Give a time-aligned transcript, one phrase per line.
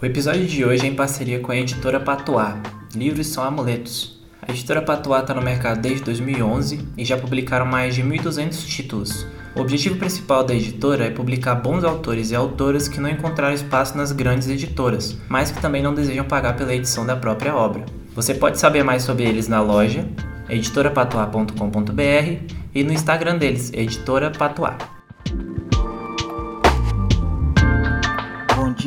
[0.00, 2.52] O episódio de hoje é em parceria com a editora Patois.
[2.94, 4.20] Livros são amuletos.
[4.42, 9.26] A editora Patois está no mercado desde 2011 e já publicaram mais de 1.200 títulos.
[9.56, 13.96] O objetivo principal da editora é publicar bons autores e autoras que não encontraram espaço
[13.96, 17.86] nas grandes editoras, mas que também não desejam pagar pela edição da própria obra.
[18.14, 20.06] Você pode saber mais sobre eles na loja
[20.50, 24.95] editorapatois.com.br e no Instagram deles, Editora Patois.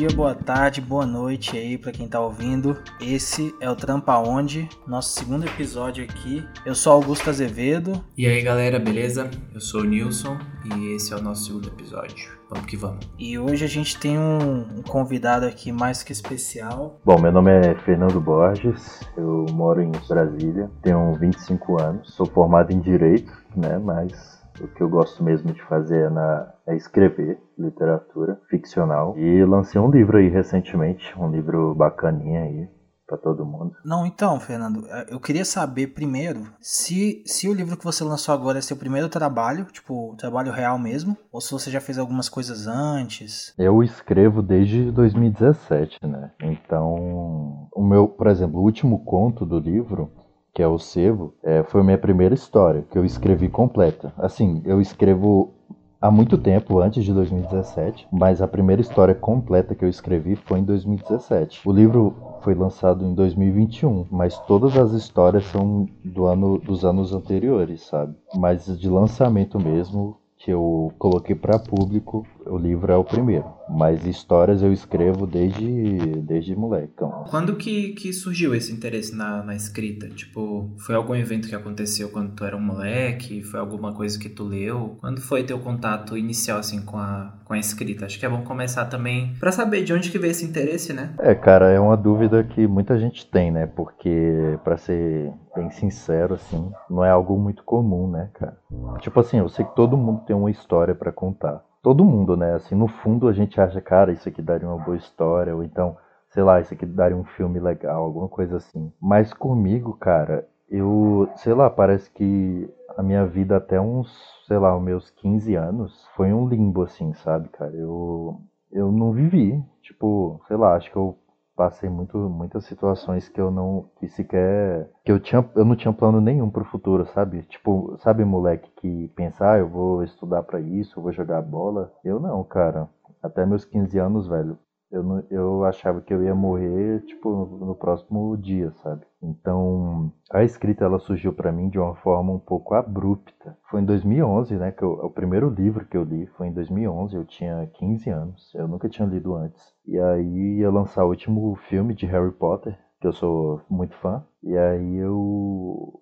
[0.00, 2.74] Dia, boa tarde, boa noite aí para quem tá ouvindo.
[2.98, 6.42] Esse é o Trampa Onde, nosso segundo episódio aqui.
[6.64, 8.02] Eu sou Augusto Azevedo.
[8.16, 9.30] E aí galera, beleza?
[9.52, 12.32] Eu sou o Nilson e esse é o nosso segundo episódio.
[12.48, 13.06] Vamos que vamos.
[13.18, 16.98] E hoje a gente tem um, um convidado aqui mais que especial.
[17.04, 22.72] Bom, meu nome é Fernando Borges, eu moro em Brasília, tenho 25 anos, sou formado
[22.72, 27.38] em Direito, né, mas o que eu gosto mesmo de fazer é, na, é escrever
[27.60, 29.16] literatura ficcional.
[29.18, 32.68] E lancei um livro aí recentemente, um livro bacaninha aí,
[33.06, 33.72] para todo mundo.
[33.84, 38.58] Não, então, Fernando, eu queria saber primeiro se, se o livro que você lançou agora
[38.58, 42.68] é seu primeiro trabalho, tipo, trabalho real mesmo, ou se você já fez algumas coisas
[42.68, 43.52] antes.
[43.58, 46.30] Eu escrevo desde 2017, né?
[46.40, 50.10] Então, o meu, por exemplo, o último conto do livro
[50.52, 54.12] que é o Sevo, é, foi a minha primeira história, que eu escrevi completa.
[54.18, 55.54] Assim, eu escrevo
[56.00, 60.60] há muito tempo, antes de 2017, mas a primeira história completa que eu escrevi foi
[60.60, 61.60] em 2017.
[61.68, 67.12] O livro foi lançado em 2021, mas todas as histórias são do ano dos anos
[67.12, 68.14] anteriores, sabe?
[68.34, 73.44] Mas de lançamento mesmo que eu coloquei para público, o livro é o primeiro.
[73.68, 76.92] Mas histórias eu escrevo desde, desde moleque.
[76.94, 77.24] Então.
[77.30, 80.08] Quando que, que surgiu esse interesse na, na escrita?
[80.08, 83.42] Tipo, foi algum evento que aconteceu quando tu era um moleque?
[83.42, 84.96] Foi alguma coisa que tu leu?
[85.00, 88.06] Quando foi teu contato inicial, assim, com a, com a escrita?
[88.06, 91.14] Acho que é bom começar também para saber de onde que veio esse interesse, né?
[91.20, 93.66] É, cara, é uma dúvida que muita gente tem, né?
[93.66, 98.58] Porque, para ser bem sincero, assim, não é algo muito comum, né, cara?
[99.00, 102.54] Tipo assim, eu sei que todo mundo tem uma história para contar todo mundo, né?
[102.54, 105.96] Assim, no fundo a gente acha, cara, isso aqui daria uma boa história, ou então,
[106.30, 108.92] sei lá, isso aqui daria um filme legal, alguma coisa assim.
[109.00, 114.08] Mas comigo, cara, eu, sei lá, parece que a minha vida até uns,
[114.46, 117.72] sei lá, os meus 15 anos foi um limbo, assim, sabe, cara?
[117.74, 118.40] Eu,
[118.72, 121.16] eu não vivi, tipo, sei lá, acho que eu
[121.60, 125.92] passei muito, muitas situações que eu não que sequer que eu tinha eu não tinha
[125.92, 127.42] plano nenhum pro futuro, sabe?
[127.42, 131.92] Tipo, sabe moleque que pensa, ah, eu vou estudar para isso, eu vou jogar bola.
[132.02, 132.88] Eu não, cara.
[133.22, 134.58] Até meus 15 anos, velho,
[134.90, 139.06] eu, não, eu achava que eu ia morrer, tipo, no, próximo dia, sabe?
[139.22, 143.56] Então, a escrita, ela surgiu para mim de uma forma um pouco abrupta.
[143.70, 147.14] Foi em 2011, né, que eu, o primeiro livro que eu li foi em 2011,
[147.14, 149.62] eu tinha 15 anos, eu nunca tinha lido antes.
[149.86, 154.24] E aí ia lançar o último filme de Harry Potter, que eu sou muito fã,
[154.42, 156.00] e aí eu...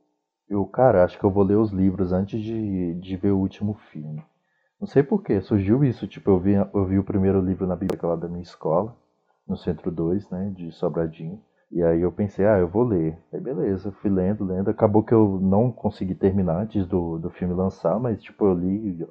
[0.49, 3.75] Eu, cara, acho que eu vou ler os livros antes de, de ver o último
[3.93, 4.25] filme.
[4.81, 6.07] Não sei porquê, surgiu isso.
[6.07, 8.97] Tipo, eu vi, eu vi o primeiro livro na biblioteca lá da minha escola,
[9.47, 11.41] no Centro 2, né, de Sobradinho.
[11.71, 13.19] E aí eu pensei, ah, eu vou ler.
[13.33, 14.71] Aí beleza, fui lendo, lendo.
[14.71, 19.07] Acabou que eu não consegui terminar antes do, do filme lançar, mas tipo, eu li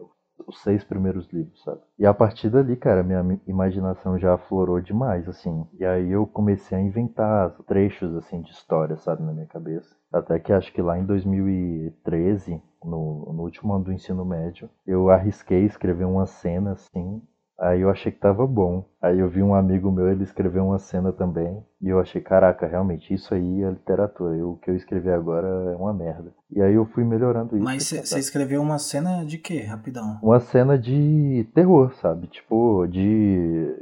[0.46, 1.82] os seis primeiros livros, sabe?
[1.98, 5.66] E a partir dali, cara, minha imaginação já aflorou demais, assim.
[5.80, 9.96] E aí eu comecei a inventar trechos, assim, de história, sabe, na minha cabeça.
[10.12, 15.10] Até que acho que lá em 2013, no, no último ano do ensino médio, eu
[15.10, 17.22] arrisquei escrever uma cena, assim,
[17.60, 18.86] Aí eu achei que tava bom.
[19.02, 21.64] Aí eu vi um amigo meu, ele escreveu uma cena também.
[21.82, 24.34] E eu achei, caraca, realmente, isso aí é literatura.
[24.46, 26.34] o que eu escrevi agora é uma merda.
[26.52, 27.64] E aí eu fui melhorando isso.
[27.64, 30.20] Mas você escreveu uma cena de quê, rapidão?
[30.22, 32.28] Uma cena de terror, sabe?
[32.28, 33.76] Tipo, de.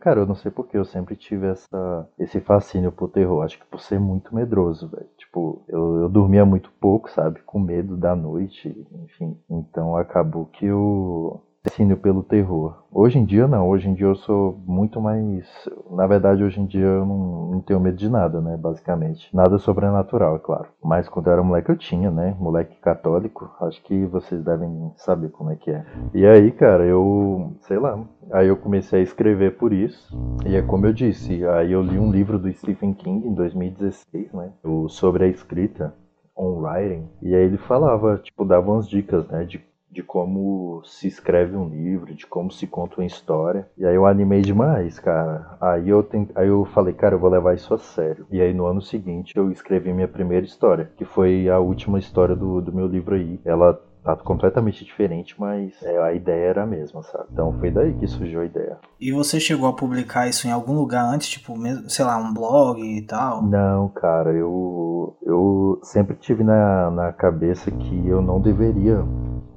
[0.00, 3.42] Cara, eu não sei porque eu sempre tive essa, esse fascínio por terror.
[3.42, 5.08] Acho que por ser muito medroso, velho.
[5.18, 7.40] Tipo, eu, eu dormia muito pouco, sabe?
[7.44, 8.68] Com medo da noite,
[9.04, 9.36] enfim.
[9.50, 12.82] Então acabou que eu fascínio pelo terror.
[12.90, 15.46] Hoje em dia não, hoje em dia eu sou muito mais.
[15.90, 18.56] Na verdade, hoje em dia eu não, não tenho medo de nada, né?
[18.56, 19.34] Basicamente.
[19.34, 20.68] Nada sobrenatural, é claro.
[20.82, 22.36] Mas quando eu era moleque eu tinha, né?
[22.38, 23.50] Moleque católico.
[23.60, 25.84] Acho que vocês devem saber como é que é.
[26.12, 27.52] E aí, cara, eu.
[27.60, 27.98] sei lá.
[28.32, 30.16] Aí eu comecei a escrever por isso.
[30.46, 34.32] E é como eu disse, aí eu li um livro do Stephen King em 2016,
[34.32, 34.52] né?
[34.88, 35.94] Sobre a escrita
[36.36, 37.08] on writing.
[37.20, 39.44] E aí ele falava, tipo, dava umas dicas, né?
[39.44, 39.58] De
[39.92, 43.68] de como se escreve um livro, de como se conta uma história.
[43.76, 45.56] E aí eu animei demais, cara.
[45.60, 46.28] Aí eu, tem...
[46.34, 48.26] aí eu falei, cara, eu vou levar isso a sério.
[48.30, 52.34] E aí no ano seguinte eu escrevi minha primeira história, que foi a última história
[52.34, 53.38] do, do meu livro aí.
[53.44, 57.26] Ela tá completamente diferente, mas é, a ideia era a mesma, sabe?
[57.32, 58.78] Então foi daí que surgiu a ideia.
[59.00, 61.54] E você chegou a publicar isso em algum lugar antes, tipo,
[61.88, 63.42] sei lá, um blog e tal?
[63.42, 69.04] Não, cara, eu, eu sempre tive na, na cabeça que eu não deveria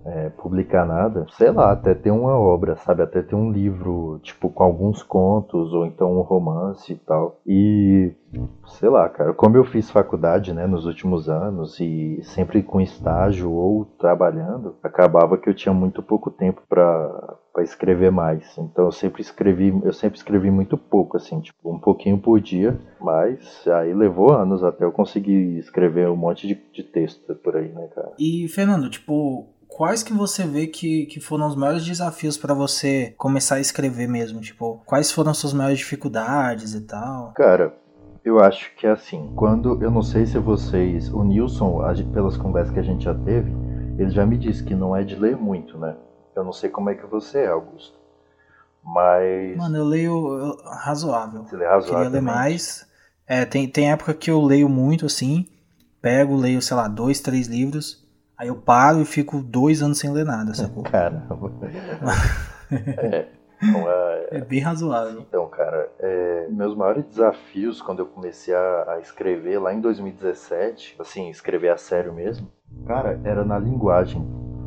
[0.06, 3.02] é, publicar nada, sei lá, até ter uma obra, sabe?
[3.02, 7.40] Até ter um livro, tipo, com alguns contos, ou então um romance e tal.
[7.46, 8.14] E,
[8.68, 13.52] sei lá, cara, como eu fiz faculdade, né, nos últimos anos, e sempre com estágio
[13.52, 18.58] ou trabalhando, acabava que eu tinha muito pouco tempo para para escrever mais.
[18.58, 22.78] Então eu sempre escrevi, eu sempre escrevi muito pouco assim, tipo, um pouquinho por dia,
[23.00, 27.70] mas aí levou anos até eu conseguir escrever um monte de, de texto por aí,
[27.70, 28.12] né, cara?
[28.20, 33.14] E Fernando, tipo, quais que você vê que, que foram os maiores desafios para você
[33.18, 34.42] começar a escrever mesmo?
[34.42, 37.34] Tipo, quais foram as suas maiores dificuldades e tal?
[37.34, 37.76] Cara,
[38.24, 41.80] eu acho que é assim, quando eu não sei se vocês, o Nilson,
[42.14, 43.52] pelas conversas que a gente já teve,
[43.98, 45.96] ele já me disse que não é de ler muito, né?
[46.36, 47.98] Eu não sei como é que você é, Augusto.
[48.84, 49.58] Mas.
[49.58, 51.44] Mano, eu leio razoável.
[51.44, 51.96] Você lê razoável.
[51.96, 52.86] Queria ler mais.
[53.28, 55.48] É, tem, tem época que eu leio muito assim.
[56.02, 58.05] Pego, leio, sei lá, dois, três livros.
[58.38, 60.84] Aí eu paro e fico dois anos sem ler nada, sacou?
[60.90, 61.52] Caramba.
[62.72, 63.28] é,
[63.62, 65.22] é, é, bem razoável.
[65.22, 70.98] Então, cara, é, meus maiores desafios quando eu comecei a, a, escrever lá em 2017,
[71.00, 72.48] assim, escrever a sério mesmo,
[72.86, 74.26] cara, era na linguagem.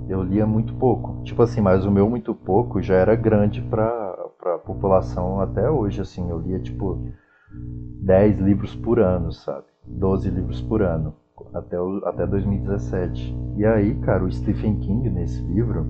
[0.09, 1.23] Eu lia muito pouco.
[1.23, 6.01] Tipo assim, mas o meu muito pouco já era grande pra, pra população até hoje,
[6.01, 6.31] assim.
[6.31, 7.13] Eu lia, tipo,
[7.51, 9.67] 10 livros por ano, sabe?
[9.87, 11.15] 12 livros por ano
[11.55, 13.35] até, o, até 2017.
[13.57, 15.87] E aí, cara, o Stephen King, nesse livro,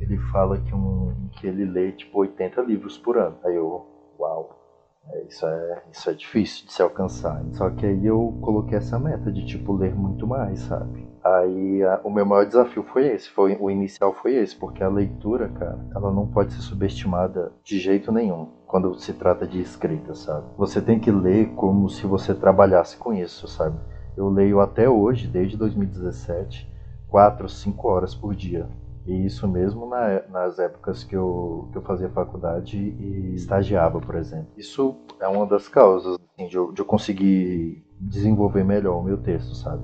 [0.00, 3.36] ele fala que, um, que ele lê tipo 80 livros por ano.
[3.44, 3.86] Aí eu,
[4.18, 4.64] uau,
[5.10, 7.42] é, isso, é, isso é difícil de se alcançar.
[7.52, 11.06] Só que aí eu coloquei essa meta de tipo ler muito mais, sabe?
[11.22, 14.88] Aí a, o meu maior desafio foi esse, foi o inicial foi esse, porque a
[14.88, 20.14] leitura, cara, ela não pode ser subestimada de jeito nenhum quando se trata de escrita,
[20.14, 20.46] sabe?
[20.56, 23.76] Você tem que ler como se você trabalhasse com isso, sabe?
[24.16, 26.70] Eu leio até hoje, desde 2017,
[27.08, 28.68] 4, 5 horas por dia.
[29.06, 34.14] E isso mesmo na, nas épocas que eu, que eu fazia faculdade e estagiava, por
[34.14, 34.46] exemplo.
[34.56, 39.18] Isso é uma das causas assim, de, eu, de eu conseguir desenvolver melhor o meu
[39.18, 39.82] texto, sabe?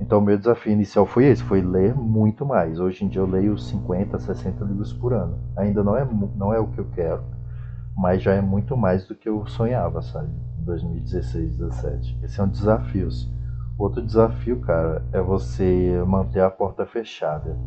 [0.00, 2.78] Então o meu desafio inicial foi esse, foi ler muito mais.
[2.78, 5.38] Hoje em dia eu leio 50, 60 livros por ano.
[5.56, 7.22] Ainda não é, não é o que eu quero,
[7.96, 10.30] mas já é muito mais do que eu sonhava, sabe?
[10.60, 12.18] Em 2016, 2017.
[12.22, 13.08] Esse é um desafio.
[13.08, 13.39] Assim.
[13.80, 17.58] Outro desafio, cara, é você manter a porta fechada.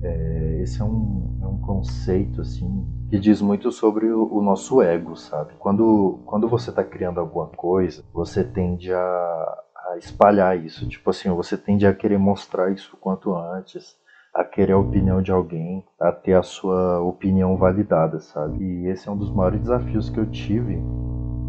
[0.00, 4.80] É, esse é um, é um conceito assim que diz muito sobre o, o nosso
[4.80, 5.54] ego, sabe?
[5.58, 9.58] Quando, quando você está criando alguma coisa, você tende a,
[9.88, 10.88] a espalhar isso.
[10.88, 13.96] Tipo assim, você tende a querer mostrar isso quanto antes,
[14.32, 18.62] a querer a opinião de alguém, a ter a sua opinião validada, sabe?
[18.62, 20.80] E esse é um dos maiores desafios que eu tive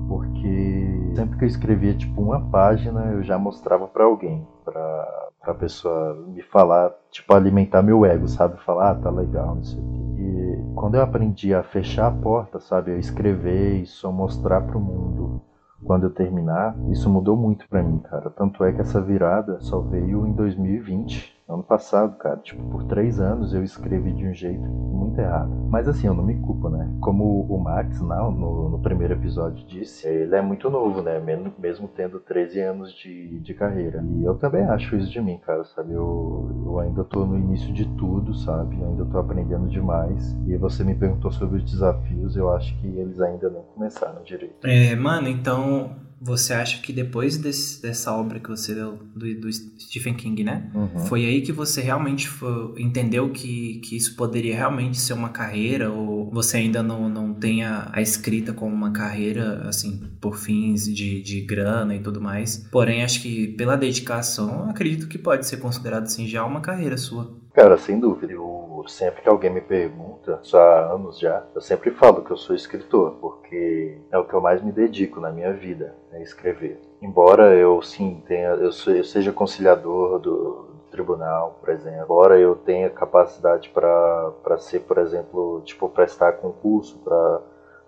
[0.07, 5.53] porque sempre que eu escrevia tipo uma página, eu já mostrava para alguém, para a
[5.53, 8.57] pessoa me falar, tipo alimentar meu ego, sabe?
[8.63, 10.21] Falar, ah, tá legal, não sei o quê.
[10.21, 14.77] E quando eu aprendi a fechar a porta, sabe, eu escrever e só mostrar para
[14.77, 15.41] o mundo
[15.83, 18.29] quando eu terminar, isso mudou muito para mim, cara.
[18.31, 23.21] Tanto é que essa virada só veio em 2020 Ano passado, cara, tipo, por três
[23.21, 25.49] anos eu escrevi de um jeito muito errado.
[25.69, 26.89] Mas assim, eu não me culpo, né?
[26.99, 31.19] Como o Max, não, no, no primeiro episódio, disse, ele é muito novo, né?
[31.19, 34.03] Mesmo, mesmo tendo 13 anos de, de carreira.
[34.05, 35.93] E eu também acho isso de mim, cara, sabe?
[35.93, 38.77] Eu, eu ainda tô no início de tudo, sabe?
[38.81, 40.37] Eu ainda tô aprendendo demais.
[40.47, 44.67] E você me perguntou sobre os desafios, eu acho que eles ainda não começaram direito.
[44.67, 49.51] É, mano, então você acha que depois desse, dessa obra que você leu do, do
[49.51, 50.69] Stephen King, né?
[50.73, 51.05] Uhum.
[51.05, 55.91] Foi aí que você realmente foi, entendeu que, que isso poderia realmente ser uma carreira?
[55.91, 60.85] Ou você ainda não, não tem a, a escrita como uma carreira, assim, por fins
[60.85, 62.67] de, de grana e tudo mais?
[62.71, 67.37] Porém, acho que pela dedicação, acredito que pode ser considerado, assim, já uma carreira sua.
[67.57, 68.33] Cara, sem dúvida.
[68.33, 72.37] Eu sempre que alguém me pergunta, isso há anos já, eu sempre falo que eu
[72.37, 76.79] sou escritor, porque é o que eu mais me dedico na minha vida, é escrever.
[77.01, 82.53] Embora eu sim tenha, eu, eu seja conciliador do, do tribunal, por exemplo, embora eu
[82.55, 87.41] tenha capacidade para ser, por exemplo, tipo prestar concurso, para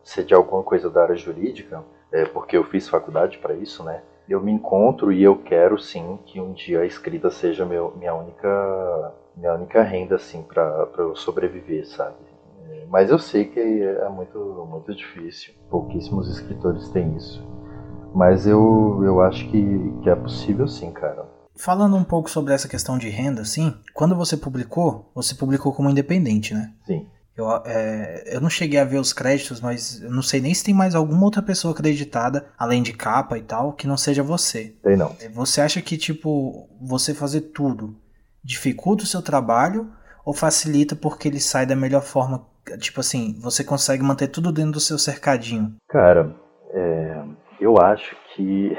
[0.04, 4.02] ser de alguma coisa da área jurídica, é, porque eu fiz faculdade para isso, né?
[4.28, 8.16] Eu me encontro e eu quero sim que um dia a escrita seja meu, minha
[8.16, 12.16] única minha única renda, assim, para eu sobreviver, sabe?
[12.70, 14.38] É, mas eu sei que é muito,
[14.70, 15.54] muito difícil.
[15.70, 17.42] Pouquíssimos escritores têm isso.
[18.14, 21.26] Mas eu, eu acho que, que é possível sim, cara.
[21.56, 25.90] falando um pouco sobre essa questão de renda, assim, quando você publicou, você publicou como
[25.90, 26.74] independente, né?
[26.86, 27.06] Sim.
[27.38, 30.64] Eu, é, eu não cheguei a ver os créditos, mas eu não sei nem se
[30.64, 34.76] tem mais alguma outra pessoa acreditada, além de capa e tal, que não seja você.
[34.84, 35.16] Tem não.
[35.34, 37.96] Você acha que, tipo, você fazer tudo
[38.44, 39.92] dificulta o seu trabalho
[40.26, 42.46] ou facilita porque ele sai da melhor forma?
[42.80, 45.76] Tipo assim, você consegue manter tudo dentro do seu cercadinho?
[45.88, 46.36] Cara,
[46.72, 47.24] é,
[47.60, 48.78] eu acho que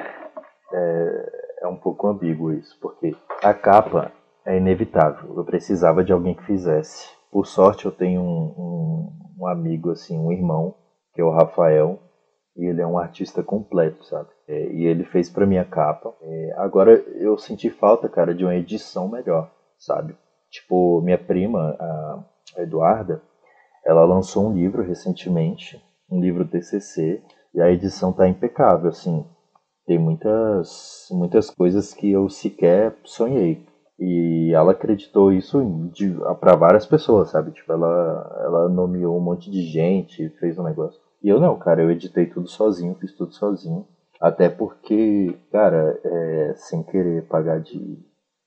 [0.73, 4.12] é, é um pouco ambíguo isso, porque a capa
[4.47, 5.35] é inevitável.
[5.37, 7.09] Eu precisava de alguém que fizesse.
[7.31, 10.75] Por sorte, eu tenho um, um, um amigo, assim, um irmão,
[11.14, 12.00] que é o Rafael,
[12.57, 14.29] e ele é um artista completo, sabe?
[14.50, 16.12] É, e ele fez para minha capa.
[16.21, 20.16] É, agora eu senti falta, cara, de uma edição melhor, sabe?
[20.50, 22.25] Tipo, minha prima, a
[22.59, 23.23] Eduarda,
[23.87, 25.80] ela lançou um livro recentemente,
[26.11, 27.23] um livro TCC,
[27.54, 29.25] e a edição tá impecável, assim.
[29.87, 33.64] Tem muitas, muitas coisas que eu sequer sonhei,
[34.00, 35.61] e ela acreditou isso
[36.40, 37.52] para várias pessoas, sabe?
[37.52, 41.00] Tipo, ela, ela nomeou um monte de gente, fez um negócio.
[41.23, 43.87] E eu não, cara, eu editei tudo sozinho, fiz tudo sozinho.
[44.21, 47.99] Até porque, cara, é, sem querer pagar de,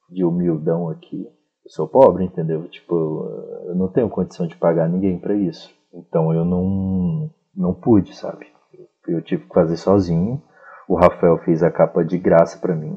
[0.10, 1.28] de humildão aqui,
[1.66, 2.68] eu sou pobre, entendeu?
[2.68, 3.26] Tipo,
[3.66, 5.74] eu não tenho condição de pagar ninguém para isso.
[5.92, 8.46] Então eu não, não pude, sabe?
[9.08, 10.42] Eu tive que fazer sozinho.
[10.88, 12.96] O Rafael fez a capa de graça para mim.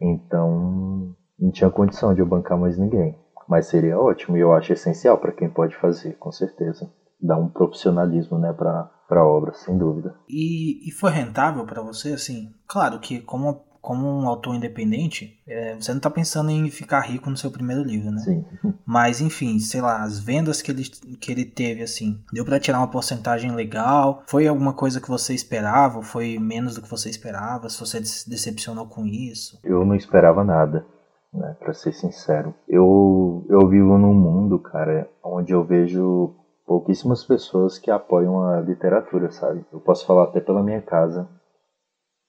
[0.00, 3.18] Então não tinha condição de eu bancar mais ninguém.
[3.48, 6.90] Mas seria ótimo e eu acho essencial para quem pode fazer, com certeza.
[7.20, 10.14] Dar um profissionalismo, né, para para obra, sem dúvida.
[10.28, 12.52] E, e foi rentável para você, assim?
[12.66, 17.28] Claro que como como um autor independente, é, você não está pensando em ficar rico
[17.28, 18.18] no seu primeiro livro, né?
[18.22, 18.44] Sim.
[18.86, 20.84] Mas, enfim, sei lá, as vendas que ele,
[21.20, 24.22] que ele teve, assim, deu para tirar uma porcentagem legal?
[24.26, 26.00] Foi alguma coisa que você esperava?
[26.00, 27.68] Foi menos do que você esperava?
[27.68, 29.60] Se você se decepcionou com isso?
[29.62, 30.86] Eu não esperava nada
[31.34, 31.56] né?
[31.58, 36.34] Para ser sincero, eu eu vivo num mundo, cara, onde eu vejo
[36.66, 39.64] pouquíssimas pessoas que apoiam a literatura, sabe?
[39.72, 41.28] Eu posso falar até pela minha casa,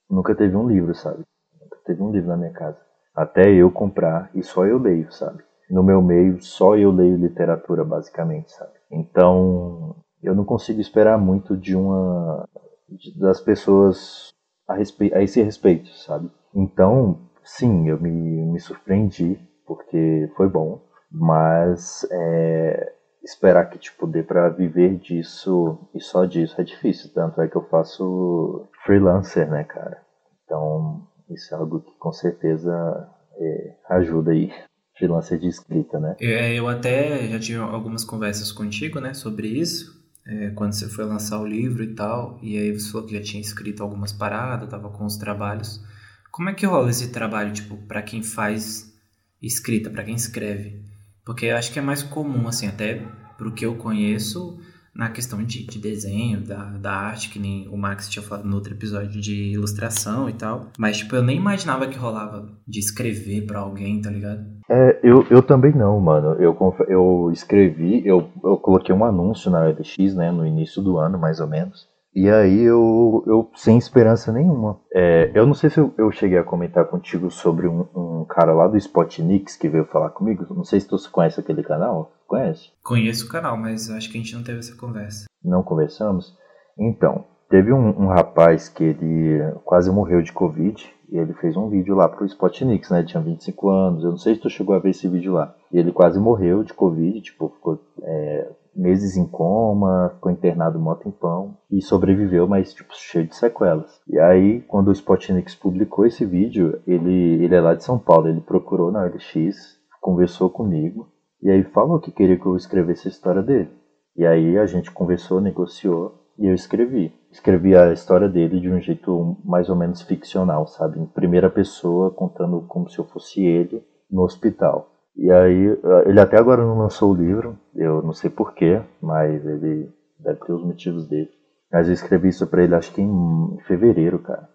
[0.10, 1.24] nunca teve um livro, sabe?
[1.62, 2.80] Nunca teve um livro na minha casa.
[3.16, 5.44] Até eu comprar e só eu leio, sabe?
[5.70, 8.74] No meu meio, só eu leio literatura, basicamente, sabe?
[8.92, 12.48] Então, eu não consigo esperar muito de uma
[12.90, 14.34] de, das pessoas
[14.68, 16.30] a, respe, a esse respeito, sabe?
[16.54, 22.94] Então, sim, eu me, me surpreendi, porque foi bom, mas é,
[23.26, 27.56] esperar que tipo, dê para viver disso e só disso é difícil, tanto é que
[27.56, 30.00] eu faço freelancer, né, cara?
[30.46, 34.54] Então, isso é algo que com certeza é, ajuda aí.
[34.98, 36.16] Freelancer de escrita, né?
[36.22, 39.94] É, eu até já tive algumas conversas contigo, né, sobre isso.
[40.26, 43.22] É, quando você foi lançar o livro e tal, e aí você falou que já
[43.22, 45.84] tinha escrito algumas paradas, tava com os trabalhos.
[46.32, 48.94] Como é que rola esse trabalho, tipo, para quem faz
[49.42, 50.82] escrita, para quem escreve?
[51.26, 53.02] Porque eu acho que é mais comum, assim, até
[53.38, 54.60] pro que eu conheço,
[54.96, 58.56] na questão de, de desenho, da, da arte, que nem o Max tinha falado no
[58.56, 60.68] outro episódio de ilustração e tal.
[60.78, 64.46] Mas, tipo, eu nem imaginava que rolava de escrever para alguém, tá ligado?
[64.70, 66.34] É, eu, eu também não, mano.
[66.40, 71.20] Eu, eu escrevi, eu, eu coloquei um anúncio na LX, né, no início do ano,
[71.20, 71.88] mais ou menos.
[72.16, 74.80] E aí eu, eu sem esperança nenhuma.
[74.94, 78.54] É, eu não sei se eu, eu, cheguei a comentar contigo sobre um, um, cara
[78.54, 80.46] lá do Spotnix que veio falar comigo.
[80.56, 82.14] Não sei se tu conhece aquele canal.
[82.26, 82.72] Conhece?
[82.82, 85.26] Conheço o canal, mas acho que a gente não teve essa conversa.
[85.44, 86.34] Não conversamos?
[86.80, 90.90] Então, teve um, um rapaz que ele quase morreu de Covid.
[91.12, 93.00] E ele fez um vídeo lá pro Spotnix, né?
[93.00, 94.04] Ele tinha 25 anos.
[94.04, 95.54] Eu não sei se tu chegou a ver esse vídeo lá.
[95.72, 100.96] E ele quase morreu de Covid, tipo, ficou é, meses em coma, ficou internado mó
[100.96, 104.02] tempão e sobreviveu, mas tipo cheio de sequelas.
[104.08, 108.28] E aí, quando o Spotnix publicou esse vídeo, ele, ele é lá de São Paulo,
[108.28, 111.08] ele procurou na OLX, conversou comigo
[111.42, 113.70] e aí falou que queria que eu escrevesse a história dele.
[114.16, 117.14] E aí a gente conversou, negociou e eu escrevi.
[117.32, 121.00] Escrevi a história dele de um jeito mais ou menos ficcional, sabe?
[121.00, 124.95] Em primeira pessoa, contando como se eu fosse ele no hospital.
[125.18, 129.46] E aí, eh, ele até agora não lançou o livro, eu não sei porquê, mas
[129.46, 131.30] ele deve ter os motivos dele.
[131.72, 134.48] Mas eu escrevi isso pra ele acho que em fevereiro, cara.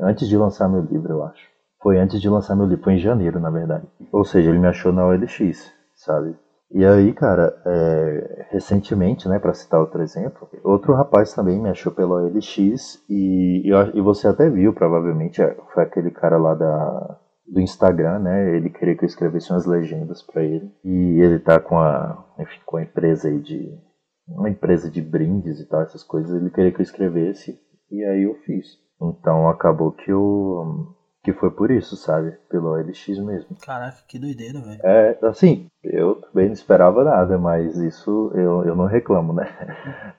[0.00, 1.48] Antes de lançar meu livro, eu acho.
[1.80, 3.86] Foi antes de lançar meu livro, foi em janeiro, na verdade.
[4.10, 6.34] Ou seja, ele me achou na OLX, sabe?
[6.70, 11.90] E aí, cara, é, recentemente, né, para citar outro exemplo, outro rapaz também me achou
[11.90, 17.18] pela OLX e, e, e você até viu, provavelmente, é, foi aquele cara lá da
[17.50, 18.56] do Instagram, né?
[18.56, 20.70] Ele queria que eu escrevesse umas legendas para ele.
[20.84, 23.78] E ele tá com a, enfim, com a empresa aí de
[24.28, 27.58] uma empresa de brindes e tal, essas coisas, ele queria que eu escrevesse
[27.90, 28.78] e aí eu fiz.
[29.00, 32.32] Então acabou que eu que foi por isso, sabe?
[32.48, 33.56] Pelo OLX mesmo.
[33.60, 34.80] Caraca, que doideira, velho.
[34.82, 39.44] É, assim, eu também não esperava nada, mas isso eu, eu não reclamo, né?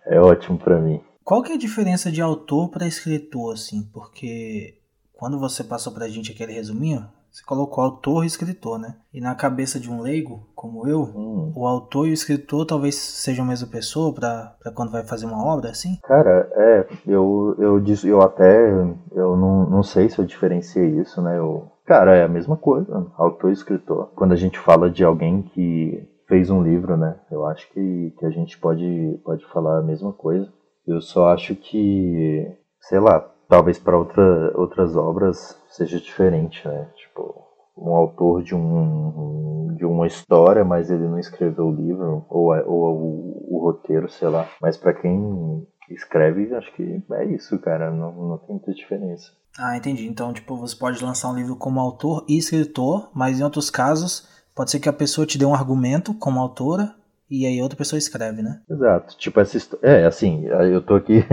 [0.05, 1.01] É ótimo para mim.
[1.23, 3.83] Qual que é a diferença de autor para escritor, assim?
[3.93, 4.79] Porque
[5.13, 8.95] quando você passou pra gente aquele resuminho, você colocou autor e escritor, né?
[9.13, 11.53] E na cabeça de um leigo, como eu, Hum.
[11.55, 15.43] o autor e o escritor talvez sejam a mesma pessoa pra quando vai fazer uma
[15.45, 15.97] obra, assim?
[16.03, 18.71] Cara, é, eu, eu, eu até,
[19.13, 21.37] eu não, não sei se eu diferenciei isso, né?
[21.37, 24.11] Eu, cara, é a mesma coisa, autor e escritor.
[24.15, 27.15] Quando a gente fala de alguém que fez um livro, né?
[27.31, 30.47] Eu acho que, que a gente pode, pode falar a mesma coisa.
[30.85, 32.47] Eu só acho que,
[32.81, 33.19] sei lá,
[33.49, 36.87] talvez para outra, outras obras seja diferente, né?
[37.19, 37.45] Tipo,
[37.77, 42.63] um autor de, um, de uma história, mas ele não escreveu o livro, ou, é-
[42.65, 44.49] ou o, o roteiro, sei lá.
[44.61, 47.89] Mas para quem escreve, acho que é isso, cara.
[47.91, 49.31] Não, não tem muita diferença.
[49.57, 50.07] Ah, entendi.
[50.07, 54.27] Então, tipo, você pode lançar um livro como autor e escritor, mas em outros casos,
[54.55, 56.93] pode ser que a pessoa te dê um argumento como autora
[57.29, 58.61] e aí outra pessoa escreve, né?
[58.69, 59.17] Exato.
[59.17, 59.87] Tipo, essa história.
[59.87, 61.23] É, assim, eu tô aqui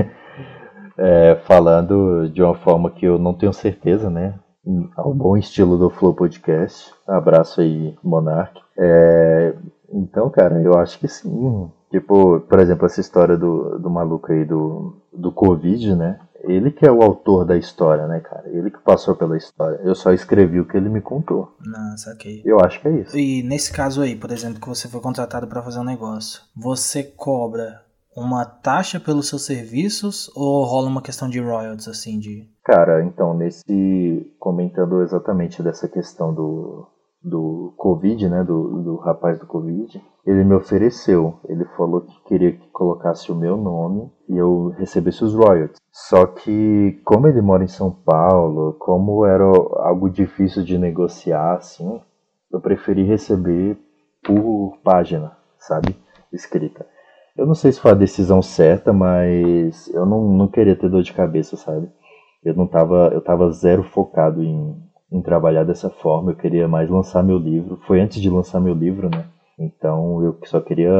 [0.96, 4.38] é, falando de uma forma que eu não tenho certeza, né?
[4.96, 6.92] Ao bom estilo do Flow Podcast.
[7.06, 8.60] Abraço aí, Monark.
[8.76, 9.54] É,
[9.92, 11.70] então, cara, eu acho que sim.
[11.90, 16.18] Tipo, por exemplo, essa história do, do maluco aí do, do Covid, né?
[16.42, 18.48] Ele que é o autor da história, né, cara?
[18.48, 19.80] Ele que passou pela história.
[19.82, 21.54] Eu só escrevi o que ele me contou.
[21.64, 22.42] Não, saquei.
[22.44, 23.18] Eu acho que é isso.
[23.18, 27.02] E nesse caso aí, por exemplo, que você foi contratado para fazer um negócio, você
[27.02, 27.85] cobra
[28.16, 32.48] uma taxa pelos seus serviços ou rola uma questão de royalties, assim, de...
[32.64, 33.62] Cara, então, nesse.
[34.40, 36.88] comentando exatamente dessa questão do,
[37.22, 38.42] do Covid, né?
[38.42, 41.38] Do, do rapaz do Covid, ele me ofereceu.
[41.48, 45.78] Ele falou que queria que colocasse o meu nome e eu recebesse os royalties.
[45.92, 52.00] Só que, como ele mora em São Paulo, como era algo difícil de negociar, assim,
[52.52, 53.78] eu preferi receber
[54.24, 55.96] por página, sabe?
[56.32, 56.86] Escrita.
[57.36, 61.02] Eu não sei se foi a decisão certa, mas eu não, não queria ter dor
[61.02, 61.88] de cabeça, sabe?
[62.42, 64.76] Eu não tava, eu tava zero focado em,
[65.12, 66.30] em trabalhar dessa forma.
[66.30, 67.80] Eu queria mais lançar meu livro.
[67.86, 69.26] Foi antes de lançar meu livro, né?
[69.58, 70.90] Então eu só queria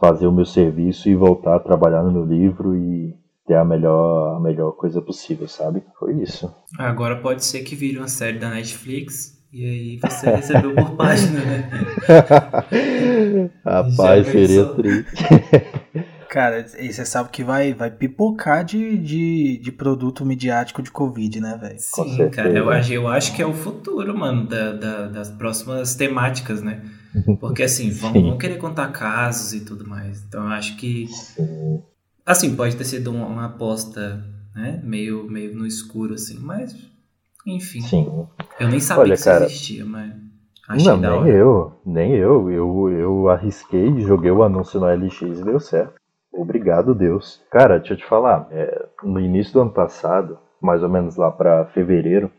[0.00, 3.14] fazer o meu serviço e voltar a trabalhar no meu livro e
[3.46, 5.82] ter a melhor, a melhor coisa possível, sabe?
[5.98, 6.54] Foi isso.
[6.78, 11.44] Agora pode ser que vire uma série da Netflix e aí você recebeu por página,
[11.44, 11.70] né?
[13.64, 15.24] Rapaz, seria triste.
[16.28, 21.40] Cara, e você sabe que vai, vai pipocar de, de, de produto midiático de Covid,
[21.40, 21.78] né, velho?
[21.78, 22.30] Sim, certeza.
[22.30, 26.60] cara, eu acho, eu acho que é o futuro, mano, da, da- das próximas temáticas,
[26.62, 26.82] né?
[27.40, 30.22] Porque assim, vão, vão querer contar casos e tudo mais.
[30.28, 31.82] Então eu acho que, Sim.
[32.26, 34.22] assim, pode ter sido uma, uma aposta,
[34.54, 34.82] né?
[34.84, 36.76] Meio, meio no escuro, assim, mas,
[37.56, 37.80] enfim.
[37.80, 38.26] Sim.
[38.58, 40.12] Eu nem sabia Olha, que isso cara, existia, mas
[40.68, 41.28] achei Não, nem hora.
[41.28, 42.50] eu, nem eu.
[42.50, 45.94] Eu, eu arrisquei, joguei o anúncio no LX e deu certo.
[46.32, 47.42] Obrigado, Deus.
[47.50, 51.30] Cara, deixa eu te falar, é, no início do ano passado, mais ou menos lá
[51.30, 52.30] pra fevereiro,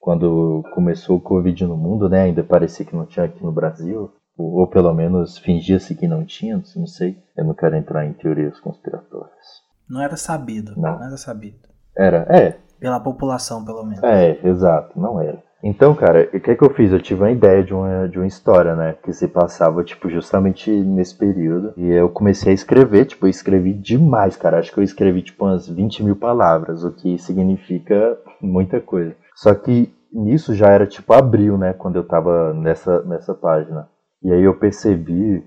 [0.00, 2.22] quando começou o Covid no mundo, né?
[2.22, 6.24] Ainda parecia que não tinha aqui no Brasil, ou, ou pelo menos fingia-se que não
[6.24, 7.18] tinha, não sei.
[7.36, 9.62] Eu não quero entrar em teorias conspiratórias.
[9.88, 10.72] Não era sabido.
[10.76, 10.98] Não.
[10.98, 11.68] Não era sabido.
[11.96, 14.02] Era, é, Pela população, pelo menos.
[14.02, 15.42] É, exato, não era.
[15.62, 16.92] Então, cara, o que é que eu fiz?
[16.92, 18.94] Eu tive uma ideia de uma, de uma história, né?
[19.02, 21.72] Que se passava, tipo, justamente nesse período.
[21.78, 24.58] E eu comecei a escrever, tipo, eu escrevi demais, cara.
[24.58, 29.16] Acho que eu escrevi, tipo, umas 20 mil palavras, o que significa muita coisa.
[29.34, 31.72] Só que nisso já era, tipo, abril, né?
[31.72, 33.88] Quando eu tava nessa, nessa página.
[34.22, 35.42] E aí eu percebi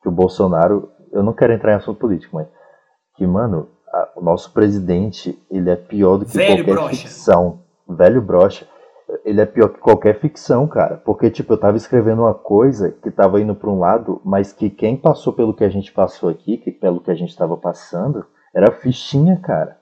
[0.00, 0.88] que o Bolsonaro.
[1.12, 2.46] Eu não quero entrar em assunto político, mas.
[3.16, 6.96] Que, mano, a- o nosso presidente, ele é pior do que Velho qualquer broxa.
[7.08, 7.58] ficção.
[7.88, 8.66] Velho brocha.
[9.24, 10.96] Ele é pior que qualquer ficção, cara.
[11.04, 14.68] Porque, tipo, eu tava escrevendo uma coisa que tava indo pra um lado, mas que
[14.68, 18.26] quem passou pelo que a gente passou aqui, que pelo que a gente tava passando,
[18.54, 19.76] era fichinha, cara.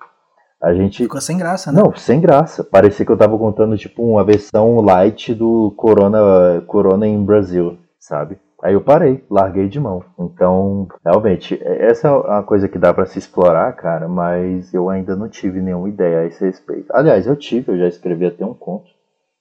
[0.63, 1.03] A gente.
[1.03, 1.81] Ficou sem graça, né?
[1.83, 2.63] Não, sem graça.
[2.65, 8.39] Parecia que eu tava contando, tipo, uma versão light do Corona, Corona em Brasil, sabe?
[8.65, 10.03] Aí eu parei, larguei de mão.
[10.19, 15.15] Então, realmente, essa é uma coisa que dá pra se explorar, cara, mas eu ainda
[15.15, 16.87] não tive nenhuma ideia a esse respeito.
[16.91, 18.87] Aliás, eu tive, eu já escrevi até um conto.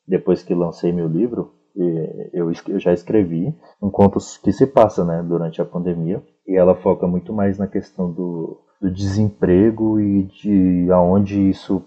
[0.05, 1.53] Depois que lancei meu livro,
[2.33, 6.21] eu já escrevi um conto que se passa, né, durante a pandemia.
[6.45, 11.81] E ela foca muito mais na questão do, do desemprego e de aonde isso,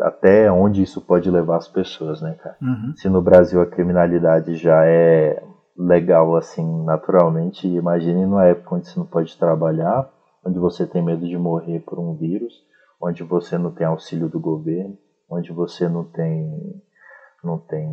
[0.00, 2.56] até onde isso pode levar as pessoas, né, cara?
[2.60, 2.94] Uhum.
[2.96, 5.40] Se no Brasil a criminalidade já é
[5.80, 10.10] legal assim naturalmente, imagine numa época onde você não pode trabalhar,
[10.44, 12.52] onde você tem medo de morrer por um vírus,
[13.00, 14.96] onde você não tem auxílio do governo,
[15.28, 16.82] onde você não tem
[17.42, 17.88] não tem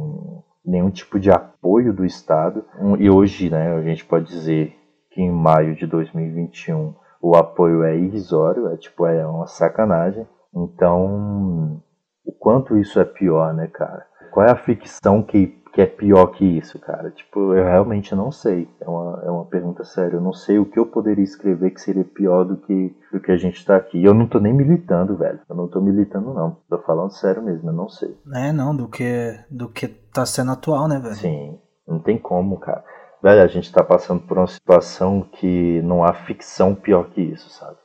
[0.65, 2.65] nenhum tipo de apoio do Estado.
[3.00, 4.76] E hoje, né, a gente pode dizer
[5.12, 10.28] que em maio de 2021 o apoio é irrisório, é tipo, é uma sacanagem.
[10.54, 11.82] Então,
[12.26, 14.06] o quanto isso é pior, né, cara?
[14.32, 15.47] Qual é a ficção que,
[15.78, 17.12] que é pior que isso, cara?
[17.12, 18.68] Tipo, eu realmente não sei.
[18.82, 20.16] É uma, é uma pergunta séria.
[20.16, 23.32] Eu não sei o que eu poderia escrever que seria pior do que, do que
[23.32, 24.00] a gente tá aqui.
[24.00, 25.40] E eu não tô nem militando, velho.
[25.48, 26.58] Eu não tô militando, não.
[26.68, 28.18] Tô falando sério mesmo, eu não sei.
[28.34, 31.13] É, não, do que, do que tá sendo atual, né, velho?
[31.13, 32.84] Sim, não tem como, cara.
[33.22, 37.52] Velho, a gente tá passando por uma situação que não há ficção pior que isso,
[37.52, 37.78] sabe?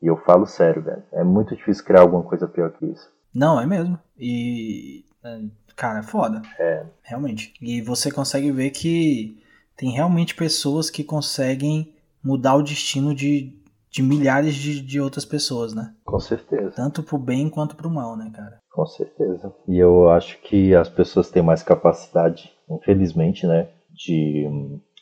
[0.00, 1.02] E eu falo sério, velho.
[1.12, 3.06] É muito difícil criar alguma coisa pior que isso.
[3.34, 3.98] Não, é mesmo.
[4.18, 5.04] E.
[5.76, 6.42] Cara, é foda.
[6.58, 6.84] É.
[7.02, 7.54] Realmente.
[7.60, 9.42] E você consegue ver que
[9.76, 13.52] tem realmente pessoas que conseguem mudar o destino de,
[13.90, 15.92] de milhares de, de outras pessoas, né?
[16.04, 16.72] Com certeza.
[16.72, 18.60] Tanto pro bem quanto pro mal, né, cara?
[18.70, 19.54] Com certeza.
[19.68, 24.48] E eu acho que as pessoas têm mais capacidade, infelizmente, né, de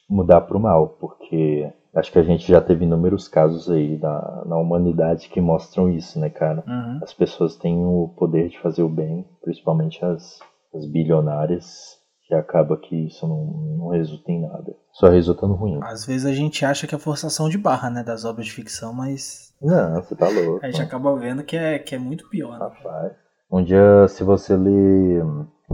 [0.08, 4.44] mudar para o mal, porque acho que a gente já teve inúmeros casos aí na,
[4.46, 6.62] na humanidade que mostram isso, né, cara?
[6.66, 7.00] Uhum.
[7.02, 10.38] As pessoas têm o poder de fazer o bem, principalmente as,
[10.74, 13.44] as bilionárias, que acaba que isso não,
[13.78, 14.74] não resulta em nada.
[14.92, 15.78] Só resulta no ruim.
[15.82, 18.92] Às vezes a gente acha que é forçação de barra, né, das obras de ficção,
[18.92, 20.64] mas Não, você tá louco.
[20.64, 22.58] a gente acaba vendo que é, que é muito pior, né?
[22.66, 23.12] Rapaz.
[23.50, 25.22] Um dia, se você ler,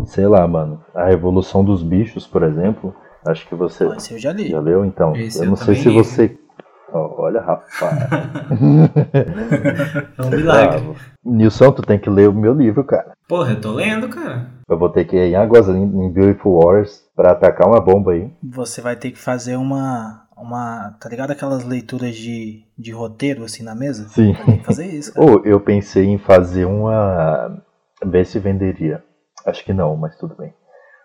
[0.06, 2.92] sei lá, mano, A Revolução dos Bichos, por exemplo,
[3.24, 4.48] acho que você esse eu já li.
[4.50, 5.14] já leu, então.
[5.14, 5.94] Esse eu eu não sei também se li.
[5.94, 6.38] você.
[6.92, 7.78] Olha, rapaz.
[10.18, 10.80] É um milagre.
[10.80, 10.96] Bravo.
[11.24, 13.12] Nilson, tu tem que ler o meu livro, cara.
[13.28, 14.46] Porra, eu tô lendo, cara.
[14.68, 18.12] Eu vou ter que ir em Águas em em Beautiful Waters pra atacar uma bomba
[18.12, 18.30] aí.
[18.42, 20.26] Você vai ter que fazer uma.
[20.36, 24.08] uma tá ligado aquelas leituras de, de roteiro assim na mesa?
[24.08, 24.34] Sim.
[24.34, 25.24] Ter que fazer isso, cara.
[25.26, 27.62] Ou eu pensei em fazer uma.
[28.04, 29.02] Ver se venderia.
[29.44, 30.54] Acho que não, mas tudo bem.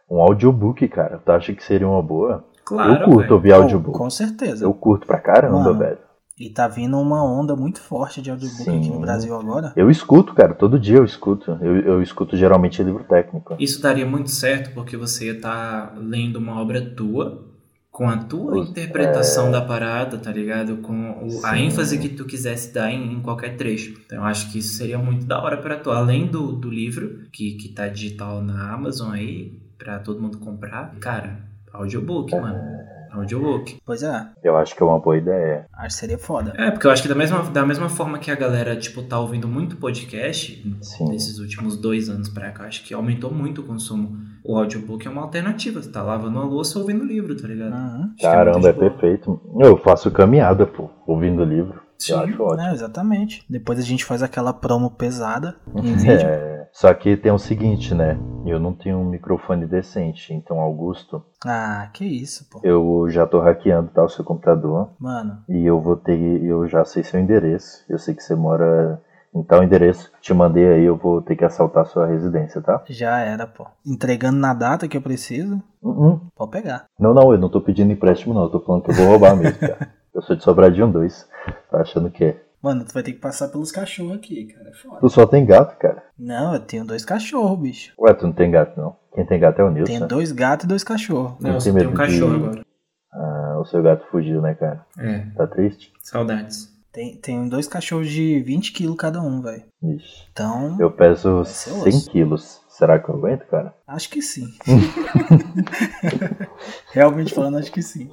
[0.09, 1.19] Um audiobook, cara.
[1.23, 2.45] Tu acha que seria uma boa?
[2.65, 3.33] Claro, eu curto velho.
[3.33, 3.97] ouvir audiobook.
[3.97, 4.65] Com certeza.
[4.65, 5.97] Eu curto pra caramba, Mano, velho.
[6.39, 8.91] E tá vindo uma onda muito forte de audiobook aqui Sim.
[8.91, 9.71] no Brasil agora.
[9.75, 10.53] Eu escuto, cara.
[10.55, 11.57] Todo dia eu escuto.
[11.61, 13.55] Eu, eu escuto geralmente livro técnico.
[13.59, 17.45] Isso daria muito certo porque você ia estar lendo uma obra tua,
[17.91, 20.77] com a tua Os- interpretação da parada, tá ligado?
[20.77, 23.93] Com o- a ênfase que tu quisesse dar em, em qualquer trecho.
[24.03, 25.91] Então eu acho que isso seria muito da hora pra tu.
[25.91, 30.95] Além do, do livro, que, que tá digital na Amazon aí, pra todo mundo comprar.
[30.99, 31.37] Cara,
[31.73, 32.83] audiobook, mano.
[33.13, 33.77] Audiobook.
[33.85, 35.67] Pois é, Eu acho que é uma boa ideia.
[35.73, 36.51] acho que seria foda.
[36.57, 39.19] É, porque eu acho que da mesma, da mesma forma que a galera, tipo, tá
[39.19, 41.09] ouvindo muito podcast Sim.
[41.09, 44.17] nesses últimos dois anos pra cá, acho que aumentou muito o consumo.
[44.43, 45.79] O audiobook é uma alternativa.
[45.79, 47.73] Você tá lavando a louça ouvindo livro, tá ligado?
[47.73, 48.13] Uhum.
[48.19, 48.89] É Caramba, é boa.
[48.89, 49.39] perfeito.
[49.59, 51.82] Eu faço caminhada, pô, ouvindo livro.
[52.05, 52.13] Sim.
[52.13, 52.61] Eu acho ótimo.
[52.61, 53.45] É, exatamente.
[53.49, 56.27] Depois a gente faz aquela promo pesada em vídeo.
[56.27, 58.17] É, só que tem o seguinte, né?
[58.45, 62.59] Eu não tenho um microfone decente, então, Augusto, Ah, que isso, pô.
[62.63, 66.43] eu já tô hackeando tá, o seu computador Mano, e eu vou ter.
[66.43, 67.83] Eu já sei seu endereço.
[67.89, 69.01] Eu sei que você mora
[69.33, 70.11] em tal endereço.
[70.21, 72.83] Te mandei aí, eu vou ter que assaltar a sua residência, tá?
[72.89, 73.65] já era, pô.
[73.85, 76.19] Entregando na data que eu preciso, Uhum.
[76.35, 76.85] pode pegar.
[76.99, 78.43] Não, não, eu não tô pedindo empréstimo, não.
[78.43, 79.89] Eu tô falando que eu vou roubar mesmo, cara.
[80.13, 81.27] Eu sou de Sobradinho 2.
[81.71, 82.43] Tá achando que é?
[82.61, 84.69] Mano, tu vai ter que passar pelos cachorros aqui, cara.
[84.69, 84.99] É foda.
[85.01, 86.03] Tu só tem gato, cara.
[86.17, 87.93] Não, eu tenho dois cachorros, bicho.
[87.99, 88.95] Ué, tu não tem gato, não.
[89.13, 89.91] Quem tem gato é o Nilson.
[89.93, 91.39] Tenho dois gatos e dois cachorros.
[91.41, 92.65] Não, você tem tem um cachorro de- agora.
[93.11, 94.85] Ah, o seu gato fugiu, né, cara?
[94.97, 95.91] É, Tá triste?
[96.01, 96.71] saudades.
[96.91, 99.63] Tem, tem dois cachorros de 20 quilos cada um, velho.
[99.83, 100.27] Ixi.
[100.31, 102.11] Então, Eu peso ser 100 osso.
[102.11, 102.61] quilos.
[102.69, 103.73] Será que eu aguento, cara?
[103.87, 104.47] acho que sim.
[106.91, 108.09] Realmente falando, acho que sim.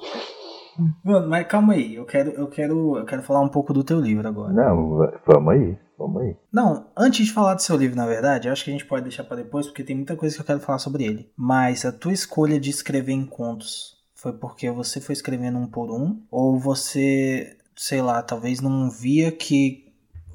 [1.04, 1.94] Mano, mas calma aí.
[1.94, 4.52] Eu quero, eu quero, eu quero falar um pouco do teu livro agora.
[4.52, 5.78] Não, va- vamos aí.
[5.98, 6.36] Vamos aí.
[6.52, 9.02] Não, antes de falar do seu livro, na verdade, eu acho que a gente pode
[9.02, 11.30] deixar pra depois, porque tem muita coisa que eu quero falar sobre ele.
[11.36, 15.90] Mas a tua escolha de escrever em contos foi porque você foi escrevendo um por
[15.90, 16.22] um?
[16.30, 19.84] Ou você, sei lá, talvez não via que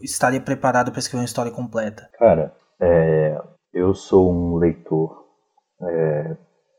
[0.02, 2.10] estaria preparado pra escrever uma história completa?
[2.20, 3.42] Cara, é,
[3.74, 5.26] eu sou um leitor.
[5.82, 6.38] é,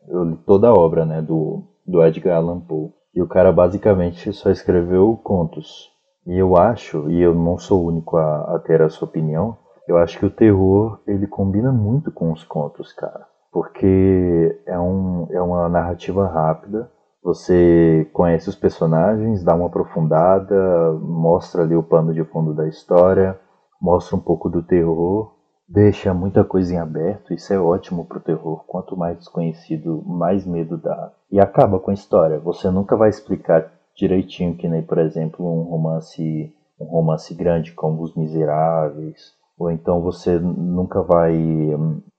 [0.08, 2.90] eu li toda a obra né, do, do Edgar Allan Poe.
[3.16, 5.90] E o cara basicamente só escreveu contos.
[6.26, 9.56] E eu acho, e eu não sou o único a, a ter essa opinião,
[9.88, 13.26] eu acho que o terror ele combina muito com os contos, cara.
[13.50, 16.90] Porque é, um, é uma narrativa rápida.
[17.22, 23.38] Você conhece os personagens, dá uma aprofundada, mostra ali o pano de fundo da história,
[23.80, 25.35] mostra um pouco do terror,
[25.68, 28.64] deixa muita coisa em aberto, isso é ótimo pro terror.
[28.66, 31.12] Quanto mais desconhecido, mais medo dá.
[31.30, 32.38] E acaba com a história.
[32.38, 38.02] Você nunca vai explicar direitinho que nem, por exemplo, um romance, um romance grande como
[38.02, 41.34] Os Miseráveis, ou então você nunca vai,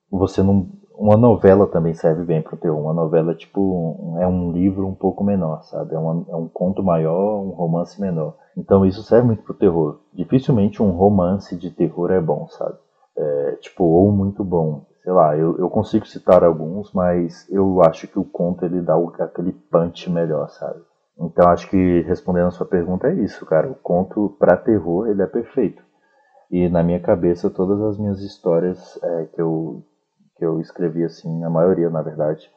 [0.10, 2.80] você não uma novela também serve bem para o terror.
[2.80, 5.94] Uma novela tipo é um livro um pouco menor, sabe?
[5.94, 8.36] É, uma, é um conto maior, um romance menor.
[8.58, 10.00] Então isso serve muito para o terror.
[10.12, 12.76] Dificilmente um romance de terror é bom, sabe?
[13.18, 14.86] É, tipo ou muito bom.
[15.04, 18.96] Sei lá, eu, eu consigo citar alguns, mas eu acho que o conto ele dá
[19.20, 20.82] aquele punch melhor, sabe?
[21.20, 23.70] Então acho que respondendo a sua pergunta é isso, cara.
[23.70, 25.82] O conto para terror ele é perfeito.
[26.52, 29.84] E na minha cabeça todas as minhas histórias é, que eu
[30.38, 32.48] que eu escrevi assim, a maioria na verdade,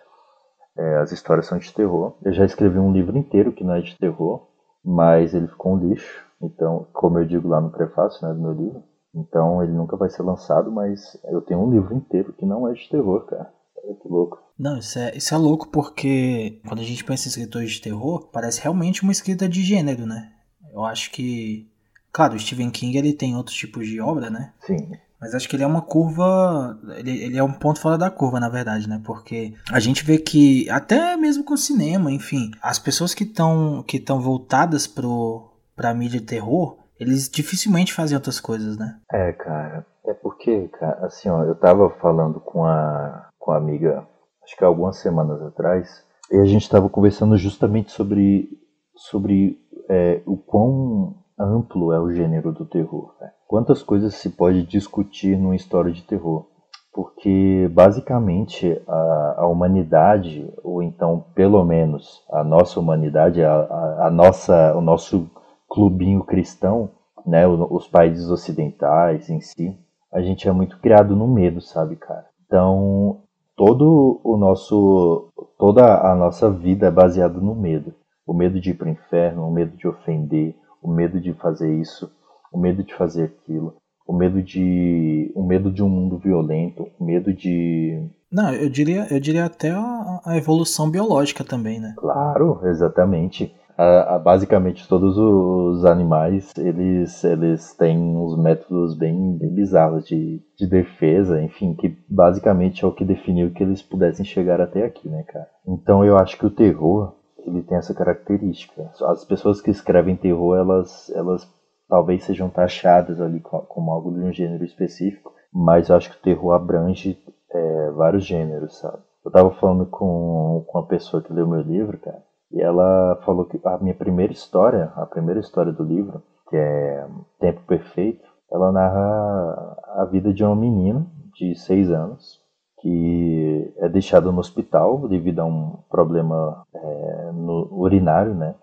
[0.77, 2.17] é, as histórias são de terror.
[2.23, 4.49] Eu já escrevi um livro inteiro que não é de terror,
[4.85, 6.27] mas ele ficou um lixo.
[6.43, 8.83] Então, como eu digo lá no prefácio né, do meu livro,
[9.15, 12.73] então ele nunca vai ser lançado, mas eu tenho um livro inteiro que não é
[12.73, 13.53] de terror, cara.
[13.85, 14.39] Olha que louco.
[14.59, 18.29] Não, isso é, isso é louco porque quando a gente pensa em escritores de terror,
[18.31, 20.33] parece realmente uma escrita de gênero, né?
[20.73, 21.69] Eu acho que.
[22.13, 24.53] Claro, o Stephen King ele tem outros tipos de obra, né?
[24.61, 24.91] Sim.
[25.21, 26.79] Mas acho que ele é uma curva.
[26.97, 29.01] Ele, ele é um ponto fora da curva, na verdade, né?
[29.05, 33.83] Porque a gente vê que, até mesmo com o cinema, enfim, as pessoas que estão
[33.83, 38.99] que voltadas pro, pra mídia de terror, eles dificilmente fazem outras coisas, né?
[39.11, 39.87] É, cara.
[40.07, 44.07] É porque, cara, assim, ó, eu tava falando com a, com a amiga,
[44.45, 48.49] acho que algumas semanas atrás, e a gente tava conversando justamente sobre,
[48.95, 49.59] sobre
[49.89, 53.15] é, o quão amplo é o gênero do terror.
[53.21, 53.31] Né?
[53.49, 56.47] Quantas coisas se pode discutir numa história de terror?
[56.93, 64.11] Porque basicamente a, a humanidade, ou então pelo menos a nossa humanidade, a, a, a
[64.11, 65.31] nossa, o nosso
[65.71, 66.91] clubinho cristão,
[67.25, 69.79] né, os países ocidentais em si,
[70.13, 72.27] a gente é muito criado no medo, sabe, cara?
[72.47, 73.21] Então,
[73.57, 77.95] todo o nosso toda a nossa vida é baseada no medo.
[78.27, 81.73] O medo de ir para o inferno, o medo de ofender, o medo de fazer
[81.79, 82.11] isso,
[82.53, 87.05] o medo de fazer aquilo, o medo de o medo de um mundo violento, o
[87.05, 91.95] medo de não, eu diria, eu diria até a, a evolução biológica também, né?
[91.97, 93.53] Claro, exatamente.
[93.81, 100.43] A, a, basicamente todos os animais eles, eles têm uns métodos bem, bem bizarros de,
[100.55, 105.09] de defesa, enfim, que basicamente é o que definiu que eles pudessem chegar até aqui,
[105.09, 105.49] né, cara?
[105.67, 108.91] Então eu acho que o terror ele tem essa característica.
[109.07, 111.51] As pessoas que escrevem terror, elas, elas
[111.89, 116.23] talvez sejam taxadas ali como algo de um gênero específico, mas eu acho que o
[116.23, 117.19] terror abrange
[117.51, 118.99] é, vários gêneros, sabe?
[119.25, 123.45] Eu tava falando com, com uma pessoa que leu meu livro, cara, e ela falou
[123.45, 127.07] que a minha primeira história, a primeira história do livro, que é
[127.39, 132.41] Tempo Perfeito, ela narra a vida de uma menina de seis anos
[132.81, 138.55] que é deixada no hospital devido a um problema é, no urinário, né?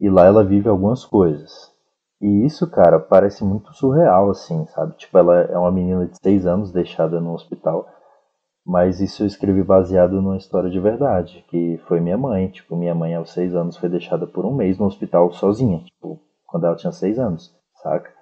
[0.00, 1.72] E lá ela vive algumas coisas.
[2.20, 4.96] E isso, cara, parece muito surreal, assim, sabe?
[4.96, 7.88] Tipo, ela é uma menina de seis anos deixada no hospital,
[8.68, 12.48] mas isso eu escrevi baseado numa história de verdade, que foi minha mãe.
[12.48, 16.20] Tipo, minha mãe aos seis anos foi deixada por um mês no hospital sozinha, tipo,
[16.46, 17.50] quando ela tinha seis anos,
[17.82, 18.12] saca?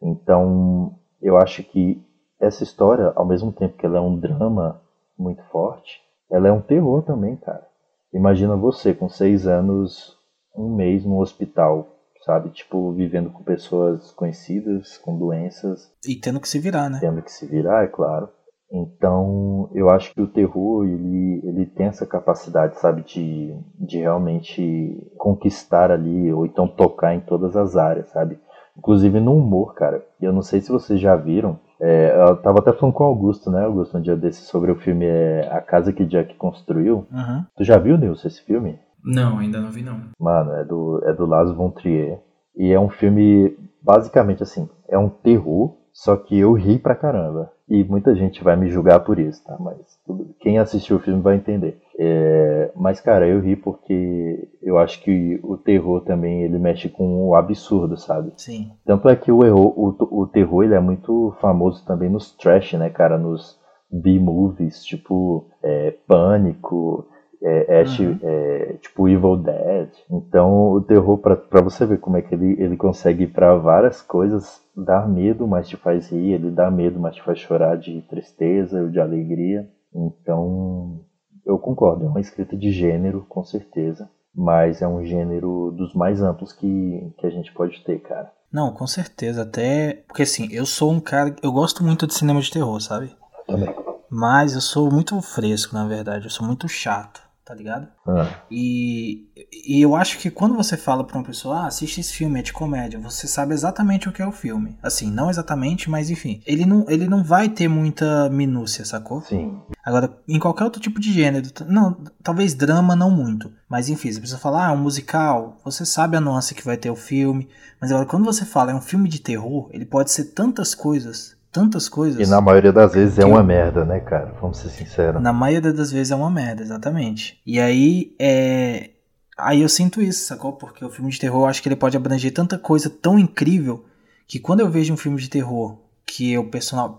[0.00, 2.02] Então, eu acho que
[2.40, 4.80] essa história, ao mesmo tempo que ela é um drama
[5.18, 6.00] muito forte,
[6.30, 7.68] ela é um terror também, cara.
[8.14, 10.16] Imagina você com seis anos,
[10.56, 11.86] um mês no hospital,
[12.24, 12.48] sabe?
[12.48, 15.92] Tipo, vivendo com pessoas conhecidas, com doenças.
[16.06, 16.98] E tendo que se virar, né?
[16.98, 18.30] Tendo que se virar, é claro.
[18.72, 25.12] Então, eu acho que o terror, ele, ele tem essa capacidade, sabe, de, de realmente
[25.18, 28.38] conquistar ali, ou então tocar em todas as áreas, sabe?
[28.76, 30.02] Inclusive no humor, cara.
[30.18, 31.60] Eu não sei se vocês já viram.
[31.78, 34.76] É, eu tava até falando com o Augusto, né, Augusto, um dia desse, sobre o
[34.76, 37.06] filme é, A Casa que Jack Construiu.
[37.12, 37.44] Uhum.
[37.56, 38.78] Tu já viu, Nilson, esse filme?
[39.04, 40.00] Não, ainda não vi não.
[40.18, 42.20] Mano, é do, é do Lars von Trier.
[42.56, 47.52] E é um filme, basicamente assim, é um terror, só que eu ri pra caramba.
[47.68, 49.56] E muita gente vai me julgar por isso, tá?
[49.58, 51.80] Mas tudo, quem assistiu o filme vai entender.
[51.98, 57.28] É, mas, cara, eu ri porque eu acho que o terror também ele mexe com
[57.28, 58.32] o absurdo, sabe?
[58.36, 58.72] Sim.
[58.84, 62.74] Tanto é que o, erro, o, o terror ele é muito famoso também nos trash,
[62.74, 63.16] né, cara?
[63.18, 63.58] Nos
[63.90, 67.06] B-movies, tipo é, Pânico,
[67.42, 68.18] é, Ash, uhum.
[68.22, 69.88] é, tipo Evil Dead.
[70.10, 73.56] Então o terror, pra, pra você ver como é que ele, ele consegue ir pra
[73.56, 77.76] várias coisas dá medo, mas te faz rir, ele dá medo, mas te faz chorar
[77.76, 79.68] de tristeza ou de alegria.
[79.94, 81.00] Então,
[81.44, 86.22] eu concordo, é uma escrita de gênero, com certeza, mas é um gênero dos mais
[86.22, 88.32] amplos que, que a gente pode ter, cara.
[88.50, 92.40] Não, com certeza, até porque assim, eu sou um cara, eu gosto muito de cinema
[92.40, 93.14] de terror, sabe?
[93.46, 93.74] Também.
[94.10, 97.22] Mas eu sou muito fresco, na verdade, eu sou muito chato.
[97.44, 97.88] Tá ligado?
[98.06, 99.26] Ah, E,
[99.66, 102.42] e eu acho que quando você fala pra uma pessoa, ah, assiste esse filme, é
[102.42, 104.76] de comédia, você sabe exatamente o que é o filme.
[104.82, 106.40] Assim, não exatamente, mas enfim.
[106.46, 109.22] Ele não, ele não vai ter muita minúcia, sacou?
[109.22, 109.60] sim.
[109.84, 114.20] Agora, em qualquer outro tipo de gênero, não, talvez drama não muito, mas enfim, você
[114.20, 117.48] precisa falar, ah, um musical, você sabe a nuance que vai ter o filme,
[117.80, 121.36] mas agora quando você fala é um filme de terror, ele pode ser tantas coisas,
[121.52, 122.26] tantas coisas.
[122.26, 124.34] E na maioria das vezes é uma eu- merda, né, cara?
[124.40, 125.22] Vamos ser sinceros.
[125.22, 127.38] Na maioria das vezes é uma merda, exatamente.
[127.46, 128.90] E aí, é.
[129.38, 130.52] Aí eu sinto isso, sacou?
[130.52, 133.84] Porque o filme de terror, eu acho que ele pode abranger tanta coisa tão incrível
[134.26, 136.44] que quando eu vejo um filme de terror que eu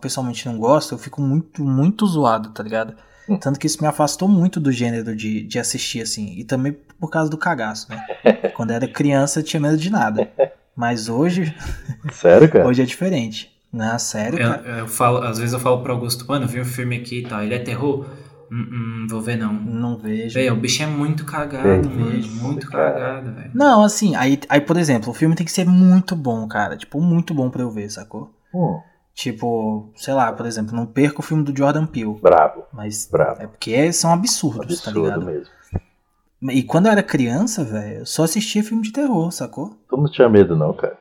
[0.02, 2.96] pessoalmente não gosto, eu fico muito, muito zoado, tá ligado?
[3.30, 3.38] Hum.
[3.38, 6.34] Tanto que isso me afastou muito do gênero de, de assistir, assim.
[6.38, 8.04] E também por causa do cagaço, né?
[8.56, 10.30] Quando eu era criança, eu tinha medo de nada.
[10.76, 11.56] Mas hoje,
[12.12, 12.66] Sério, cara?
[12.68, 13.53] hoje é diferente.
[13.74, 14.80] Na sério, Eu, cara.
[14.80, 17.42] eu falo, às vezes eu falo pro Augusto, mano, vi um filme aqui e tal,
[17.42, 18.06] ele é terror?
[18.52, 19.52] Hum, hum, vou ver não.
[19.52, 20.36] Não vejo.
[20.36, 22.92] Véi, o bicho é muito cagado, vejo, Muito cara.
[22.92, 23.52] cagado, velho.
[23.56, 26.78] Não, assim, aí, aí, por exemplo, o filme tem que ser muito bom, cara.
[26.78, 28.32] Tipo, muito bom pra eu ver, sacou?
[28.54, 28.80] Hum,
[29.16, 32.20] Tipo, sei lá, por exemplo, não perca o filme do Jordan Peele.
[32.22, 32.64] brabo.
[32.72, 33.42] Mas Brabo.
[33.42, 35.26] é porque são absurdos, tá Absurdo ligado?
[35.26, 35.54] mesmo.
[36.52, 39.78] E quando eu era criança, velho, eu só assistia filme de terror, sacou?
[39.90, 40.98] Tu não tinha medo, não, cara.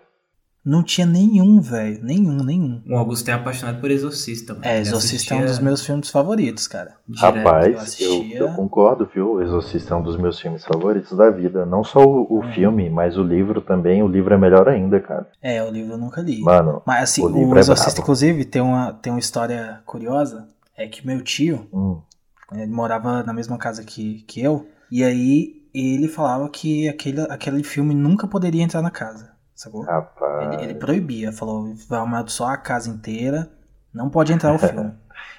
[0.65, 2.03] Não tinha nenhum, velho.
[2.05, 2.81] Nenhum, nenhum.
[2.89, 4.65] O Augusto é apaixonado por Exorcista, mano.
[4.65, 6.95] É, Exorcista é um assistia dos meus filmes favoritos, cara.
[7.09, 7.35] direto.
[7.37, 9.33] Rapaz, eu eu, assistia- eu concordo, viu?
[9.35, 11.67] O Exorcista é um dos meus filmes favoritos da vida.
[11.67, 12.53] Não só o, o Uhum.
[12.53, 14.03] filme, mas o livro também.
[14.05, 15.29] O livro é melhor ainda, cara.
[15.43, 16.41] É, o livro eu nunca li.
[16.41, 18.03] Mano, Mas assim, o o, livro é Exorcista, brabo.
[18.03, 20.49] inclusive, tem uma, tem uma história curiosa.
[20.77, 22.01] É que meu tio, hum,
[22.53, 24.67] Ele morava na mesma casa que, que eu.
[24.91, 29.32] E aí ele falava que aquele, aquele filme nunca poderia entrar na casa.
[29.55, 29.83] Sacou?
[29.83, 30.55] rapaz.
[30.55, 33.49] Ele, ele proibia, falou, vai amaldiçoar a casa inteira,
[33.93, 34.93] não pode entrar o filme.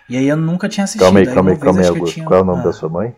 [0.10, 1.04] e aí eu nunca tinha assistido.
[1.04, 2.14] Calma aí, calma aí, calma aí, Augusto.
[2.14, 3.16] tinha- Qual é o nome Ah, da sua mãe?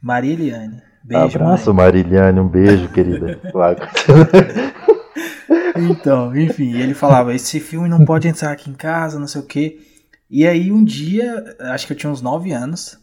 [0.00, 0.82] Maria Eliane.
[1.04, 1.84] Beijo, Abraço, mãe.
[1.86, 2.38] Mariliane.
[2.40, 3.40] Um beijo, querida.
[5.74, 9.46] Então, enfim, ele falava, esse filme não pode entrar aqui em casa, não sei o
[9.46, 9.80] quê.
[10.30, 12.98] E aí um dia, acho que eu tinha uns 9 anos,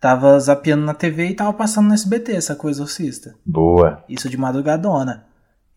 [0.00, 3.34] tava zapeando na TV e tava passando no SBT essa coisa exorcista.
[3.46, 4.02] Boa.
[4.08, 5.24] Isso de madrugadona.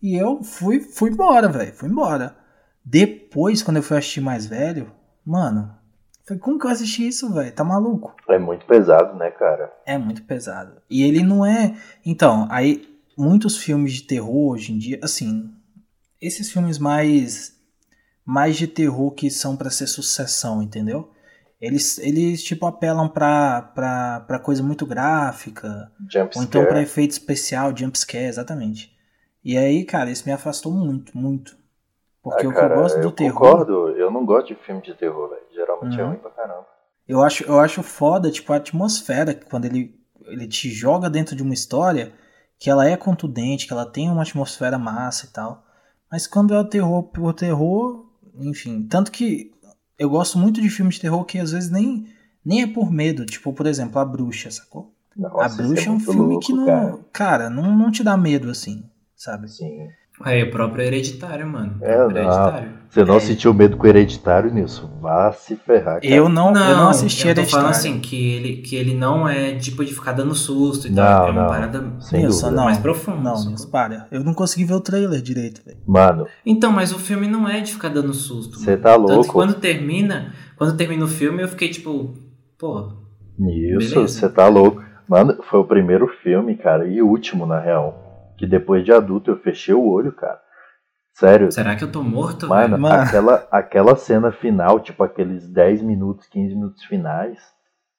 [0.03, 1.73] E eu fui, fui embora, velho.
[1.73, 2.35] Fui embora.
[2.83, 4.91] Depois, quando eu fui assistir mais velho,
[5.25, 5.73] mano,
[6.27, 7.53] foi como que eu assisti isso, velho?
[7.53, 8.13] Tá maluco?
[8.27, 9.71] É muito pesado, né, cara?
[9.85, 10.81] É muito pesado.
[10.89, 11.77] E ele não é.
[12.05, 12.85] Então, aí,
[13.17, 15.49] muitos filmes de terror hoje em dia, assim,
[16.21, 17.57] esses filmes mais.
[18.25, 21.09] mais de terror que são pra ser sucessão, entendeu?
[21.61, 27.11] Eles, eles tipo, apelam pra, pra, pra coisa muito gráfica, Jump ou então pra efeito
[27.11, 28.92] especial, jumpscare, exatamente.
[29.43, 31.57] E aí, cara, isso me afastou muito, muito.
[32.23, 33.41] Porque Ah, o que eu gosto do eu terror.
[33.41, 33.89] concordo.
[33.89, 35.41] Eu não gosto de filme de terror, velho.
[35.53, 36.09] Geralmente é Uhum.
[36.09, 36.67] ruim pra caramba.
[37.07, 41.43] Eu acho, eu acho foda, tipo, a atmosfera, quando ele, ele te joga dentro de
[41.43, 42.13] uma história
[42.59, 45.65] que ela é contundente, que ela tem uma atmosfera massa e tal.
[46.11, 48.87] Mas quando é o terror por terror, enfim.
[48.87, 49.51] Tanto que
[49.97, 52.07] eu gosto muito de filmes de terror que às vezes nem,
[52.45, 53.25] nem é por medo.
[53.25, 54.93] Tipo, por exemplo, A Bruxa, sacou?
[55.15, 56.65] Nossa, a isso Bruxa é, um muito filme louco, que não.
[56.65, 56.99] Cara.
[57.11, 58.83] Cara, não, não te dá medo assim,
[59.23, 59.49] sabe?
[59.49, 59.87] Sim.
[60.25, 61.77] É, o próprio Hereditário, mano.
[61.81, 62.31] É, próprio não.
[62.31, 62.69] Hereditário.
[62.87, 63.19] Você não É.
[63.19, 64.87] sentiu medo com o hereditário, Nilson?
[65.01, 66.05] Vá se ferrar, cara.
[66.05, 67.49] Eu não, eu não assisti eu tô Hereditário.
[67.65, 71.03] falando assim, que ele, que ele não é tipo de ficar dando susto e Não,
[71.03, 71.27] tal.
[71.27, 71.49] É uma não.
[71.49, 72.65] parada Sem Nilson, não.
[72.65, 73.21] mais profunda.
[73.31, 73.45] Não?
[73.45, 74.05] Nilson, para.
[74.11, 75.79] Eu não consegui ver o trailer direito, velho.
[75.87, 78.59] Mano, Então, mas o filme não é de ficar dando susto.
[78.59, 79.33] Você tá Tanto que louco?
[79.33, 82.13] quando termina, quando termina o filme, eu fiquei tipo,
[82.59, 82.91] pô,
[83.39, 84.07] Nilson, Beleza.
[84.19, 84.83] você tá louco.
[85.09, 88.02] Mano, foi o primeiro filme, cara, e o último, na real.
[88.37, 90.41] Que depois de adulto eu fechei o olho, cara.
[91.13, 91.51] Sério.
[91.51, 92.47] será que eu tô morto?
[92.47, 92.77] Mano?
[92.77, 93.03] Mano.
[93.03, 97.37] Aquela, aquela cena final, tipo aqueles 10 minutos, 15 minutos finais.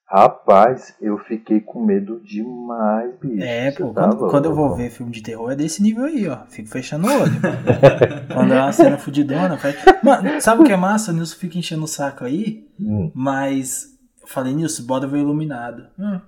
[0.07, 3.43] Rapaz, eu fiquei com medo demais, bicho.
[3.43, 6.05] É, Você pô, tá quando, quando eu vou ver filme de terror é desse nível
[6.05, 6.45] aí, ó.
[6.47, 7.41] Fico fechando o olho.
[8.31, 9.75] quando é uma cena fudidona, faz...
[10.03, 11.11] Mano, sabe o que é massa?
[11.11, 13.87] O Nilson fica enchendo o saco aí, Hum, mas
[14.21, 15.87] eu falei, Nilson, bora ver iluminado.
[15.97, 16.19] Hum.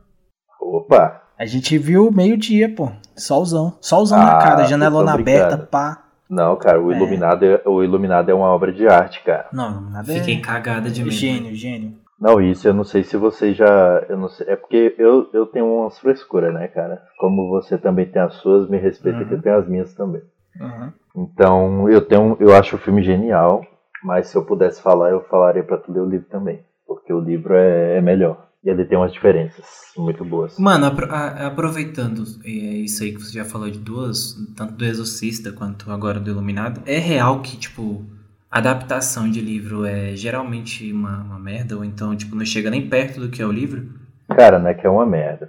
[0.59, 2.91] opa, A gente viu meio-dia, pô.
[3.15, 3.77] Solzão.
[3.81, 6.03] Solzão Ah, na cara, janelona aberta, pá.
[6.29, 6.95] não, cara, o É.
[6.97, 7.61] Iluminado é.
[7.65, 9.47] o Iluminado é uma obra de arte, cara.
[9.53, 10.13] Não, iluminado é...
[10.15, 11.11] Fiquei cagada de medo.
[11.11, 11.93] Gênio, gênio.
[12.19, 14.03] Não, isso eu não sei se você já.
[14.09, 17.03] Eu não sei, é porque eu, eu tenho umas frescuras, né, cara?
[17.19, 19.37] Como você também tem as suas, me respeita que Uhum.
[19.37, 20.21] eu tenho as minhas também.
[20.59, 20.91] Uhum.
[21.15, 23.63] Então, eu tenho, eu acho o filme genial,
[24.03, 27.19] mas se eu pudesse falar, eu falaria pra tu ler o livro também, porque o
[27.19, 29.65] livro é, é melhor e ele tem umas diferenças
[29.97, 30.57] muito boas.
[30.59, 34.85] Mano, apro- a- aproveitando é, isso aí que você já falou de duas, tanto do
[34.85, 38.05] Exorcista quanto agora do Iluminado, é real que, tipo,
[38.49, 43.19] adaptação de livro é geralmente uma, uma merda, ou então, tipo, não chega nem perto
[43.19, 43.87] do que é o livro?
[44.35, 45.47] Cara, né, que é uma merda.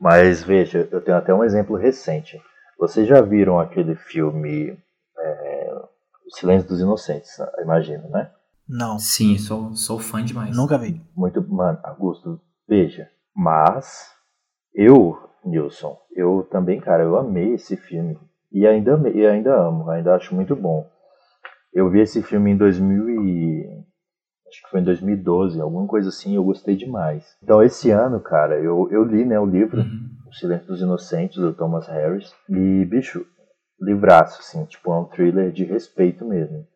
[0.00, 2.40] Mas veja, eu tenho até um exemplo recente.
[2.78, 4.76] Vocês já viram aquele filme
[5.18, 5.72] é,
[6.26, 7.30] O Silêncio dos Inocentes,
[7.62, 8.30] imagino, né?
[8.68, 8.98] Não.
[8.98, 10.56] Sim, sou, sou fã demais.
[10.56, 11.00] Nunca vi.
[11.16, 13.08] Muito, mano, Augusto, veja.
[13.34, 14.10] Mas
[14.74, 18.18] eu, Nilson, eu também, cara, eu amei esse filme.
[18.52, 20.88] E ainda, e ainda amo, ainda acho muito bom.
[21.72, 23.84] Eu vi esse filme em 2000 e...
[24.46, 27.36] Acho que foi em 2012, alguma coisa assim, eu gostei demais.
[27.42, 30.14] Então esse ano, cara, eu, eu li né, o livro Uhum.
[30.28, 32.32] O Silêncio dos Inocentes, do Thomas Harris.
[32.48, 33.24] E, bicho,
[33.80, 36.66] livraço, assim, tipo, é um thriller de respeito mesmo.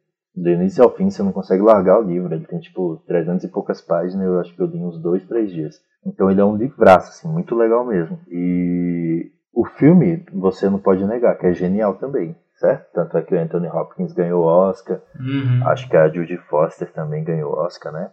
[0.43, 3.49] Do início ao fim você não consegue largar o livro, ele tem tipo 300 e
[3.49, 5.75] poucas páginas, eu acho que eu li uns dois, três dias.
[6.07, 8.19] Então ele é um livraço, assim, muito legal mesmo.
[8.29, 12.93] E o filme, você não pode negar, que é genial também, certo?
[12.93, 15.67] Tanto é que o Anthony Hopkins ganhou Oscar, Uhum.
[15.69, 18.11] acho que a Judy Foster também ganhou Oscar, né?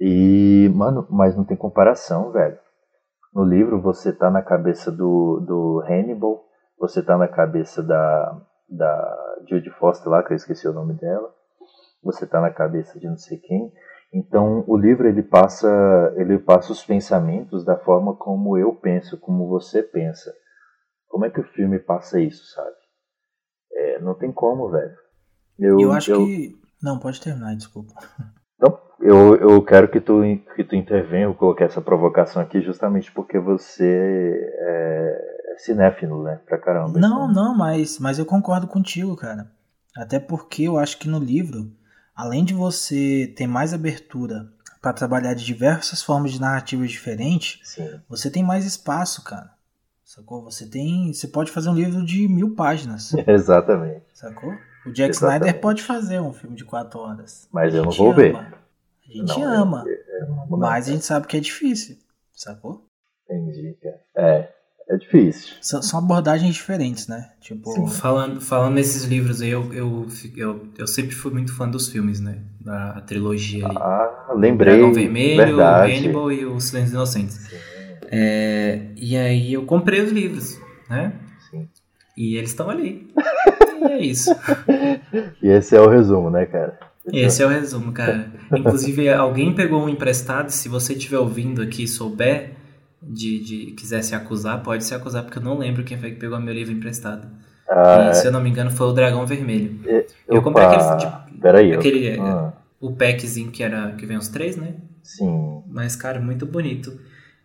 [0.00, 2.56] E, mano, mas não tem comparação, velho.
[3.34, 6.42] No livro você tá na cabeça do, do Hannibal,
[6.78, 8.40] você tá na cabeça da,
[8.76, 11.32] da Judy Foster lá, que eu esqueci o nome dela,
[12.02, 13.72] você tá na cabeça de não sei quem.
[14.12, 15.68] Então o livro ele passa,
[16.16, 20.32] ele passa os pensamentos da forma como eu penso, como você pensa.
[21.08, 22.76] Como é que o filme passa isso, sabe?
[23.74, 24.96] É, não tem como, velho.
[25.58, 26.58] Eu, eu acho que.
[26.82, 27.92] Não, pode terminar, desculpa.
[28.56, 30.20] Então, eu, eu quero que tu,
[30.54, 36.40] que tu intervenha, eu coloquei essa provocação aqui justamente porque você é cinéfilo, né?
[36.46, 36.98] Pra caramba.
[36.98, 37.32] Não, então.
[37.32, 39.50] não, mas, mas eu concordo contigo, cara.
[39.96, 41.70] Até porque eu acho que no livro,
[42.14, 44.48] além de você ter mais abertura
[44.80, 48.00] para trabalhar de diversas formas de narrativas diferentes, Sim.
[48.08, 49.50] você tem mais espaço, cara.
[50.04, 50.42] Sacou?
[50.44, 51.12] Você tem.
[51.12, 53.12] Você pode fazer um livro de mil páginas.
[53.26, 54.04] Exatamente.
[54.12, 54.52] Sacou?
[54.84, 55.42] O Jack Exatamente.
[55.42, 57.48] Snyder pode fazer um filme de quatro horas.
[57.52, 58.34] Mas eu não vou ver.
[58.34, 58.52] ama.
[59.08, 59.84] A gente Não, eu- ama.
[59.86, 61.96] eu não vou mas a gente sabe que é difícil.
[62.34, 62.84] Sacou?
[63.30, 64.00] Entendi, cara.
[64.16, 64.52] É,
[64.88, 65.54] é difícil.
[65.60, 67.30] São, são abordagens diferentes, né?
[67.40, 67.72] Tipo.
[67.72, 67.88] Sim.
[67.88, 70.06] Falando, falando nesses livros aí, eu, eu,
[70.36, 72.38] eu, eu sempre fui muito fã dos filmes, né?
[72.60, 73.76] Da trilogia ali.
[73.76, 74.74] Ah, lembrei.
[74.74, 75.92] Dragão Vermelho, verdade.
[75.92, 77.50] o Hannibal e o Silêncio dos Inocentes.
[78.10, 81.12] É, e aí eu comprei os livros, né?
[81.50, 81.68] Sim.
[82.16, 83.10] E eles estão ali.
[83.88, 84.30] e é isso.
[85.42, 86.78] E esse é o resumo, né, cara?
[87.10, 88.30] Esse é o resumo, cara.
[88.56, 90.50] Inclusive, alguém pegou um emprestado.
[90.50, 92.52] Se você estiver ouvindo aqui e souber
[93.02, 96.16] de, de quiser se acusar, pode se acusar, porque eu não lembro quem foi que
[96.20, 97.26] pegou meu livro emprestado.
[97.68, 99.80] Ah, E, se eu não me engano, foi o Dragão Vermelho.
[99.86, 100.06] é.
[100.28, 101.72] eu Opa, comprei aquele de- Peraí.
[101.74, 102.22] aquele- eu...
[102.22, 104.74] ah, O packzinho que era que vem os três, né?
[105.02, 105.62] sim.
[105.68, 106.92] Mas, cara, muito bonito.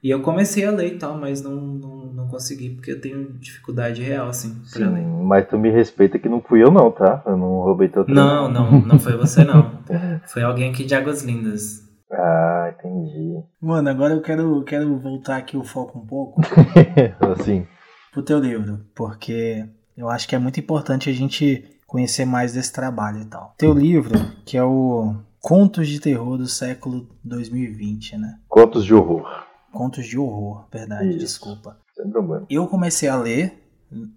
[0.03, 3.33] E eu comecei a ler e tal, mas não, não, não consegui, porque eu tenho
[3.39, 5.03] dificuldade real, assim, pra Sim, ler.
[5.23, 7.23] mas tu me respeita que não fui eu não, tá?
[7.25, 9.71] Eu não roubei teu Não, não, não foi você, não.
[10.27, 11.86] Foi alguém aqui de Águas Lindas.
[12.11, 13.43] Ah, entendi.
[13.61, 16.41] Mano, agora eu quero, quero voltar aqui o foco um pouco
[17.39, 17.67] assim,
[18.11, 22.71] pro teu livro, porque eu acho que é muito importante a gente conhecer mais desse
[22.71, 23.53] trabalho e tal.
[23.57, 28.39] Teu livro, que é o Contos de Terror do século 2020, né?
[28.47, 29.45] contos de horror.
[29.71, 31.19] Contos de horror, verdade, Isso.
[31.19, 31.77] desculpa.
[31.95, 32.45] Sem problema.
[32.49, 33.66] Eu comecei a ler,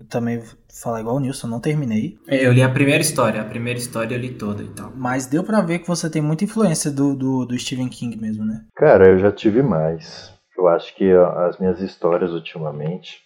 [0.09, 0.49] também vou
[0.83, 4.21] falar igual o Nilson, não terminei, Eu li a primeira história, a primeira história eu
[4.21, 4.93] li toda e tal.
[4.95, 8.45] mas deu pra ver que você tem muita influência do, do, do Stephen King mesmo,
[8.45, 8.65] né?
[8.75, 10.33] Cara, eu já tive mais.
[10.59, 13.19] Eu acho que as minhas histórias ultimamente,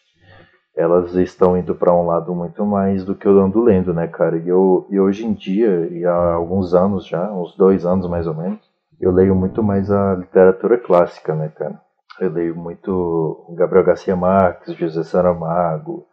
[0.76, 4.36] elas estão indo para um lado muito mais do que eu ando lendo, né, cara?
[4.36, 8.26] E, eu, e hoje em dia, e há alguns anos já, uns dois anos mais
[8.26, 8.60] ou menos,
[9.00, 11.80] eu leio muito mais a literatura clássica, né, cara?
[12.20, 16.06] Eu leio muito Gabriel Garcia Marques, José Saramago,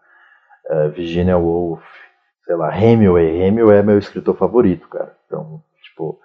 [0.70, 1.84] eh, Virginia Woolf,
[2.46, 3.42] sei lá, Hemingway.
[3.42, 5.16] Hemingway é meu escritor favorito, cara.
[5.26, 6.20] Então, tipo,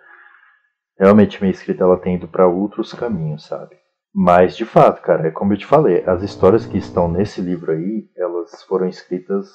[0.98, 3.76] realmente minha escrita ela tem ido para outros caminhos, sabe?
[4.14, 7.72] Mas de fato, cara, é como eu te falei, as histórias que estão nesse livro
[7.72, 9.46] aí, elas foram escritas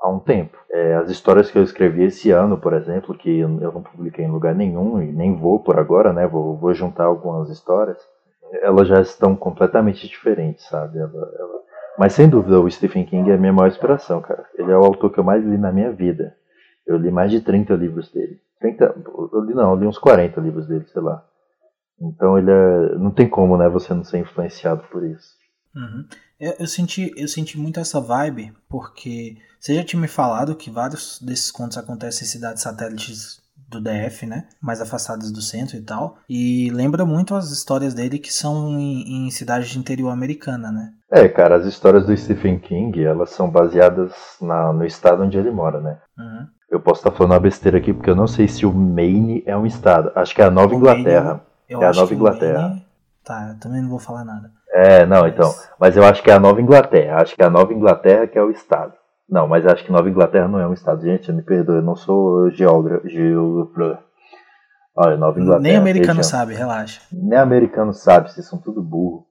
[0.00, 0.58] há um tempo.
[0.70, 4.30] É, as histórias que eu escrevi esse ano, por exemplo, que eu não publiquei em
[4.30, 6.26] lugar nenhum e nem vou por agora, né?
[6.26, 7.98] Vou, vou juntar algumas histórias.
[8.62, 10.98] Elas já estão completamente diferentes, sabe?
[10.98, 11.62] Ela- ela-
[11.98, 14.46] Mas sem dúvida, o Stephen King é a minha maior inspiração, cara.
[14.56, 16.36] Ele é o autor que eu mais li na minha vida.
[16.86, 18.40] Eu li mais de 30 livros dele.
[18.60, 18.84] 30,
[19.32, 21.24] eu li não, eu li uns 40 livros dele, sei lá.
[22.00, 22.94] Então ele é.
[22.98, 25.36] Não tem como, né, você não ser influenciado por isso.
[25.74, 26.06] Uhum.
[26.40, 30.70] Eu, eu senti, eu senti muito essa vibe, porque você já tinha me falado que
[30.70, 34.46] vários desses contos acontecem em cidades satélites do DF, né?
[34.60, 36.16] Mais afastadas do centro e tal.
[36.28, 40.90] E lembra muito as histórias dele que são em, em cidades de interior americana, né?
[41.10, 45.50] É, cara, as histórias do Stephen King, elas são baseadas na, no estado onde ele
[45.50, 45.98] mora, né?
[46.18, 46.46] Uhum.
[46.70, 49.56] Eu posso estar falando uma besteira aqui, porque eu não sei se o Maine é
[49.56, 50.12] um estado.
[50.14, 51.40] Acho que é a Nova O Inglaterra.
[51.68, 52.62] Eu É a acho Nova Inglaterra.
[52.68, 52.88] Maine-
[53.24, 54.50] Tá, eu também não vou falar nada.
[54.72, 55.52] É, não, então.
[55.78, 57.20] Mas eu acho que é a Nova Inglaterra.
[57.20, 58.94] Acho que é a Nova Inglaterra que é o estado.
[59.28, 61.02] Não, mas acho que Nova Inglaterra não é um estado.
[61.02, 63.06] Gente, me perdoe, eu não sou geógrafo.
[64.96, 65.62] Olha, Nova Inglaterra.
[65.62, 66.24] Nem americano região.
[66.24, 67.02] sabe, relaxa.
[67.12, 69.26] Nem americano sabe, vocês são tudo burro.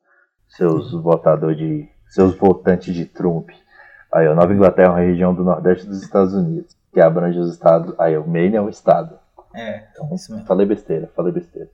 [0.47, 1.89] Seus votadores de.
[2.07, 3.49] Seus votantes de Trump.
[4.13, 7.51] Aí, ó, Nova Inglaterra é uma região do nordeste dos Estados Unidos, que abrange os
[7.51, 7.93] estados.
[7.99, 9.19] Aí, o Maine é um estado.
[9.53, 10.47] É, então, isso mesmo.
[10.47, 11.69] Falei besteira, falei besteira.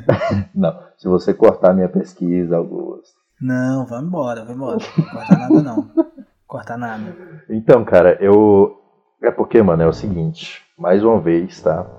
[0.54, 3.14] não, se você cortar minha pesquisa, Augusto.
[3.40, 4.78] Não, vai embora, vai embora.
[4.78, 5.90] Não corta nada, não.
[6.52, 7.16] Corta nada.
[7.48, 8.78] Então, cara, eu.
[9.22, 10.62] É porque, mano, é o seguinte.
[10.76, 11.90] Mais uma vez, tá?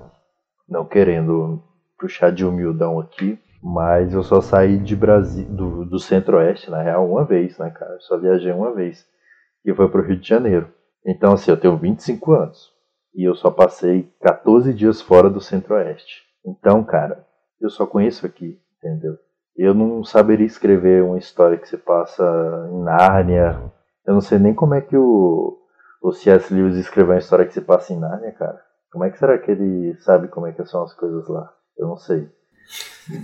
[0.68, 1.60] Não querendo
[1.98, 7.10] puxar de humildão aqui, mas eu só saí de Brasil, do, do centro-oeste, na real,
[7.10, 7.94] uma vez, né, cara?
[7.94, 9.04] Eu só viajei uma vez.
[9.64, 10.72] E foi pro Rio de Janeiro.
[11.04, 12.70] Então, assim, eu tenho 25 anos.
[13.12, 16.22] E eu só passei 14 dias fora do centro-oeste.
[16.46, 17.26] Então, cara,
[17.60, 19.18] eu só conheço aqui, entendeu?
[19.56, 22.22] Eu não saberia escrever uma história que se passa
[22.70, 23.72] em Nárnia.
[24.06, 25.58] Eu não sei nem como é que o,
[26.02, 26.52] o C.S.
[26.52, 28.60] Lewis escreveu uma história que se passa em Nárnia, cara.
[28.92, 31.50] Como é que será que ele sabe como é que são as coisas lá?
[31.76, 32.28] Eu não sei.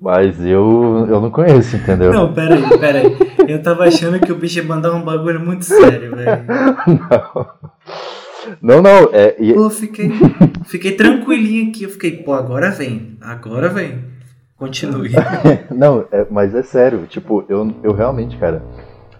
[0.00, 2.12] Mas eu, eu não conheço, entendeu?
[2.12, 3.16] Não, pera aí, pera aí.
[3.48, 6.44] Eu tava achando que o bicho ia mandar um bagulho muito sério, velho.
[8.60, 9.34] Não, não, é.
[9.38, 9.54] E...
[9.54, 10.10] Pô, fiquei,
[10.66, 11.84] fiquei tranquilinho aqui.
[11.84, 14.04] Eu fiquei, pô, agora vem, agora vem.
[14.56, 15.10] Continue.
[15.70, 18.62] não, é, mas é sério, tipo, eu, eu realmente, cara,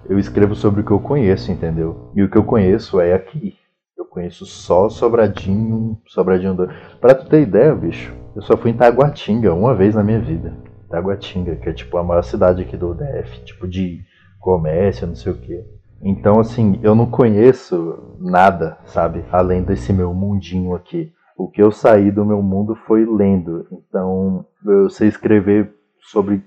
[0.09, 2.11] eu escrevo sobre o que eu conheço, entendeu?
[2.14, 3.57] E o que eu conheço é aqui.
[3.97, 6.68] Eu conheço só Sobradinho, Sobradinho do...
[7.01, 10.55] Pra tu ter ideia, bicho, eu só fui em Taguatinga uma vez na minha vida.
[10.91, 14.01] Taguatinga, que é tipo a maior cidade aqui do DF, tipo de
[14.39, 15.64] comércio, não sei o que.
[16.03, 19.24] Então, assim, eu não conheço nada, sabe?
[19.32, 21.12] Além desse meu mundinho aqui.
[21.37, 23.66] O que eu saí do meu mundo foi lendo.
[23.70, 26.43] Então, eu sei escrever sobre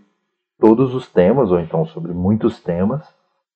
[0.59, 3.05] todos os temas, ou então sobre muitos temas,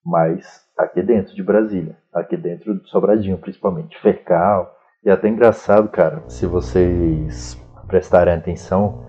[0.06, 4.00] mas aqui dentro de Brasília, aqui dentro de Sobradinho, principalmente.
[4.02, 4.76] Fercal.
[5.04, 9.06] E até engraçado, cara, se vocês prestarem atenção,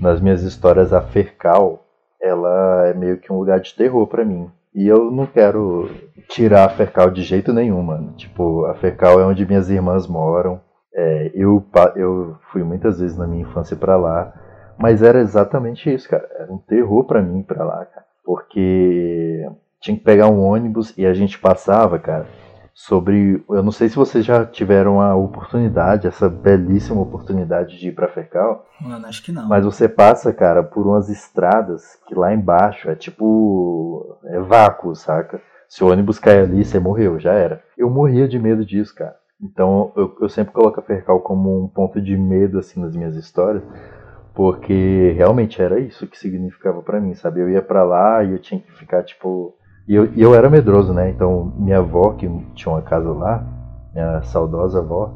[0.00, 1.84] nas minhas histórias, a Fercal,
[2.20, 4.50] ela é meio que um lugar de terror para mim.
[4.74, 5.90] E eu não quero
[6.28, 8.12] tirar a Fercal de jeito nenhum, mano.
[8.12, 10.60] Tipo, a Fercal é onde minhas irmãs moram.
[10.94, 11.64] É, eu,
[11.96, 14.32] eu fui muitas vezes na minha infância para lá.
[14.78, 16.26] Mas era exatamente isso, cara.
[16.38, 18.06] Era um terror para mim para lá, cara.
[18.24, 19.46] Porque
[19.80, 22.26] tinha que pegar um ônibus e a gente passava, cara,
[22.74, 23.44] sobre.
[23.48, 28.08] Eu não sei se vocês já tiveram a oportunidade, essa belíssima oportunidade de ir pra
[28.08, 28.66] Fercal.
[28.80, 29.48] Mano, acho que não.
[29.48, 34.18] Mas você passa, cara, por umas estradas que lá embaixo é tipo.
[34.24, 35.40] É vácuo, saca?
[35.68, 37.62] Se o ônibus cair ali, você morreu, já era.
[37.76, 39.14] Eu morria de medo disso, cara.
[39.42, 43.14] Então eu, eu sempre coloco a Fercal como um ponto de medo, assim, nas minhas
[43.14, 43.62] histórias.
[44.34, 47.40] Porque realmente era isso que significava para mim, sabe?
[47.40, 49.54] Eu ia para lá e eu tinha que ficar, tipo,
[49.88, 51.10] e eu, e eu era medroso, né?
[51.10, 53.44] Então, minha avó, que tinha uma casa lá,
[53.92, 55.12] minha saudosa avó,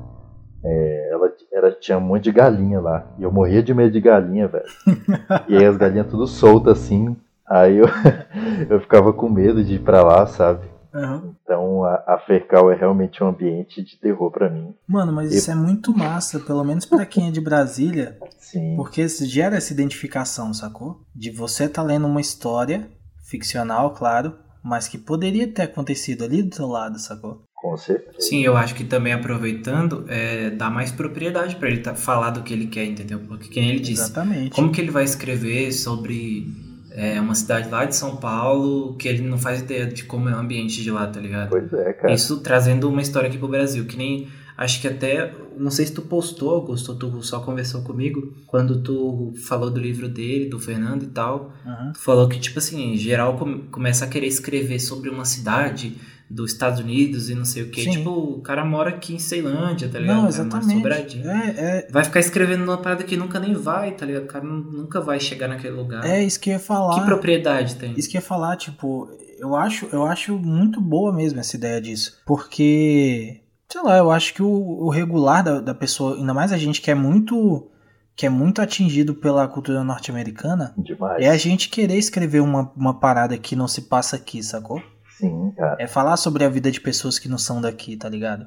[0.65, 3.07] é, ela, ela tinha um monte de galinha lá.
[3.19, 4.65] E eu morria de medo de galinha, velho.
[5.49, 7.17] e aí as galinhas tudo soltas assim.
[7.47, 7.87] Aí eu,
[8.69, 10.74] eu ficava com medo de ir pra lá, sabe?
[10.95, 11.35] Uhum.
[11.43, 14.75] Então a, a Fercal é realmente um ambiente de terror para mim.
[14.87, 15.39] Mano, mas e...
[15.39, 18.17] isso é muito massa, pelo menos para quem é de Brasília.
[18.39, 18.77] Sim.
[18.77, 21.01] Porque gera essa identificação, sacou?
[21.15, 22.89] De você tá lendo uma história
[23.25, 27.43] ficcional, claro, mas que poderia ter acontecido ali do seu lado, sacou?
[27.55, 28.21] Com certeza.
[28.21, 32.43] Sim, eu acho que também aproveitando, é, dá mais propriedade para ele tá, falar do
[32.43, 33.21] que ele quer, entendeu?
[33.21, 34.51] Porque, quem ele disse, Exatamente.
[34.51, 36.47] como que ele vai escrever sobre
[36.95, 40.33] é, uma cidade lá de São Paulo que ele não faz ideia de como é
[40.33, 41.51] o ambiente de lá, tá ligado?
[41.51, 42.15] Pois é, cara.
[42.15, 45.93] Isso trazendo uma história aqui pro Brasil, que nem Acho que até, não sei se
[45.93, 50.61] tu postou, Augusto, ou tu só conversou comigo, quando tu falou do livro dele, do
[50.61, 51.53] Fernando e tal.
[51.67, 51.93] Uhum.
[51.93, 53.37] Tu falou que, tipo assim, em geral
[53.73, 55.97] começa a querer escrever sobre uma cidade
[56.29, 57.89] dos Estados Unidos e não sei o que.
[57.89, 60.23] Tipo, o cara mora aqui em Ceilândia, tá ligado?
[60.23, 61.23] Não, exatamente.
[61.23, 61.89] É, é...
[61.91, 64.25] Vai ficar escrevendo uma parada que nunca nem vai, tá ligado?
[64.25, 66.05] O cara nunca vai chegar naquele lugar.
[66.05, 67.01] É, isso que eu ia falar.
[67.01, 67.95] Que propriedade tem?
[67.97, 69.09] Isso que eu ia falar, tipo,
[69.39, 72.21] eu acho, eu acho muito boa mesmo essa ideia disso.
[72.27, 76.57] Porque sei lá, eu acho que o, o regular da, da, pessoa, ainda mais a
[76.57, 77.71] gente que é muito
[78.17, 80.73] que é muito atingido pela cultura norte-americana,
[81.19, 84.81] é a gente querer escrever uma, uma parada que não se passa aqui, sacou?
[85.19, 85.77] Sim, cara.
[85.79, 88.47] É falar sobre a vida de pessoas que não são daqui, tá ligado?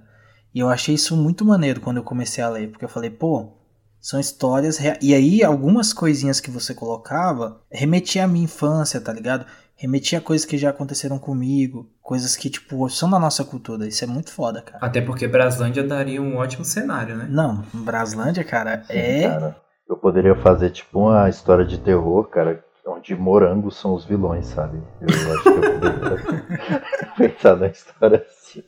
[0.53, 3.53] E eu achei isso muito maneiro quando eu comecei a ler, porque eu falei, pô,
[3.99, 4.79] são histórias.
[5.01, 9.45] E aí, algumas coisinhas que você colocava remetia à minha infância, tá ligado?
[9.77, 13.87] remetia a coisas que já aconteceram comigo, coisas que, tipo, são da nossa cultura.
[13.87, 14.83] Isso é muito foda, cara.
[14.83, 17.27] Até porque Braslândia daria um ótimo cenário, né?
[17.29, 19.29] Não, Braslândia, cara, Sim, é.
[19.29, 19.55] Cara.
[19.87, 24.81] Eu poderia fazer tipo uma história de terror, cara, onde morangos são os vilões, sabe?
[25.01, 26.83] Eu acho que eu poderia
[27.17, 28.63] pensar na história assim.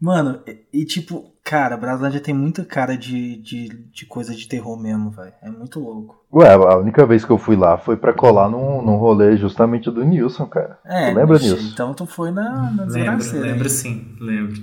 [0.00, 4.80] Mano, e, e tipo, cara, Braslândia tem muita cara de, de, de coisa de terror
[4.80, 5.32] mesmo, velho.
[5.42, 6.24] É muito louco.
[6.32, 9.90] Ué, a única vez que eu fui lá foi pra colar num, num rolê justamente
[9.90, 10.78] do Nilson, cara.
[10.84, 11.70] É, tu lembra disso?
[11.72, 14.56] Então tu foi na, na Lembro, lembro sim, lembro.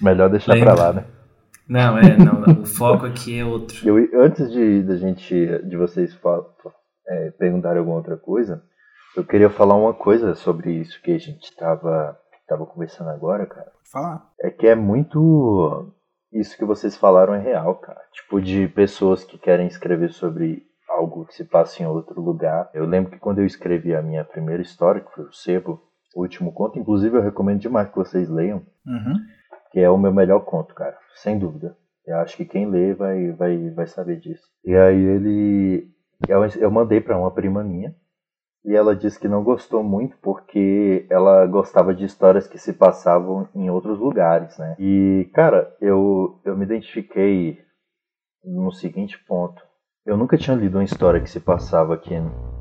[0.00, 0.74] Melhor deixar Lembro.
[0.74, 1.04] pra lá, né?
[1.68, 3.86] Não, é, não, não, o foco aqui é outro.
[3.86, 5.34] Eu, antes de, da gente,
[5.64, 6.14] de vocês
[7.08, 8.62] é, perguntarem alguma outra coisa,
[9.16, 13.66] eu queria falar uma coisa sobre isso que a gente tava, tava conversando agora, cara.
[13.72, 14.30] Pode falar.
[14.40, 15.92] É que é muito.
[16.32, 18.00] Isso que vocês falaram é real, cara.
[18.12, 22.68] Tipo, de pessoas que querem escrever sobre algo que se passa em outro lugar.
[22.74, 25.80] Eu lembro que quando eu escrevi a minha primeira história, que foi o Sebo,
[26.14, 29.14] o último conto, inclusive eu recomendo demais que vocês leiam, Uhum.
[29.70, 31.76] que é o meu melhor conto, cara, sem dúvida.
[32.06, 34.44] Eu acho que quem lê vai, vai, vai saber disso.
[34.64, 35.88] E aí ele.
[36.26, 37.94] Eu, eu mandei pra uma prima minha.
[38.64, 43.48] E ela disse que não gostou muito porque ela gostava de histórias que se passavam
[43.54, 44.74] em outros lugares, né?
[44.78, 47.58] E, cara, eu, eu me identifiquei
[48.44, 49.62] no seguinte ponto.
[50.04, 52.14] Eu nunca tinha lido uma história que se passava aqui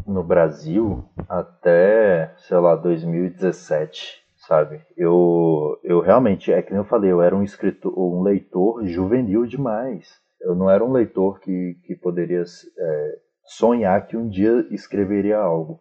[0.05, 4.81] no Brasil até, sei lá, 2017, sabe?
[4.95, 9.45] Eu, eu realmente, é que nem eu falei, eu era um escritor, um leitor juvenil
[9.45, 10.07] demais.
[10.41, 15.79] Eu não era um leitor que, que poderia é, sonhar que um dia escreveria algo.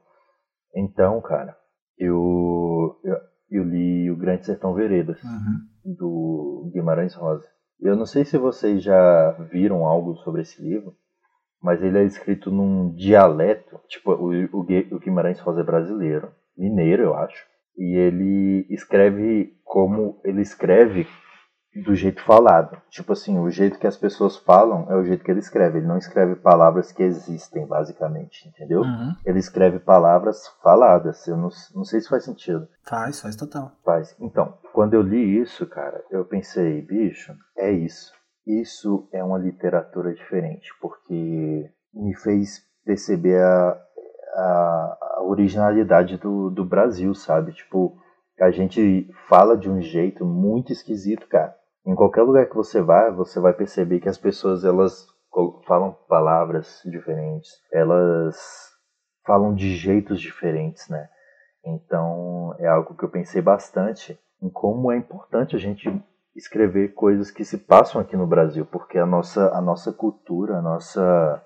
[0.74, 1.56] Então, cara,
[1.98, 3.16] eu, eu,
[3.50, 5.94] eu li O Grande Sertão Veredas, Uhum.
[5.98, 7.46] do Guimarães Rosa.
[7.80, 10.94] Eu não sei se vocês já viram algo sobre esse livro,
[11.62, 17.02] mas ele é escrito num dialeto, tipo, o, o, o Guimarães Rosa é brasileiro, mineiro,
[17.02, 17.44] eu acho,
[17.76, 21.06] e ele escreve como ele escreve
[21.82, 22.80] do jeito falado.
[22.88, 25.78] Tipo assim, o jeito que as pessoas falam é o jeito que ele escreve.
[25.78, 28.80] Ele não escreve palavras que existem, basicamente, entendeu?
[28.80, 29.14] Uhum.
[29.24, 31.26] Ele escreve palavras faladas.
[31.26, 32.66] Eu não, não sei se faz sentido.
[32.84, 33.72] Faz, faz total.
[33.84, 34.16] Faz.
[34.20, 38.12] Então, quando eu li isso, cara, eu pensei, bicho, é isso.
[38.46, 43.80] Isso é uma literatura diferente, porque me fez perceber a,
[44.34, 47.52] a, a originalidade do, do Brasil, sabe?
[47.52, 47.98] Tipo,
[48.40, 51.56] a gente fala de um jeito muito esquisito, cara.
[51.86, 55.06] Em qualquer lugar que você vá, você vai perceber que as pessoas elas
[55.66, 58.36] falam palavras diferentes, elas
[59.24, 61.08] falam de jeitos diferentes, né?
[61.64, 65.88] Então é algo que eu pensei bastante em como é importante a gente
[66.34, 70.62] escrever coisas que se passam aqui no Brasil, porque a nossa a nossa cultura, a
[70.62, 71.42] nossa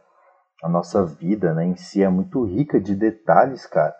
[0.62, 3.94] a nossa vida, né, em si é muito rica de detalhes, cara,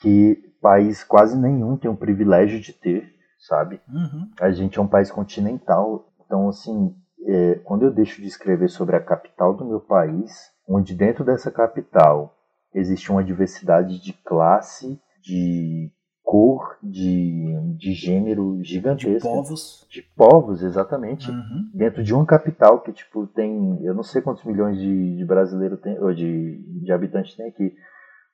[0.00, 3.80] que país quase nenhum tem o privilégio de ter, sabe?
[3.88, 4.28] Uhum.
[4.40, 6.94] A gente é um país continental, então assim,
[7.26, 11.50] é, quando eu deixo de escrever sobre a capital do meu país, onde dentro dessa
[11.50, 12.34] capital
[12.74, 15.90] existe uma diversidade de classe, de
[16.22, 19.86] cor, de, de gênero De gigantesca, povos.
[19.90, 21.70] de povos, exatamente, Uhum.
[21.72, 25.80] dentro de uma capital que tipo tem, eu não sei quantos milhões de, de brasileiros
[25.80, 27.74] tem, ou de, de habitantes tem aqui,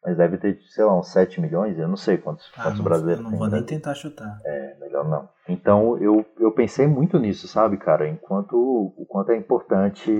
[0.05, 2.85] mas deve ter, sei lá, uns 7 milhões, eu não sei quantos, Ah, quantos não,
[2.85, 3.39] brasileiros não tem.
[3.39, 4.39] vou no nem tentar chutar.
[4.45, 5.29] É, melhor não.
[5.49, 8.09] Então eu, eu pensei muito nisso, sabe, cara?
[8.09, 10.13] Enquanto o quanto é importante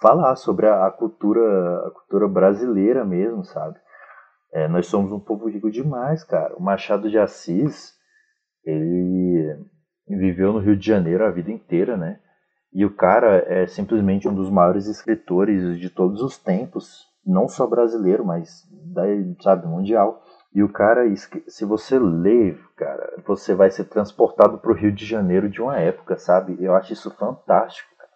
[0.00, 1.40] falar sobre a, a cultura
[1.86, 3.78] a cultura brasileira mesmo, sabe?
[4.52, 6.54] É, nós somos um povo rico demais, cara.
[6.56, 7.92] O Machado de Assis,
[8.64, 9.56] ele
[10.08, 12.20] viveu no Rio de Janeiro a vida inteira, né?
[12.72, 17.66] E o cara é simplesmente um dos maiores escritores de todos os tempos, não só
[17.66, 19.02] brasileiro, mas da,
[19.42, 20.22] sabe, mundial.
[20.54, 21.02] E o cara,
[21.48, 25.78] se você lê, cara, você vai ser transportado para o Rio de Janeiro de uma
[25.78, 26.56] época, sabe?
[26.58, 28.10] Eu acho isso fantástico, cara.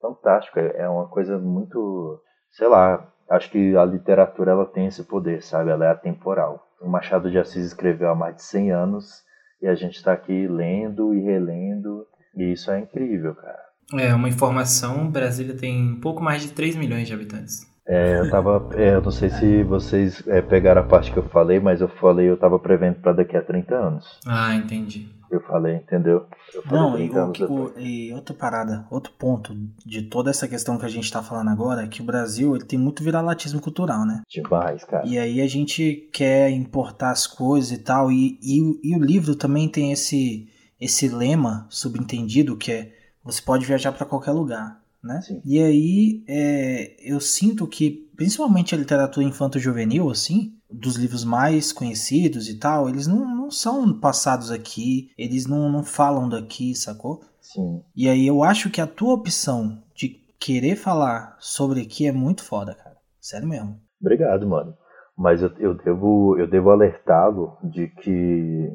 [0.00, 0.58] Fantástico.
[0.60, 5.42] É é uma coisa muito, sei lá, acho que a literatura ela tem esse poder,
[5.42, 5.70] sabe?
[5.70, 6.64] Ela é atemporal.
[6.80, 9.24] O Machado de Assis escreveu há mais de 100 anos
[9.60, 12.06] e a gente está aqui lendo e relendo
[12.36, 13.70] e isso é incrível, cara.
[13.98, 17.69] É, uma informação, Brasília tem pouco mais de 3 milhões de habitantes.
[17.86, 21.24] É, eu tava, é, eu não sei se vocês é, pegaram a parte que eu
[21.24, 24.20] falei, mas eu falei eu tava prevendo para daqui a 30 anos.
[24.26, 25.08] Ah, entendi.
[25.30, 26.26] Eu falei, entendeu?
[26.52, 29.54] Eu falei Não, e, 30 o, e outra parada, outro ponto
[29.86, 32.64] de toda essa questão que a gente tá falando agora é que o Brasil ele
[32.64, 34.22] tem muito viralatismo cultural, né?
[34.28, 35.06] Demais, cara.
[35.06, 39.02] E aí a gente quer importar as coisas e tal, e, e, o- e o
[39.02, 40.48] livro também tem esse,
[40.80, 45.20] esse lema subentendido que é você pode viajar para qualquer lugar, né?
[45.22, 45.40] Sim.
[45.44, 52.48] E aí é, eu sinto que, principalmente a literatura infanto-juvenil, assim, dos livros mais conhecidos
[52.48, 57.20] e tal, eles não, não são passados aqui, eles não, não falam daqui, sacou?
[57.40, 57.82] Sim.
[57.96, 62.44] E aí eu acho que a tua opção de querer falar sobre aqui é muito
[62.44, 62.96] foda, cara.
[63.20, 63.80] Sério mesmo.
[64.00, 64.74] Obrigado, mano.
[65.16, 68.72] Mas eu, eu devo, eu devo alertá-lo de que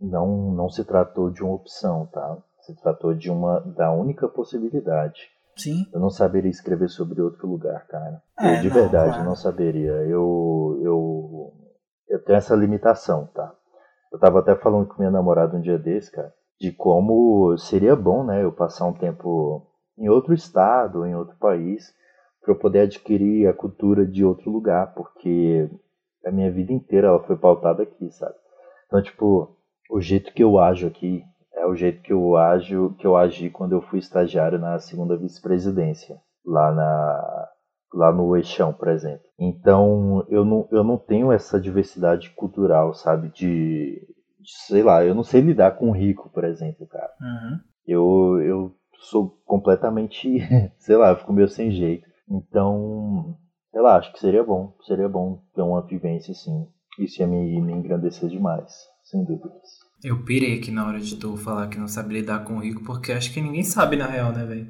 [0.00, 2.38] não, não se tratou de uma opção, tá?
[2.60, 5.20] Se tratou de uma da única possibilidade.
[5.56, 5.86] Sim.
[5.92, 8.22] Eu não saberia escrever sobre outro lugar, cara.
[8.40, 9.24] É, eu, de não, verdade, claro.
[9.24, 9.92] não saberia.
[9.92, 11.52] Eu, eu,
[12.08, 13.54] eu tenho essa limitação, tá?
[14.12, 18.24] Eu tava até falando com minha namorada um dia desse, cara, de como seria bom,
[18.24, 19.66] né, eu passar um tempo
[19.98, 21.92] em outro estado, em outro país,
[22.40, 25.68] para eu poder adquirir a cultura de outro lugar, porque
[26.24, 28.34] a minha vida inteira ela foi pautada aqui, sabe?
[28.86, 29.56] Então, tipo,
[29.90, 31.24] o jeito que eu ajo aqui
[31.56, 35.16] é o jeito que eu ajo, que eu agi quando eu fui estagiário na segunda
[35.16, 37.48] vice-presidência, lá na
[37.94, 39.24] lá no Eixão, por exemplo.
[39.38, 44.04] Então, eu não, eu não tenho essa diversidade cultural, sabe, de,
[44.40, 47.10] de sei lá, eu não sei lidar com rico, por exemplo, cara.
[47.20, 47.60] Uhum.
[47.86, 50.38] Eu eu sou completamente,
[50.78, 52.06] sei lá, fico meio sem jeito.
[52.28, 53.36] Então,
[53.70, 56.66] sei lá, acho que seria bom, seria bom ter uma vivência assim.
[56.98, 58.72] Isso ia me, me engrandecer demais,
[59.04, 59.83] sem dúvidas.
[60.04, 62.84] Eu pirei aqui na hora de tu falar que não sabe lidar com o rico,
[62.84, 64.68] porque acho que ninguém sabe na real, né, velho?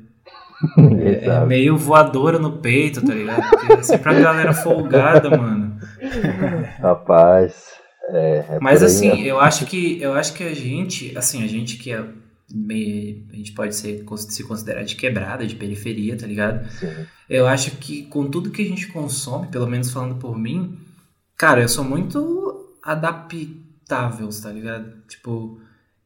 [1.02, 1.46] É sabe.
[1.46, 3.42] meio voadora no peito, tá ligado?
[3.50, 5.76] Porque é sempre a galera folgada, mano.
[6.80, 7.74] Rapaz,
[8.10, 9.24] é, é Mas aí assim, mesmo.
[9.26, 12.04] eu acho que eu acho que a gente, assim, a gente que é
[12.54, 16.64] meio, a gente pode ser, se considerar de quebrada, de periferia, tá ligado?
[16.70, 16.86] Sim.
[17.28, 20.78] Eu acho que com tudo que a gente consome, pelo menos falando por mim,
[21.36, 22.72] cara, eu sou muito
[23.88, 24.92] adaptável, tá ligado?
[25.08, 25.58] Tipo,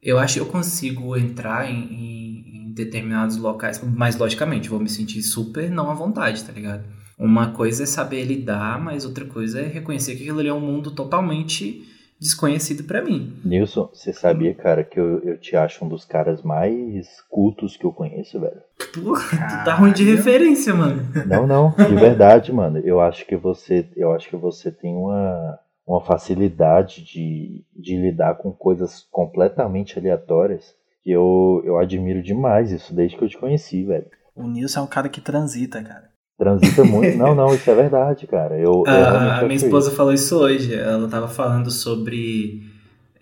[0.02, 4.88] eu acho que eu consigo entrar em, em- em determinados locais, mas logicamente vou me
[4.88, 6.84] sentir super não à vontade, tá ligado?
[7.18, 10.60] Uma coisa é saber lidar, mas outra coisa é reconhecer que aquilo ali é um
[10.60, 11.82] mundo totalmente
[12.20, 13.32] desconhecido pra mim.
[13.44, 17.84] Nilson, você sabia, cara, que eu, eu te acho um dos caras mais cultos que
[17.84, 18.60] eu conheço, velho?
[18.94, 21.02] Porra, tu tá ruim de referência, mano.
[21.26, 22.78] Não, não, de verdade, mano.
[22.78, 25.58] Eu acho que você, eu acho que você tem uma,
[25.88, 32.94] uma facilidade de, de lidar com coisas completamente aleatórias que eu, eu admiro demais isso
[32.94, 34.06] desde que eu te conheci, velho.
[34.36, 36.10] O Nilson é um cara que transita, cara.
[36.38, 37.16] Transita muito.
[37.16, 38.56] Não, não, isso é verdade, cara.
[38.56, 39.64] Eu, eu A, realmente a acho minha isso.
[39.64, 40.74] esposa falou isso hoje.
[40.74, 42.62] Ela tava falando sobre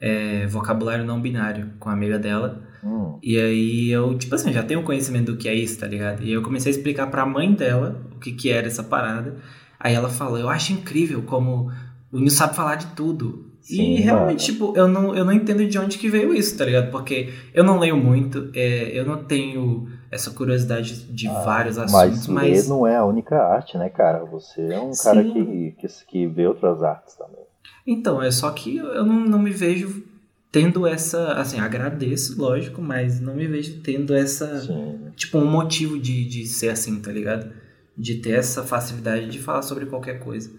[0.01, 2.63] é, vocabulário não binário com a amiga dela.
[2.85, 6.23] Hum, E aí eu, tipo assim, já tenho conhecimento do que é isso, tá ligado?
[6.23, 9.37] E eu comecei a explicar pra mãe dela o que, que era essa parada.
[9.81, 11.71] Aí ela falou, eu acho incrível como
[12.13, 13.47] o Nil sabe falar de tudo.
[13.61, 16.65] Sim, e realmente, tipo, eu não, eu não entendo de onde que veio isso, tá
[16.65, 16.91] ligado?
[16.93, 22.29] Porque eu não leio muito, é, eu não tenho essa curiosidade de ah, vários assuntos,
[22.29, 22.69] mas mas...
[22.69, 24.25] não é a única arte, né, cara?
[24.25, 25.33] Você é um cara Sim.
[25.33, 27.45] que, que, que vê outras artes também.
[27.85, 30.05] Então, é só que eu não, não me vejo
[30.51, 31.33] tendo essa.
[31.33, 34.61] Assim, agradeço, lógico, mas não me vejo tendo essa.
[34.61, 34.99] Sim.
[35.15, 37.53] Tipo, um motivo de, de ser assim, tá ligado?
[37.97, 40.51] De ter essa facilidade de falar sobre qualquer coisa.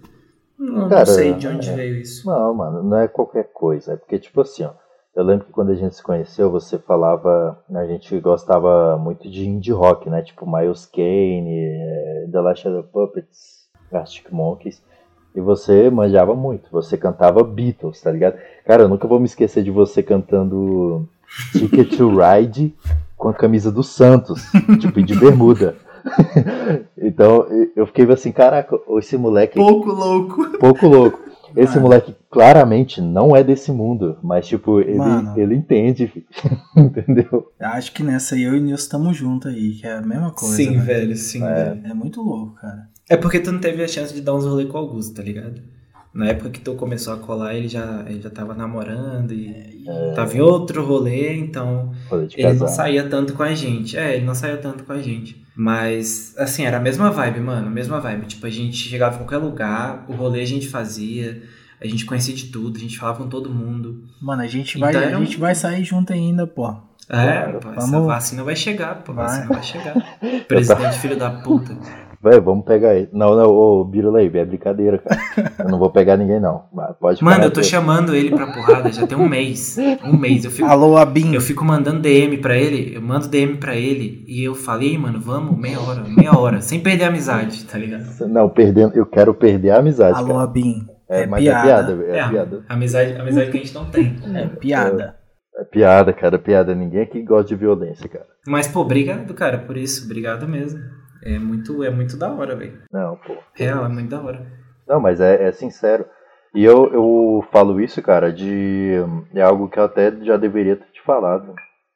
[0.57, 1.73] Não, Cara, não sei de onde é.
[1.73, 2.27] veio isso.
[2.27, 3.93] Não, mano, não é qualquer coisa.
[3.93, 4.71] É porque, tipo assim, ó.
[5.15, 7.59] Eu lembro que quando a gente se conheceu, você falava.
[7.73, 10.21] A gente gostava muito de indie rock, né?
[10.21, 14.79] Tipo Miles Kane, eh, The Last of the Puppets, Arctic Monkeys.
[15.33, 16.69] E você manjava muito.
[16.71, 18.37] Você cantava Beatles, tá ligado?
[18.63, 21.09] Cara, eu nunca vou me esquecer de você cantando
[21.51, 22.75] Ticket to Ride
[23.15, 24.43] com a camisa do Santos,
[24.79, 25.75] tipo, de bermuda.
[26.97, 27.45] então,
[27.75, 30.45] eu fiquei assim, caraca, esse moleque Pouco louco.
[30.59, 31.27] pouco louco.
[31.55, 31.81] Esse Mano.
[31.83, 35.33] moleque claramente não é desse mundo, mas tipo, ele, Mano.
[35.39, 36.11] ele entende,
[36.75, 37.51] entendeu?
[37.59, 40.01] Eu acho que nessa aí eu e o Nilson estamos juntos aí, que é a
[40.01, 40.55] mesma coisa.
[40.55, 40.83] sim, né?
[40.83, 41.53] velho, sim, É.
[41.73, 41.81] velho.
[41.85, 42.89] É muito louco, cara.
[43.09, 45.23] É porque tu não teve a chance de dar uns rolê com o Augusto, tá
[45.23, 45.61] ligado?
[46.13, 49.85] Na época que tu começou a colar, ele já, ele já tava namorando e
[50.15, 52.67] tava em outro rolê, então Rolê Ele não casar.
[52.69, 53.95] saía tanto com a gente.
[53.97, 55.45] É, ele não saía tanto com a gente.
[55.55, 57.69] Mas, assim, era a mesma vibe, mano.
[57.69, 58.25] Mesma vibe.
[58.27, 61.41] Tipo, a gente chegava em qualquer lugar, o rolê a gente fazia,
[61.79, 64.03] a gente conhecia de tudo, a gente falava com todo mundo.
[64.21, 66.67] Mano, a gente Então vai, a um- gente vai sair junto ainda, pô.
[67.09, 69.11] É, Claro, pô, essa vamos- vacina vai chegar, pô.
[69.13, 69.25] A Vai.
[69.27, 70.19] vacina vai chegar.
[70.47, 71.77] Presidente, filho da puta.
[72.21, 73.09] Véi, vamos pegar ele.
[73.13, 75.21] Não, não, ô, Birulei, é brincadeira, cara.
[75.59, 76.65] eu não vou pegar ninguém, não.
[76.73, 79.77] Mas Pode Mano, eu tô chamando ele pra porrada já tem um mês.
[80.03, 80.43] Um mês.
[80.45, 81.33] Eu fico, Alô, Abin.
[81.33, 85.21] eu fico mandando DM pra ele, eu mando DM pra ele e eu falei, mano,
[85.21, 88.05] vamos, meia hora, meia hora, sem perder a amizade, tá ligado?
[88.27, 90.43] Não, perdendo, eu quero perder a amizade, Alô, cara.
[90.43, 90.85] Abin.
[91.09, 91.59] É, É mas piada.
[91.59, 92.65] é piada, é, É, piada.
[92.67, 94.17] Amizade, amizade que a gente não tem.
[94.35, 95.15] É piada.
[95.59, 96.75] É piada, cara, piada.
[96.75, 98.25] Ninguém aqui gosta de violência, cara.
[98.45, 100.05] Mas, pô, obrigado, cara, por isso.
[100.05, 100.79] Obrigado mesmo.
[101.23, 102.81] É muito, é muito da hora, velho.
[102.91, 103.35] Não, pô.
[103.53, 104.45] Real, é muito da hora.
[104.87, 106.05] Não, mas é, é sincero.
[106.55, 108.93] E eu, eu falo isso, cara, de.
[109.33, 111.53] É algo que eu até já deveria ter te falado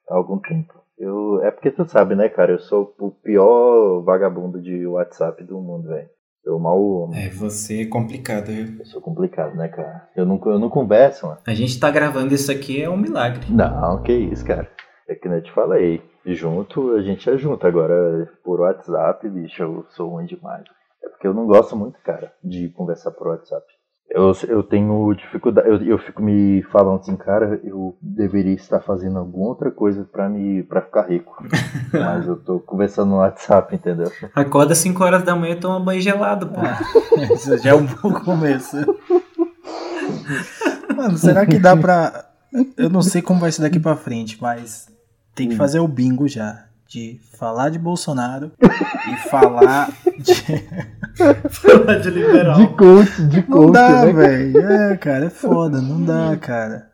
[0.10, 0.74] há algum tempo.
[0.98, 2.52] Eu, é porque tu sabe, né, cara?
[2.52, 6.10] Eu sou o pior vagabundo de WhatsApp do mundo, velho.
[6.46, 7.10] Eu mal.
[7.14, 8.80] É, você é complicado, viu?
[8.80, 10.10] Eu sou complicado, né, cara?
[10.16, 11.40] Eu não, eu não converso, mano.
[11.46, 13.46] A gente tá gravando isso aqui é um milagre.
[13.50, 14.70] Não, que isso, cara.
[15.08, 16.02] É que nem eu te falei.
[16.26, 17.66] Junto, a gente é junto.
[17.66, 20.64] Agora, por WhatsApp, bicho, eu sou ruim demais.
[21.04, 23.66] É porque eu não gosto muito, cara, de conversar por WhatsApp.
[24.14, 29.18] Eu, eu tenho dificuldade, eu, eu fico me falando assim, cara, eu deveria estar fazendo
[29.18, 31.42] alguma outra coisa para me para ficar rico.
[31.94, 34.12] Mas eu tô conversando no WhatsApp, entendeu?
[34.36, 36.60] Acorda 5 horas da manhã e toma banho gelado, pô.
[37.34, 38.78] Isso já é um bom começo.
[40.94, 42.26] Mano, será que dá pra.
[42.78, 44.88] Eu não sei como vai ser daqui pra frente, mas
[45.36, 46.66] tem que fazer o bingo já.
[46.88, 50.34] De falar de Bolsonaro e falar de.
[51.50, 52.58] falar de liberal.
[52.58, 53.66] De coach, de coach.
[53.66, 54.12] Não dá, né?
[54.12, 54.60] velho.
[54.60, 56.90] É, cara, é foda, não dá, cara.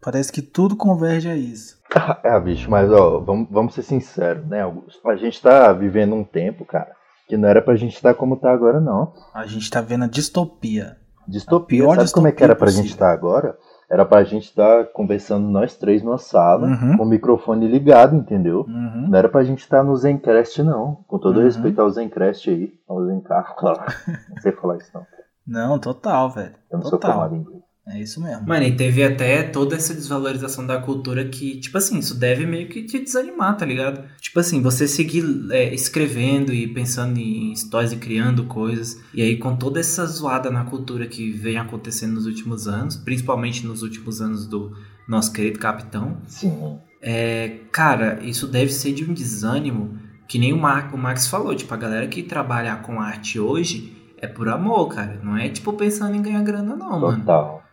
[0.00, 1.78] Parece que tudo converge a isso.
[2.22, 5.08] É, bicho, mas ó, vamos, vamos ser sinceros, né, Augusto?
[5.08, 6.90] A gente tá vivendo um tempo, cara,
[7.26, 9.14] que não era pra gente estar como tá agora, não.
[9.32, 10.98] A gente tá vendo a distopia.
[11.26, 12.82] Distopia, pior sabe distopia como é que era pra possível.
[12.84, 13.56] gente estar agora?
[13.90, 16.96] Era pra gente estar conversando nós três numa sala, Uhum.
[16.98, 18.66] com o microfone ligado, entendeu?
[18.68, 19.06] Uhum.
[19.08, 20.98] Não era pra gente estar no Zencast, não.
[21.08, 21.44] Com todo Uhum.
[21.44, 22.74] respeito ao Zencast aí.
[22.86, 23.80] Ao Zencar, claro.
[24.34, 25.06] Não sei falar isso, não.
[25.46, 26.54] Não, total, velho.
[26.70, 27.12] Eu não sou Total.
[27.12, 27.57] formado em inglês.
[27.90, 28.46] É isso mesmo.
[28.46, 32.68] Mano, e teve até toda essa desvalorização da cultura que, tipo assim, isso deve meio
[32.68, 34.04] que te desanimar, tá ligado?
[34.20, 39.36] Tipo assim, você seguir é, escrevendo e pensando em histórias e criando coisas, e aí
[39.38, 44.20] com toda essa zoada na cultura que vem acontecendo nos últimos anos, principalmente nos últimos
[44.20, 44.76] anos do
[45.08, 46.78] nosso querido capitão, Sim.
[47.00, 51.54] é, cara, isso deve ser de um desânimo que nem o, Mar o Max falou,
[51.54, 55.72] tipo, a galera que trabalha com arte hoje é por amor, cara, não é tipo
[55.72, 57.20] pensando em ganhar grana não, mano.
[57.20, 57.46] Total.
[57.46, 57.67] Mano,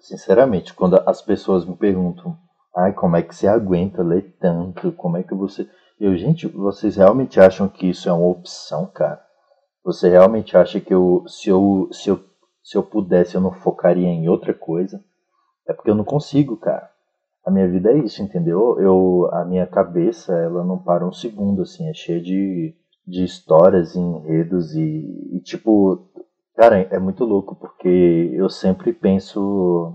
[0.00, 2.36] sinceramente, quando as pessoas me perguntam,
[2.76, 4.92] ai, como é que você aguenta ler tanto?
[4.92, 5.68] Como é que você.
[6.00, 9.22] Eu, gente, vocês realmente acham que isso é uma opção, cara?
[9.84, 12.20] Você realmente acha que eu, se eu, se eu,
[12.62, 15.02] se eu pudesse, eu não focaria em outra coisa?
[15.68, 16.90] É porque eu não consigo, cara.
[17.44, 18.80] A minha vida é isso, entendeu?
[18.80, 22.74] Eu, a minha cabeça, ela não para um segundo, assim, é cheia de,
[23.06, 26.08] de histórias e enredos e, e, tipo,
[26.56, 29.94] cara, é muito louco porque eu sempre penso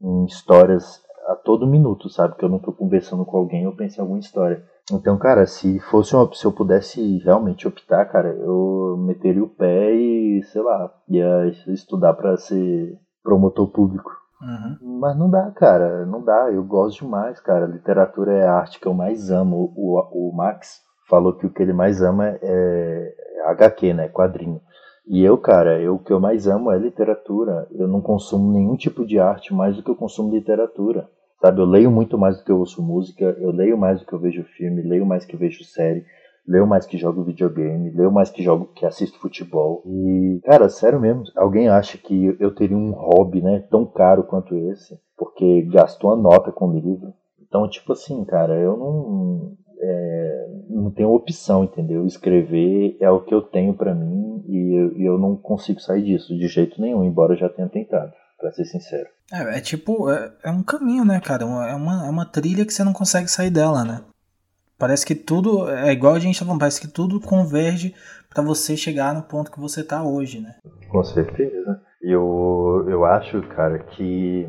[0.00, 2.36] em histórias a todo minuto, sabe?
[2.36, 4.64] Que eu não tô conversando com alguém, eu penso em alguma história.
[4.90, 9.94] Então, cara, se fosse uma, se eu pudesse realmente optar, cara, eu meteria o pé
[9.94, 14.10] e, sei lá, ia estudar pra ser promotor público.
[14.40, 14.98] Uhum.
[14.98, 16.50] Mas não dá, cara, não dá.
[16.50, 17.66] Eu gosto demais, cara.
[17.66, 19.72] Literatura é a arte que eu mais amo.
[19.76, 24.08] O, o Max falou que o que ele mais ama é, é HQ, né?
[24.08, 24.60] Quadrinho.
[25.06, 27.66] E eu, cara, eu, o que eu mais amo é literatura.
[27.72, 31.08] Eu não consumo nenhum tipo de arte mais do que eu consumo literatura.
[31.40, 34.12] Sabe, eu leio muito mais do que eu ouço música, eu leio mais do que
[34.12, 36.04] eu vejo filme, leio mais que vejo série,
[36.46, 39.82] leio mais que jogo videogame, leio mais que jogo que assisto futebol.
[39.84, 44.56] E, cara, sério mesmo, alguém acha que eu teria um hobby, né, tão caro quanto
[44.56, 47.12] esse, porque gastou a nota com o livro.
[47.40, 52.06] Então, tipo assim, cara, eu não é, não tenho opção, entendeu?
[52.06, 56.02] Escrever é o que eu tenho pra mim e eu, e eu não consigo sair
[56.02, 59.08] disso de jeito nenhum, embora eu já tenha tentado, pra ser sincero.
[59.32, 61.42] É, é tipo, é, é um caminho, né, cara?
[61.42, 64.02] É uma, é uma trilha que você não consegue sair dela, né?
[64.78, 67.94] Parece que tudo, é igual a gente tá falando, parece que tudo converge
[68.28, 70.56] pra você chegar no ponto que você tá hoje, né?
[70.88, 71.80] Com certeza.
[72.02, 74.48] E eu, eu acho, cara, que.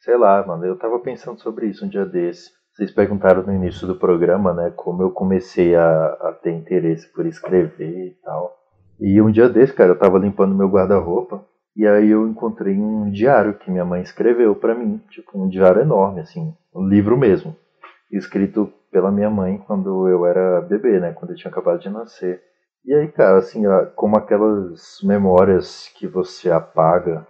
[0.00, 2.50] Sei lá, mano, eu tava pensando sobre isso um dia desse.
[2.80, 7.26] Vocês perguntaram no início do programa, né, como eu comecei a, a ter interesse por
[7.26, 8.56] escrever e tal.
[8.98, 11.44] E um dia desse, cara, eu tava limpando meu guarda-roupa.
[11.76, 14.98] E aí eu encontrei um diário que minha mãe escreveu pra mim.
[15.10, 16.54] Tipo, um diário enorme, assim.
[16.74, 17.54] Um livro mesmo.
[18.10, 21.12] Escrito pela minha mãe quando eu era bebê, né?
[21.12, 22.42] Quando eu tinha acabado de nascer.
[22.86, 23.64] E aí, cara, assim,
[23.94, 27.26] como aquelas memórias que você apaga,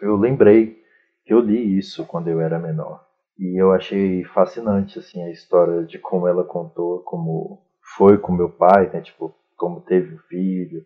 [0.00, 0.78] eu lembrei
[1.24, 3.03] que eu li isso quando eu era menor.
[3.38, 7.62] E eu achei fascinante, assim, a história de como ela contou, como
[7.96, 9.00] foi com meu pai, né?
[9.00, 10.84] Tipo, como teve o filho,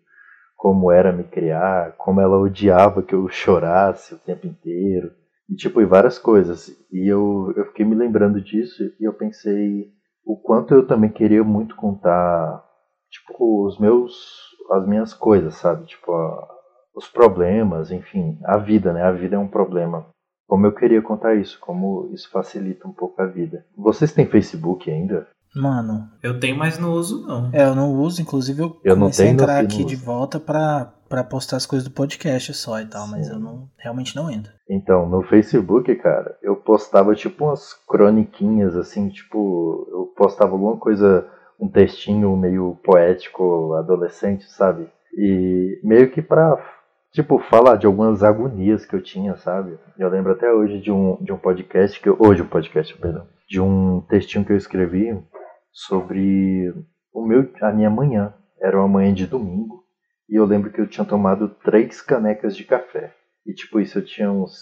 [0.57, 5.13] como era me criar, como ela odiava que eu chorasse o tempo inteiro.
[5.49, 6.69] E, tipo, e várias coisas.
[6.93, 9.93] E eu, eu fiquei me lembrando disso e eu pensei
[10.25, 12.63] o quanto eu também queria muito contar,
[13.11, 14.15] tipo, os meus,
[14.73, 15.87] as minhas coisas, sabe?
[15.87, 16.49] Tipo, a,
[16.95, 19.03] os problemas, enfim, a vida, né?
[19.03, 20.07] A vida é um problema.
[20.49, 23.65] Como eu queria contar isso, como isso facilita um pouco a vida.
[23.77, 25.29] Vocês têm Facebook ainda?
[25.55, 27.51] Mano, Eu tenho, mas não uso não.
[27.53, 29.87] é, eu não uso, inclusive eu, Eu não comecei a tenho, entrar não aqui uso.
[29.87, 33.33] de volta pra, pra postar as coisas do podcast só e tal, mas Sim.
[33.35, 34.53] eu não realmente não entro.
[34.69, 41.27] Então, no Facebook, cara, eu postava tipo umas croniquinhas assim, tipo, eu postava alguma coisa
[41.61, 44.87] um textinho meio poético, adolescente, sabe?
[45.17, 46.57] E meio que pra,
[47.13, 49.79] tipo, falar de algumas agonias que eu tinha, sabe?
[49.99, 53.27] Eu lembro até hoje de um, de um podcast que eu, hoje um podcast, perdão,
[53.49, 55.19] de um textinho que eu escrevi
[55.73, 56.73] sobre
[57.13, 58.35] o meu, a minha manhã.
[58.61, 59.85] Era uma manhã de domingo
[60.29, 63.15] e eu lembro que eu tinha tomado três canecas de café.
[63.47, 64.53] E tipo, isso eu tinha uns,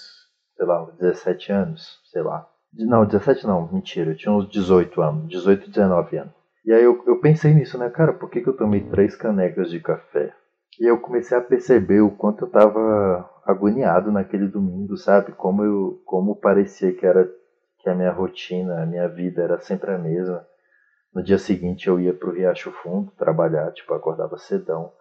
[0.57, 2.47] sei lá, uns 17 anos, sei lá.
[2.72, 6.34] Não, 17 não, mentira, eu tinha uns 18 anos, 18, 19 anos.
[6.64, 9.70] E aí eu, eu pensei nisso, né, cara, por que, que eu tomei três canecas
[9.70, 10.34] de café?
[10.78, 15.32] E eu comecei a perceber o quanto eu tava agoniado naquele domingo, sabe?
[15.32, 17.30] Como eu, como parecia que era
[17.78, 20.46] que a minha rotina, a minha vida era sempre a mesma.
[21.14, 24.92] No dia seguinte eu ia pro Riacho Fundo trabalhar, tipo, acordava cedão,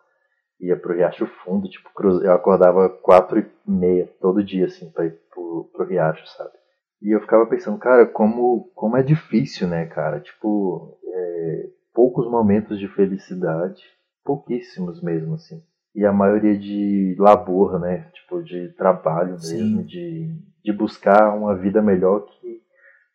[0.61, 1.89] ia pro Riacho Fundo, tipo,
[2.23, 6.51] eu acordava quatro e meia todo dia, assim, pra ir pro, pro Riacho, sabe?
[7.01, 10.21] E eu ficava pensando, cara, como, como é difícil, né, cara?
[10.21, 13.83] Tipo, é, poucos momentos de felicidade,
[14.25, 15.63] pouquíssimos mesmo, assim.
[15.95, 18.09] E a maioria de labor, né?
[18.13, 22.61] Tipo, de trabalho mesmo, de, de buscar uma vida melhor que,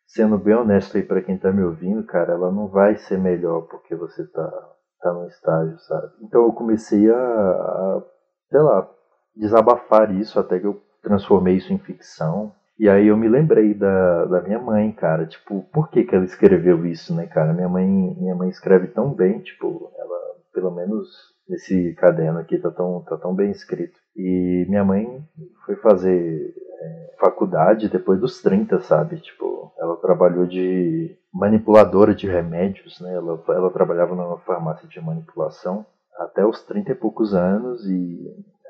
[0.07, 3.67] sendo bem honesto aí para quem tá me ouvindo, cara, ela não vai ser melhor
[3.67, 4.69] porque você tá,
[5.01, 6.13] tá no estágio, sabe?
[6.23, 8.03] Então eu comecei a, a
[8.49, 8.89] sei lá,
[9.35, 12.51] desabafar isso até que eu transformei isso em ficção
[12.81, 16.25] e aí eu me lembrei da, da minha mãe, cara, tipo, por que que ela
[16.25, 17.53] escreveu isso, né, cara?
[17.53, 21.07] Minha mãe, minha mãe escreve tão bem, tipo, ela, pelo menos
[21.47, 23.99] nesse caderno aqui tá tão, tá tão bem escrito.
[24.15, 25.23] E minha mãe
[25.65, 29.17] foi fazer é, faculdade depois dos 30, sabe?
[29.17, 33.13] Tipo, ela trabalhou de manipuladora de remédios, né?
[33.13, 35.85] Ela, ela trabalhava numa farmácia de manipulação
[36.17, 38.19] até os 30 e poucos anos e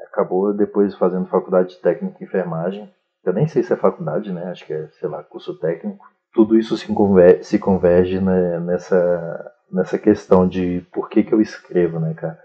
[0.08, 2.90] acabou depois fazendo faculdade de técnica em enfermagem
[3.24, 4.46] eu nem sei se é faculdade, né?
[4.46, 6.06] Acho que é, sei lá, curso técnico.
[6.34, 11.42] Tudo isso se converge, se converge né, nessa, nessa questão de por que, que eu
[11.42, 12.40] escrevo, né, cara?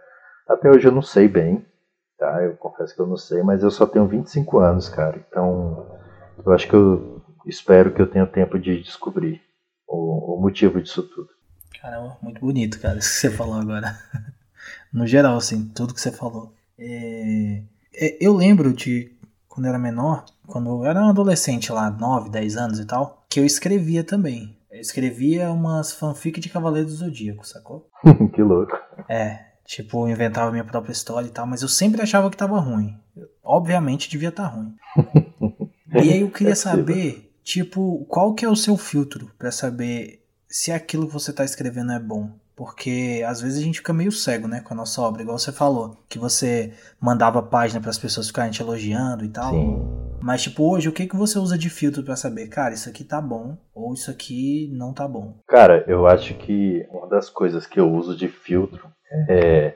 [0.48, 1.64] Até hoje eu não sei bem,
[2.18, 2.42] tá?
[2.42, 5.24] Eu confesso que eu não sei, mas eu só tenho 25 anos, cara.
[5.28, 5.98] Então,
[6.44, 9.40] eu acho que eu espero que eu tenha tempo de descobrir
[9.86, 11.28] o, o motivo disso tudo.
[11.80, 13.96] Caramba, muito bonito, cara, isso que você falou agora.
[14.92, 16.52] no geral, assim, tudo que você falou.
[16.78, 17.62] É...
[17.98, 19.10] É, eu lembro de
[19.48, 23.24] quando eu era menor, quando eu era um adolescente lá, 9, 10 anos e tal,
[23.28, 24.55] que eu escrevia também.
[24.76, 27.88] Eu escrevia umas fanfic de Cavaleiro do Zodíaco, sacou?
[28.34, 28.76] que louco.
[29.08, 32.60] É, tipo, eu inventava minha própria história e tal, mas eu sempre achava que tava
[32.60, 32.94] ruim.
[33.42, 34.74] Obviamente devia estar tá ruim.
[35.94, 40.22] e aí eu queria é saber, tipo, qual que é o seu filtro para saber
[40.46, 42.32] se aquilo que você tá escrevendo é bom?
[42.54, 45.52] Porque às vezes a gente fica meio cego, né, com a nossa obra, igual você
[45.52, 49.52] falou, que você mandava página para as pessoas ficarem te elogiando e tal.
[49.52, 50.05] Sim.
[50.26, 53.04] Mas tipo, hoje o que que você usa de filtro para saber, cara, isso aqui
[53.04, 55.36] tá bom ou isso aqui não tá bom?
[55.46, 58.88] Cara, eu acho que uma das coisas que eu uso de filtro
[59.28, 59.72] é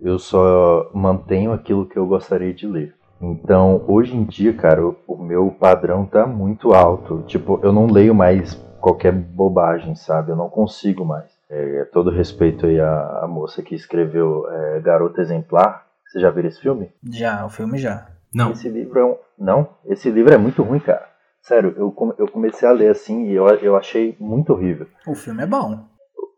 [0.00, 2.94] eu só mantenho aquilo que eu gostaria de ler.
[3.20, 7.24] Então, hoje em dia, cara, o, o meu padrão tá muito alto.
[7.26, 10.30] Tipo, eu não leio mais qualquer bobagem, sabe?
[10.30, 11.28] Eu não consigo mais.
[11.50, 15.88] É, todo respeito aí à, à moça que escreveu é, Garota Exemplar.
[16.06, 16.88] Você já viu esse filme?
[17.10, 18.06] Já, o filme já.
[18.32, 18.52] Não.
[18.52, 19.16] Esse livro é um.
[19.38, 21.06] Não, esse livro é muito ruim, cara.
[21.42, 24.86] Sério, eu, eu comecei a ler assim e eu, eu achei muito horrível.
[25.06, 25.84] O filme é bom.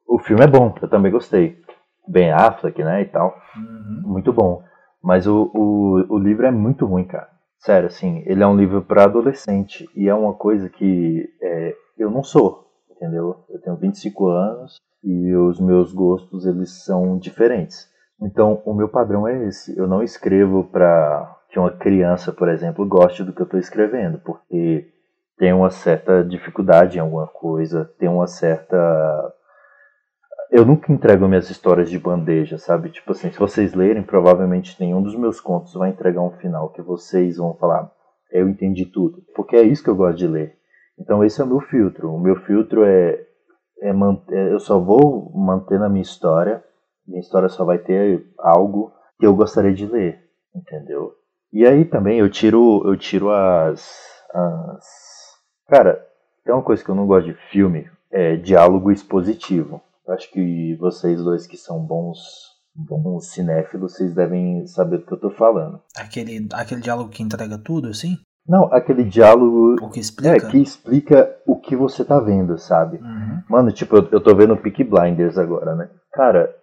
[0.06, 1.58] O, o filme é bom, eu também gostei.
[2.06, 3.34] Ben Affleck, né, e tal.
[3.56, 4.02] Uhum.
[4.04, 4.62] Muito bom.
[5.02, 7.28] Mas o, o, o livro é muito ruim, cara.
[7.58, 12.10] Sério, assim, ele é um livro para adolescente e é uma coisa que é, eu
[12.10, 13.44] não sou, entendeu?
[13.50, 17.88] Eu tenho 25 anos e os meus gostos eles são diferentes.
[18.20, 19.76] Então, o meu padrão é esse.
[19.78, 24.18] Eu não escrevo para que uma criança, por exemplo, goste do que eu estou escrevendo,
[24.20, 24.88] porque
[25.36, 28.76] tem uma certa dificuldade em alguma coisa, tem uma certa.
[30.50, 32.90] Eu nunca entrego minhas histórias de bandeja, sabe?
[32.90, 36.82] Tipo assim, se vocês lerem, provavelmente nenhum dos meus contos vai entregar um final que
[36.82, 37.90] vocês vão falar,
[38.32, 39.22] eu entendi tudo.
[39.34, 40.56] Porque é isso que eu gosto de ler.
[40.98, 42.12] Então, esse é o meu filtro.
[42.12, 43.26] O meu filtro é
[43.80, 46.62] é manter, eu só vou manter na minha história,
[47.06, 50.20] minha história só vai ter algo que eu gostaria de ler,
[50.54, 51.14] entendeu?
[51.52, 53.82] E aí também eu tiro, eu tiro as,
[54.32, 54.84] as,
[55.68, 56.06] cara,
[56.44, 59.82] tem uma coisa que eu não gosto de filme, é diálogo expositivo.
[60.06, 65.12] Eu acho que vocês dois que são bons bons cinéfilos, vocês devem saber do que
[65.12, 65.80] eu tô falando.
[65.96, 68.16] Aquele, aquele diálogo que entrega tudo, assim?
[68.46, 70.36] Não, aquele diálogo o que explica?
[70.36, 72.96] É, que explica o que você tá vendo, sabe?
[72.98, 73.42] Uhum.
[73.48, 75.90] Mano, tipo, eu, eu tô vendo Peak Blinders agora, né?
[76.12, 76.54] Cara,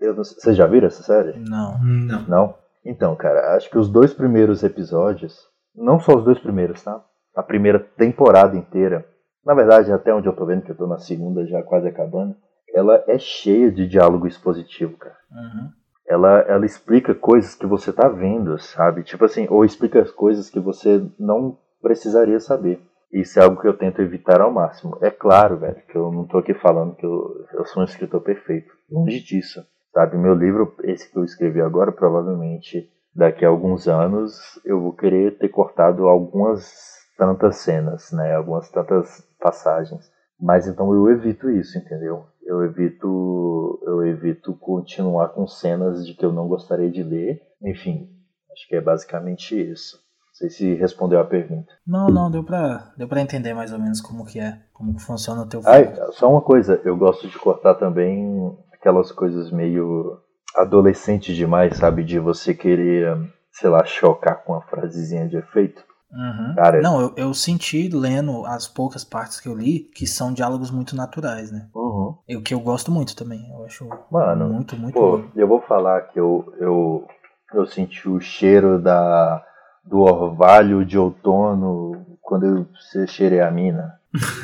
[0.00, 1.38] eu não, vocês já viram essa série?
[1.38, 1.78] Não.
[1.82, 2.22] Não.
[2.22, 2.54] Não?
[2.84, 7.04] Então, cara, acho que os dois primeiros episódios, não só os dois primeiros, tá?
[7.34, 9.06] A primeira temporada inteira,
[9.44, 12.34] na verdade, até onde eu tô vendo, que eu tô na segunda já quase acabando,
[12.74, 15.16] ela é cheia de diálogo expositivo, cara.
[15.30, 15.70] Uhum.
[16.06, 19.04] Ela, ela explica coisas que você tá vendo, sabe?
[19.04, 22.80] Tipo assim, ou explica coisas que você não precisaria saber.
[23.12, 24.98] Isso é algo que eu tento evitar ao máximo.
[25.00, 28.20] É claro, velho, que eu não tô aqui falando que eu, eu sou um escritor
[28.20, 28.72] perfeito.
[28.90, 30.16] Longe disso, sabe?
[30.16, 35.36] Meu livro, esse que eu escrevi agora, provavelmente daqui a alguns anos eu vou querer
[35.38, 36.72] ter cortado algumas
[37.18, 38.34] tantas cenas, né?
[38.34, 40.10] Algumas tantas passagens.
[40.40, 42.24] Mas então eu evito isso, entendeu?
[42.42, 47.40] Eu evito eu evito continuar com cenas de que eu não gostaria de ler.
[47.62, 48.08] Enfim,
[48.52, 49.96] acho que é basicamente isso.
[49.96, 51.70] Não sei se respondeu a pergunta.
[51.86, 55.02] Não, não, deu pra, deu pra entender mais ou menos como que é, como que
[55.02, 56.12] funciona o teu Ah, filme.
[56.12, 60.18] só uma coisa, eu gosto de cortar também aquelas coisas meio
[60.56, 62.02] adolescentes demais, sabe?
[62.02, 63.16] De você querer,
[63.52, 65.84] sei lá, chocar com uma frasezinha de efeito.
[66.12, 66.54] Uhum.
[66.56, 70.70] Cara, Não, eu, eu senti lendo as poucas partes que eu li que são diálogos
[70.70, 71.68] muito naturais, né?
[71.72, 72.16] Uhum.
[72.36, 73.48] O que eu gosto muito também.
[73.48, 75.28] Eu acho Mano, muito, muito Pô, bom.
[75.36, 77.06] eu vou falar que eu, eu,
[77.54, 79.40] eu senti o cheiro da,
[79.84, 83.99] do orvalho de outono quando eu cheirei a mina.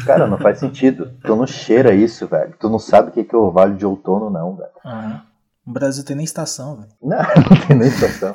[0.07, 1.11] Cara, não faz sentido.
[1.25, 2.55] Tu não cheira isso, velho.
[2.59, 4.71] Tu não sabe o que é orvalho de outono, não, velho.
[4.85, 5.21] Uhum.
[5.67, 6.89] O Brasil tem nem estação, velho.
[7.03, 8.35] Não, não tem nem situação.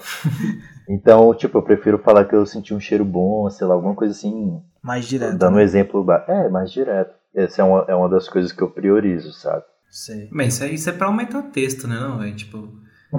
[0.90, 4.14] Então, tipo, eu prefiro falar que eu senti um cheiro bom, sei lá, alguma coisa
[4.14, 4.62] assim.
[4.84, 5.38] Mais direto.
[5.38, 5.64] dando um né?
[5.64, 6.04] exemplo.
[6.04, 7.14] ba- É, mais direto.
[7.34, 9.64] Essa é uma, é uma das coisas que eu priorizo, sabe?
[9.90, 10.28] Sei.
[10.34, 12.36] Mas isso, é- isso é pra aumentar o texto, né, não, velho?
[12.36, 12.68] Tipo,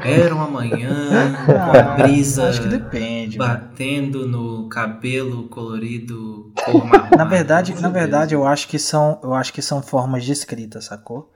[0.01, 0.91] era uma manhã
[1.47, 3.39] com a brisa Ah, Acho que depende.
[3.39, 3.61] mano.
[3.61, 7.17] batendo no cabelo colorido cor marrom.
[7.17, 10.81] Na verdade, na verdade, eu acho que são, eu acho que são formas de escrita,
[10.81, 11.33] sacou?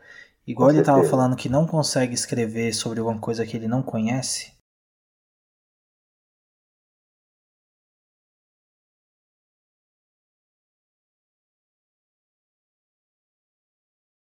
[0.46, 1.10] Igual Com ele tava certeza.
[1.16, 4.52] falando que não consegue escrever sobre alguma coisa que ele não conhece.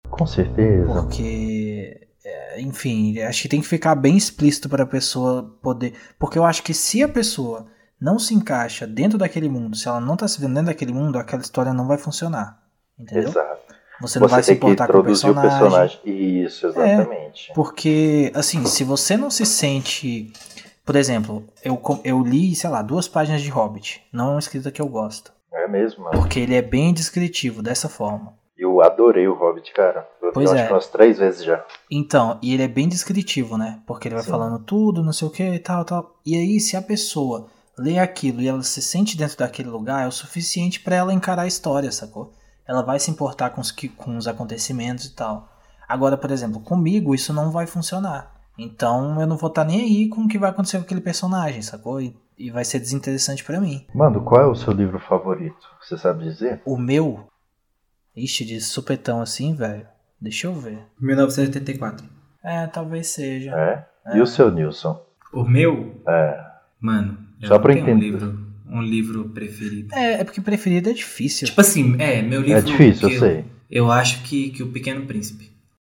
[0.10, 0.86] Com certeza.
[1.04, 1.59] Porque,
[2.58, 5.94] enfim, acho que tem que ficar bem explícito para a pessoa poder.
[6.18, 7.68] Porque eu acho que se a pessoa
[8.00, 11.20] não se encaixa dentro daquele mundo, se ela não tá se vendo dentro daquele mundo,
[11.20, 12.62] aquela história não vai funcionar.
[12.98, 13.30] Entendeu?
[13.30, 13.70] Exato.
[14.02, 16.00] Você não vai se importar com o introduzir o personagem.
[16.00, 16.46] personagem.
[16.46, 17.52] Isso, exatamente.
[17.54, 20.32] Porque, assim, se você não se sente.
[20.86, 24.02] Por exemplo, eu, eu li, sei lá, duas páginas de Hobbit.
[24.12, 25.32] Não é uma escrita que eu gosto.
[25.54, 26.18] É mesmo, mano.
[26.18, 28.34] Porque ele é bem descritivo dessa forma.
[28.60, 30.06] Eu adorei o Hobbit, cara.
[30.22, 30.56] Eu Pois é.
[30.56, 31.66] acho que umas três vezes já.
[31.90, 33.80] Então, e ele é bem descritivo, né?
[33.88, 34.32] Porque ele vai Sim.
[34.32, 36.16] falando tudo, não sei o que e tal, tal.
[36.26, 37.48] E aí, se a pessoa
[37.78, 41.44] lê aquilo e ela se sente dentro daquele lugar, é o suficiente pra ela encarar
[41.44, 42.34] a história, sacou?
[42.68, 45.48] Ela vai se importar com os, com os acontecimentos e tal.
[45.88, 48.36] Agora, por exemplo, comigo isso não vai funcionar.
[48.58, 51.62] Então eu não vou estar nem aí com o que vai acontecer com aquele personagem,
[51.62, 52.02] sacou?
[52.02, 53.88] E, e vai ser desinteressante pra mim.
[53.96, 55.56] Mano, qual é o seu livro favorito?
[55.82, 56.62] Você sabe dizer?
[56.66, 57.26] O meu.
[58.24, 59.86] Ixi, de supetão assim, velho.
[60.22, 60.80] Deixa eu ver.
[61.00, 62.06] 1984.
[62.44, 63.52] É, talvez seja.
[63.56, 63.86] É?
[64.18, 65.02] E o seu, Nilson?
[65.34, 66.40] O meu, É.
[66.82, 68.06] mano, eu Só não pra tenho um entender.
[68.12, 69.94] livro, um livro preferido.
[69.94, 71.48] É, é porque preferido é difícil.
[71.48, 72.58] Tipo assim, é, meu livro.
[72.58, 73.46] É difícil, que eu sei.
[73.70, 75.52] Eu acho que, que o Pequeno Príncipe.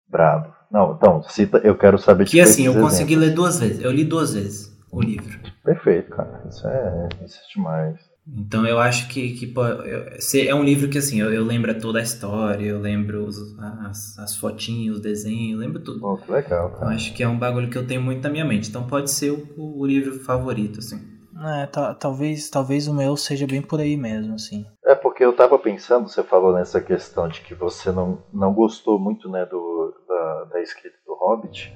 [0.09, 0.55] Brabo.
[0.71, 3.29] Não, então, cita, eu quero saber Que tipo, assim, eu consegui exemplos.
[3.29, 3.81] ler duas vezes.
[3.85, 5.39] Eu li duas vezes o livro.
[5.65, 6.43] Perfeito, cara.
[6.49, 8.01] Isso é, isso é demais.
[8.29, 11.45] Então eu acho que, que pô, eu- se- é um livro que assim, eu, eu
[11.45, 16.01] lembro toda a história, eu lembro os- as, as fotinhos, os desenhos, eu lembro tudo.
[16.01, 16.91] Pô, que legal, Eu cara.
[16.95, 18.69] acho que é um bagulho que eu tenho muito na minha mente.
[18.69, 21.01] Então pode ser o, o livro favorito, assim.
[21.45, 24.65] É, ta- talvez, talvez o meu seja bem por aí mesmo, assim.
[24.85, 28.99] É porque eu tava pensando, você falou nessa questão de que você não, não gostou
[28.99, 31.73] muito, né, do, da, da escrita do Hobbit.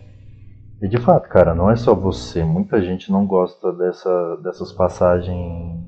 [0.82, 2.42] E de fato, cara, não é só você.
[2.42, 5.78] Muita gente não gosta dessa, dessas passagens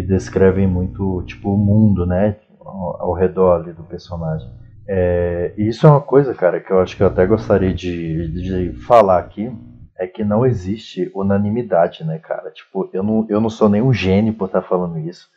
[0.00, 4.48] que descrevem muito, tipo, o mundo, né, ao, ao redor ali do personagem.
[4.88, 8.28] É, e isso é uma coisa, cara, que eu acho que eu até gostaria de,
[8.28, 9.52] de falar aqui,
[9.98, 12.50] é que não existe unanimidade, né, cara?
[12.50, 15.28] Tipo, eu não, eu não sou nenhum gênio por estar falando isso.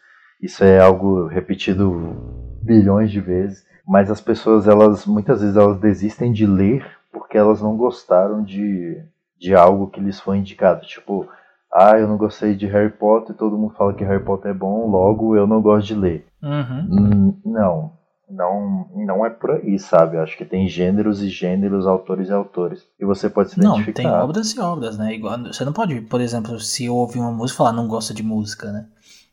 [0.41, 6.31] Isso é algo repetido bilhões de vezes, mas as pessoas, elas muitas vezes elas desistem
[6.31, 9.03] de ler porque elas não gostaram de,
[9.37, 10.85] de algo que lhes foi indicado.
[10.85, 11.27] Tipo,
[11.73, 14.89] ah, eu não gostei de Harry Potter, todo mundo fala que Harry Potter é bom,
[14.89, 16.25] logo eu não gosto de ler.
[16.41, 16.87] Uhum.
[16.91, 17.91] Hum, Não,
[18.29, 20.17] não, não é por aí, sabe?
[20.17, 22.83] Eu acho que tem gêneros e gêneros, autores e autores.
[22.99, 24.01] E você pode se Não, identificar.
[24.01, 25.13] tem obras e obras, né?
[25.13, 28.23] Igual, você não pode, por exemplo, se eu ouvir uma música falar não gosta de
[28.23, 28.87] música, né?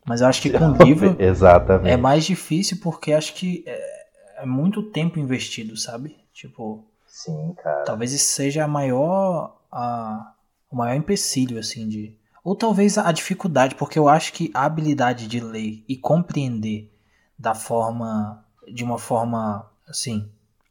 [0.07, 1.91] Mas eu acho que com livro Exatamente.
[1.93, 6.17] é mais difícil porque acho que é, é muito tempo investido, sabe?
[6.33, 7.85] Tipo, Sim, cara.
[7.85, 10.33] talvez isso seja a maior, a,
[10.71, 12.19] o maior empecilho, assim, de...
[12.43, 16.91] Ou talvez a dificuldade, porque eu acho que a habilidade de ler e compreender
[17.39, 20.27] da forma, de uma forma, assim,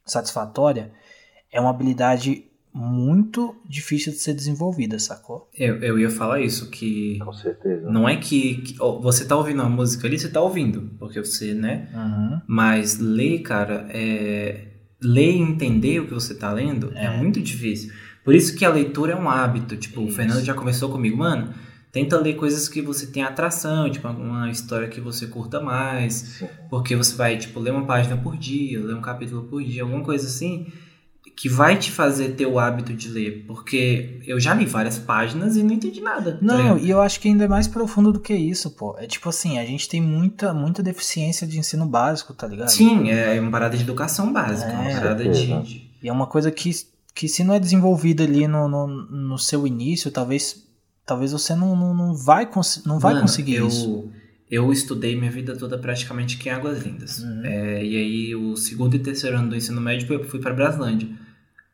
[0.05, 0.91] satisfatória,
[1.51, 5.49] é uma habilidade muito difícil de ser desenvolvida, sacou?
[5.57, 7.89] Eu, eu ia falar isso, que Com certeza.
[7.89, 11.53] não é que, que- você tá ouvindo uma música ali, você tá ouvindo, porque você,
[11.53, 11.89] né?
[11.93, 12.41] Uhum.
[12.47, 14.67] Mas ler, cara, é...
[15.01, 17.05] ler e entender o que você tá lendo é.
[17.05, 17.17] É.
[17.17, 17.91] muito difícil.
[18.29, 19.75] Por isso que a leitura é um hábito.
[19.75, 20.15] Tipo, o Isso.
[20.15, 21.51] Fernando já conversou comigo, mano.
[21.91, 26.13] Tenta ler coisas que você tem atração, tipo, uma história que você curta mais.
[26.13, 26.47] Sim.
[26.69, 30.03] Porque você vai, tipo, ler uma página por dia, ler um capítulo por dia, alguma
[30.03, 30.67] coisa assim,
[31.35, 33.45] que vai te fazer ter o hábito de ler.
[33.47, 36.33] Porque eu já li várias páginas e não entendi nada.
[36.33, 36.79] tá Não, ligado?
[36.85, 38.95] e eu acho que ainda é mais profundo do que isso, pô.
[38.99, 42.69] É tipo assim, a gente tem muita, muita deficiência de ensino básico, tá ligado?
[42.69, 46.51] Sim, é uma parada de educação básica, É, uma parada de- E é uma coisa
[46.51, 46.69] que,
[47.19, 50.65] que se não é desenvolvida ali no, no, no seu início, talvez,
[51.05, 54.09] talvez você não, não, não vai, cons não vai Mano, conseguir eu, isso.
[54.49, 57.19] Eu estudei minha vida toda praticamente aqui em Águas Lindas.
[57.19, 57.41] Uhum.
[57.43, 61.09] É, e aí, o segundo e terceiro ano do ensino médio, eu fui para Braslândia.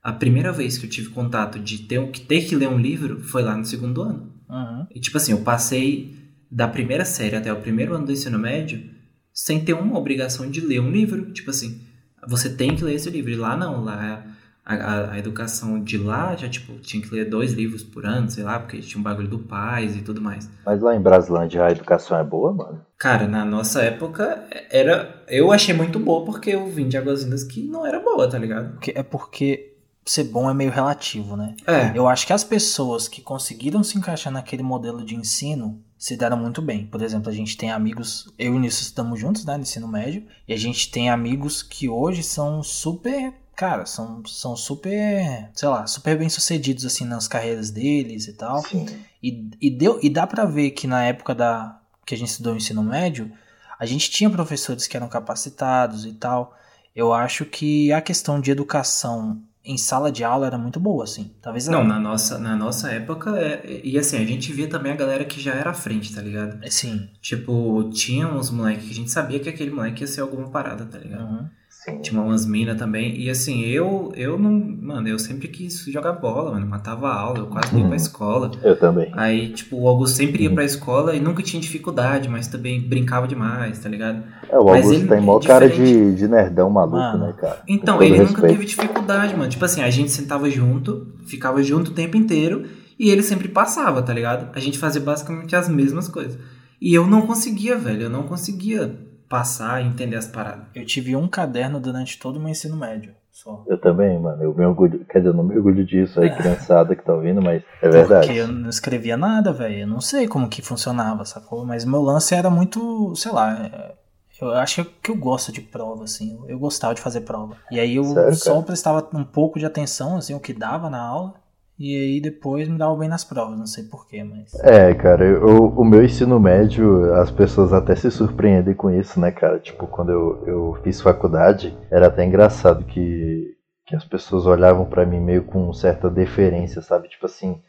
[0.02, 3.22] A primeira vez que eu tive contato de ter, que ter que ler um livro
[3.22, 4.34] foi lá no segundo ano.
[4.50, 4.88] Uhum.
[4.96, 6.16] E tipo assim, eu passei
[6.50, 8.84] da primeira série até o primeiro ano do ensino médio
[9.32, 11.32] sem ter uma obrigação de ler um livro.
[11.34, 11.82] Tipo assim,
[12.28, 13.30] você tem que ler esse livro.
[13.30, 14.26] E lá não, lá
[14.66, 18.30] a, a, a educação de lá já tipo tinha que ler dois livros por ano,
[18.30, 20.50] sei lá, porque tinha um bagulho do pais e tudo mais.
[20.66, 22.82] Mas lá em Braslândia a educação é boa, mano?
[22.98, 25.24] Cara, na nossa época era.
[25.28, 28.38] Eu achei muito boa porque eu vim de Águas Lindas que não era boa, tá
[28.40, 28.72] ligado?
[28.74, 29.74] Porque- É porque
[30.06, 31.56] ser bom é meio relativo, né?
[31.68, 31.92] É.
[31.98, 36.38] Eu acho que as pessoas que conseguiram se encaixar naquele modelo de ensino se deram
[36.38, 36.86] muito bem.
[36.86, 39.88] Por exemplo, a gente tem amigos, eu e o Nisso estamos juntos, né, no ensino
[39.88, 45.70] médio, e a gente tem amigos que hoje são super, cara, são, são super, sei
[45.70, 48.62] lá, super bem sucedidos assim nas carreiras deles e tal.
[48.64, 48.86] Sim.
[49.22, 52.54] E, e, deu, e dá pra ver que na época da que a gente estudou
[52.54, 53.32] o ensino médio,
[53.80, 56.56] a gente tinha professores que eram capacitados e tal.
[56.96, 61.32] Eu acho que a questão de educação em sala de aula era muito boa, assim.
[61.42, 64.96] Talvez Não, na nossa, na nossa época, é, e assim, a gente via também a
[64.96, 66.60] galera que já era à frente, tá ligado?
[66.70, 67.10] Sim.
[67.20, 70.86] Tipo, tinha uns moleques que a gente sabia que aquele moleque ia ser alguma parada,
[70.86, 71.24] tá ligado?
[71.24, 71.50] Uhum.
[71.86, 72.00] Sim.
[72.00, 73.16] Tinha umas minas também.
[73.20, 74.52] E assim, eu eu não.
[74.82, 76.66] Mano, eu sempre quis jogar bola, mano.
[76.66, 77.96] Matava a aula, eu quase não ia pra Uhum.
[77.96, 78.52] escola.
[78.64, 79.12] Eu também.
[79.14, 83.28] Aí, tipo, o Augusto sempre ia pra escola e nunca tinha dificuldade, mas também brincava
[83.28, 84.24] demais, tá ligado?
[84.50, 87.28] É, o Mas Augusto ele tem é mó cara de, de nerdão maluco, Mano.
[87.28, 87.62] né, cara?
[87.68, 88.48] Então, ele nunca respeito.
[88.54, 89.50] teve dificuldade, mano.
[89.50, 92.64] Tipo assim, a gente sentava junto, ficava junto o tempo inteiro
[92.98, 94.50] e ele sempre passava, tá ligado?
[94.56, 96.38] A gente fazia basicamente as mesmas coisas.
[96.82, 98.04] E eu não conseguia, velho.
[98.04, 98.96] Eu não conseguia
[99.30, 100.66] passar e entender as paradas.
[100.74, 103.64] Eu tive um caderno durante todo o meu ensino médio, só.
[103.68, 104.42] Eu também, mano.
[104.44, 105.06] Eu me orgulho.
[105.06, 108.28] Quer dizer, eu não me orgulho disso aí, criançada que tá ouvindo, mas é verdade.
[108.28, 109.80] Porque eu não escrevia nada, velho.
[109.80, 111.66] Eu não sei como que funcionava, sacou?
[111.66, 113.66] Mas meu lance era muito, sei lá.
[113.66, 113.96] é,
[114.42, 116.38] Eu acho que eu gosto de prova, assim.
[116.48, 117.56] Eu gostava de fazer prova.
[117.72, 118.66] E aí eu Sério, só cara?
[118.66, 121.34] prestava um pouco de atenção, assim, o que dava na aula.
[121.78, 124.54] E aí depois me dava bem nas provas, não sei porquê, mas.
[124.64, 129.30] É, cara, eu, o meu ensino médio, as pessoas até se surpreendem com isso, né,
[129.32, 129.60] cara?
[129.60, 135.06] Tipo, quando eu, eu fiz faculdade, era até engraçado que, que as pessoas olhavam pra
[135.06, 137.10] mim meio com certa deferência, sabe?
[137.10, 137.62] Tipo assim,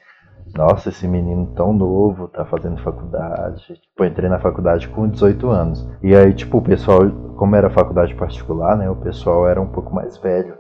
[0.55, 3.61] nossa, esse menino tão novo tá fazendo faculdade.
[3.67, 5.89] Tipo, eu entrei na faculdade com 18 anos.
[6.01, 9.93] E aí, tipo, o pessoal, como era faculdade particular, né, o pessoal era um pouco
[9.93, 10.57] mais velho.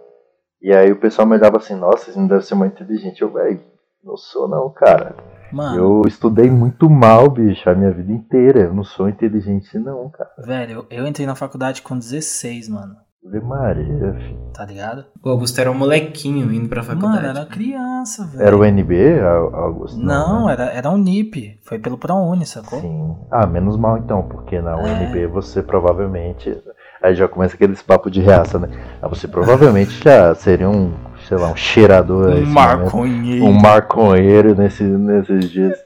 [0.62, 3.22] E aí o pessoal me olhava assim, nossa, esse não deve ser muito inteligente.
[3.22, 3.60] Eu, velho,
[4.04, 5.14] não sou não, cara.
[5.52, 8.60] Mano, Eu estudei muito mal, bicho, a minha vida inteira.
[8.60, 10.30] Eu não sou inteligente, não, cara.
[10.38, 12.94] velho, eu, eu entrei na faculdade com 16, mano.
[13.28, 14.50] Ave Maria, filho.
[14.54, 15.04] Tá ligado?
[15.24, 17.16] O Augusto era um molequinho indo pra faculdade.
[17.26, 18.44] Mano, era criança, velho.
[18.46, 19.98] Era o NB, Au- Augusto?
[19.98, 20.52] Não, né?
[20.52, 21.58] era, era um NIP.
[21.64, 22.80] Foi pelo ProUni, sacou?
[22.80, 23.16] Sim.
[23.30, 24.92] Ah, menos mal então, porque na É.
[25.08, 26.56] UNB você provavelmente.
[27.02, 28.68] Aí já começa aqueles papos de reaça, né?
[29.00, 30.92] Ah, você provavelmente já seria um,
[31.28, 32.32] sei lá, um cheirador.
[32.32, 32.84] a esse momento.
[32.84, 33.44] maconheiro.
[33.44, 35.78] Um maconheiro nesse, nesses dias.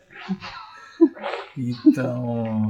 [1.56, 2.68] Então.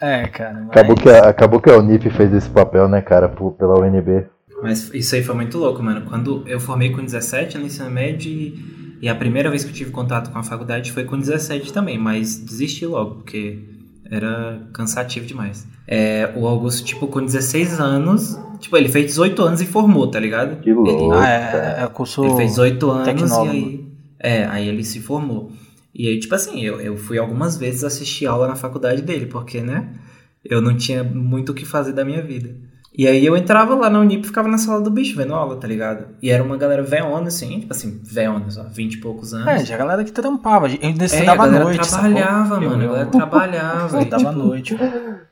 [0.00, 0.54] É, cara.
[0.54, 0.68] Mas...
[0.70, 4.26] Acabou que, a, acabou que a Unip fez esse papel, né, cara, por- pela UNB.
[4.62, 6.02] Mas isso aí foi muito louco, mano.
[6.08, 9.74] Quando eu formei com 17 no ensino médio e, e a primeira vez que eu
[9.74, 13.58] tive contato com a faculdade foi com 17 também, mas desisti logo, porque
[14.14, 15.66] era cansativo demais.
[15.86, 20.18] É, o Augusto, tipo, com 16 anos, tipo, ele fez 18 anos e formou, tá
[20.18, 20.60] ligado?
[20.60, 20.90] Que louco.
[20.90, 21.76] Ele, Ah, cara.
[21.80, 22.24] é, é curso.
[22.24, 23.52] ele fez 18 anos tecnólogo.
[23.52, 23.84] e aí.
[24.20, 25.52] É, aí ele se formou.
[25.94, 29.60] E aí, tipo assim, eu, eu fui algumas vezes assistir aula na faculdade dele, porque,
[29.60, 29.90] né?
[30.44, 32.54] Eu não tinha muito o que fazer da minha vida.
[32.96, 35.56] E aí eu entrava lá na Unip e ficava na sala do bicho vendo aula,
[35.56, 36.06] tá ligado?
[36.22, 39.48] E era uma galera veona, assim, tipo assim, veonas, ó, 20 e poucos anos.
[39.48, 40.68] É, já a galera que trampava.
[40.68, 41.88] Eu ainda É, a estudava à galera noite.
[41.90, 42.70] trabalhava, mano.
[42.70, 43.98] A Eu- galera eu- trabalhava.
[43.98, 44.76] Estudava à tipo, noite.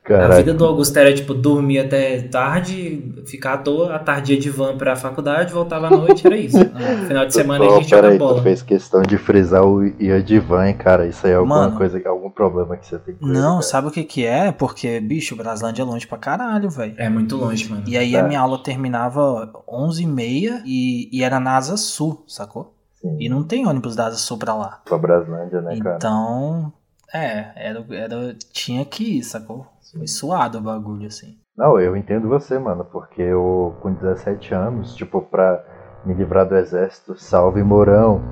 [0.03, 0.35] Caraca.
[0.35, 4.51] A vida do Augusto era, tipo, dormir até tarde, ficar à toa, a tardia de
[4.51, 6.59] van pra faculdade, voltava à noite, era isso.
[7.03, 8.39] No final de semana a gente joga aí, bola.
[8.39, 11.07] Tu fez questão de frisar o ia de van, hein, cara?
[11.07, 13.87] Isso aí é alguma Mano, coisa, algum problema que você tem com Não, ele, sabe
[13.87, 14.51] o que que é?
[14.51, 16.95] Porque, bicho, Braslândia é longe pra caralho, velho.
[16.97, 17.85] É muito longe, mano.
[17.87, 18.21] E aí é.
[18.21, 22.75] a minha aula terminava 11h30 e, e era na Asa Sul, sacou?
[23.01, 23.17] Sim.
[23.21, 24.81] E não tem ônibus da Asa Sul pra lá.
[24.85, 25.97] Pra Braslândia, né, cara?
[25.97, 26.73] Então,
[27.13, 29.67] é, era, era, tinha que ir, sacou?
[29.93, 31.37] Foi suado o bagulho, assim.
[31.57, 35.63] Não, eu entendo você, mano, porque eu, com 17 anos, tipo, pra
[36.05, 38.23] me livrar do exército, salve Mourão,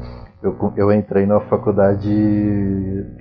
[0.42, 2.10] eu, eu entrei na faculdade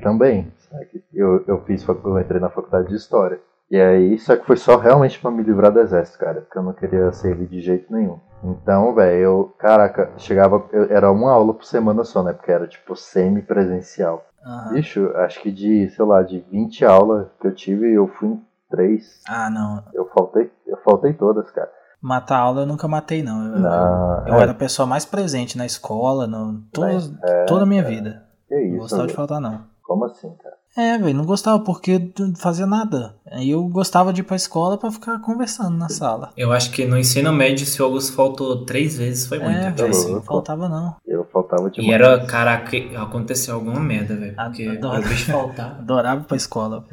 [0.02, 0.52] também.
[0.70, 1.04] Sabe?
[1.14, 3.40] Eu, eu fiz, eu entrei na faculdade de História.
[3.72, 6.64] E aí, só que foi só realmente para me livrar do exército, cara, porque eu
[6.64, 8.20] não queria servir de jeito nenhum.
[8.44, 12.68] Então, velho, eu, caraca, chegava, eu, era uma aula por semana só, né, porque era
[12.68, 14.26] tipo semi-presencial.
[14.44, 14.74] Uhum.
[14.74, 18.42] Bicho, acho que de, sei lá, de 20 aulas que eu tive, eu fui em
[18.72, 19.22] 3.
[19.28, 19.84] Ah, não.
[19.94, 21.70] Eu faltei, eu faltei todas, cara.
[22.02, 23.54] Matar aula eu nunca matei, não.
[23.54, 24.42] Eu, não, eu é.
[24.42, 27.86] era a pessoa mais presente na escola, no, todos, é, toda a minha é.
[27.86, 28.24] vida.
[28.48, 29.68] Que isso, não gostava de faltar, não.
[29.84, 30.56] Como assim, cara?
[30.78, 33.16] É, velho, não gostava porque não fazia nada.
[33.32, 36.32] Aí eu gostava de ir pra escola pra ficar conversando na sala.
[36.38, 39.58] Eu acho que no ensino médio, se o Augusto faltou três vezes, foi muito.
[39.58, 40.96] É, velho, não faltava não.
[41.06, 41.90] Eu faltava demais.
[41.90, 44.36] E era, caraca, aconteceu alguma merda, velho.
[44.36, 45.16] Porque Adorava.
[45.16, 45.78] faltar.
[45.80, 46.86] Adorava ir pra escola.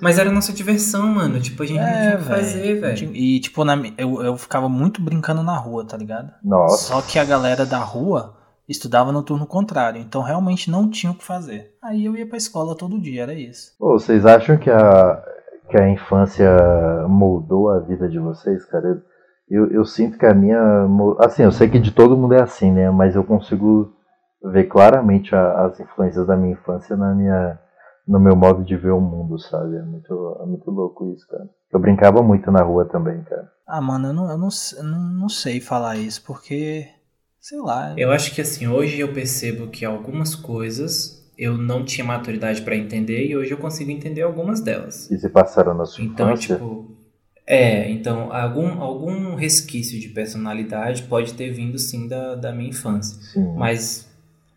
[0.00, 1.40] Mas era nossa diversão, mano.
[1.40, 3.16] Tipo, a gente é, não tinha o que fazer, velho.
[3.16, 6.32] E, tipo, na, eu, eu ficava muito brincando na rua, tá ligado?
[6.42, 6.94] Nossa.
[6.94, 8.39] Só que a galera da rua
[8.70, 11.74] estudava no turno contrário, então realmente não tinha o que fazer.
[11.82, 13.72] Aí eu ia pra escola todo dia, era isso.
[13.78, 15.22] Pô, vocês acham que a,
[15.68, 16.48] que a infância
[17.08, 19.02] moldou a vida de vocês, cara?
[19.48, 20.86] Eu, eu sinto que a minha.
[21.18, 22.88] Assim, eu sei que de todo mundo é assim, né?
[22.90, 23.92] Mas eu consigo
[24.44, 27.58] ver claramente a, as influências da minha infância na minha,
[28.06, 29.76] no meu modo de ver o mundo, sabe?
[29.76, 31.48] É muito, é muito louco isso, cara.
[31.72, 33.50] Eu brincava muito na rua também, cara.
[33.66, 36.88] Ah, mano, eu não, eu não, eu não, não sei falar isso, porque
[37.40, 37.94] Sei lá.
[37.96, 42.76] Eu acho que assim, hoje eu percebo que algumas coisas eu não tinha maturidade para
[42.76, 45.10] entender e hoje eu consigo entender algumas delas.
[45.10, 46.56] E se passaram na sua então, infância?
[46.56, 46.90] Tipo,
[47.46, 53.18] é, então algum, algum resquício de personalidade pode ter vindo sim da, da minha infância.
[53.22, 53.54] Sim.
[53.56, 54.06] Mas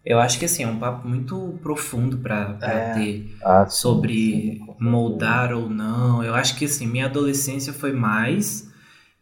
[0.05, 2.93] eu acho que assim, é um papo muito profundo para é.
[2.93, 6.21] ter ah, sobre sim, moldar ou não.
[6.21, 8.72] Eu acho que assim, minha adolescência foi mais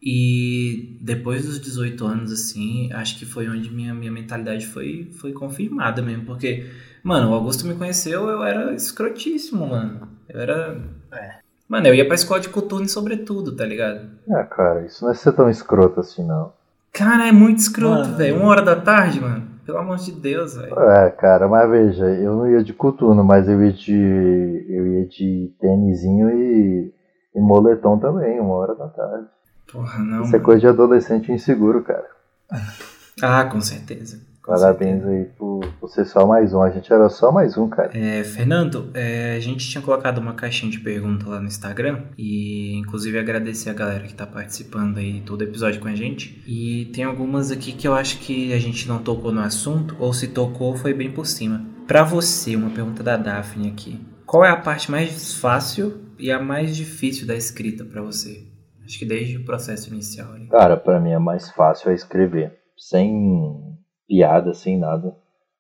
[0.02, 5.32] e depois dos 18 anos, assim, acho que foi onde minha, minha mentalidade foi, foi
[5.32, 6.26] confirmada mesmo.
[6.26, 6.66] Porque,
[7.04, 10.08] mano, o Augusto me conheceu, eu era escrotíssimo, mano.
[10.28, 10.82] Eu era.
[11.14, 11.36] É.
[11.70, 14.10] Mano, eu ia pra escola de coturno sobretudo, tá ligado?
[14.28, 16.52] É, cara, isso não é ser tão escroto assim, não.
[16.92, 18.38] Cara, é muito escroto, velho.
[18.38, 19.48] Uma hora da tarde, mano.
[19.66, 20.78] Pelo amor de Deus, velho.
[20.80, 24.66] É, cara, mas veja, eu não ia de coturno, mas eu ia de.
[24.68, 26.94] Eu ia de tênisinho e,
[27.36, 29.28] e moletom também, uma hora da tarde.
[29.72, 30.24] Porra, não.
[30.24, 32.06] Isso é coisa de adolescente inseguro, cara.
[33.22, 34.20] Ah, com certeza.
[34.42, 35.10] Com Parabéns certeza.
[35.12, 36.62] aí por, ser só mais um.
[36.62, 37.92] A gente era só mais um, cara.
[37.94, 42.00] É, Fernando, é, a gente tinha colocado uma caixinha de pergunta lá no Instagram.
[42.18, 46.42] E inclusive agradecer a galera que tá participando aí todo episódio com a gente.
[46.48, 50.12] E tem algumas aqui que eu acho que a gente não tocou no assunto, ou
[50.14, 51.64] se tocou, foi bem por cima.
[51.86, 54.00] Para você, uma pergunta da Daphne aqui.
[54.26, 58.51] Qual é a parte mais fácil e a mais difícil da escrita para você?
[58.92, 60.34] Acho que desde o processo inicial.
[60.34, 60.48] Ali.
[60.50, 62.60] Cara, para mim é mais fácil é escrever.
[62.78, 65.16] Sem piada, sem nada.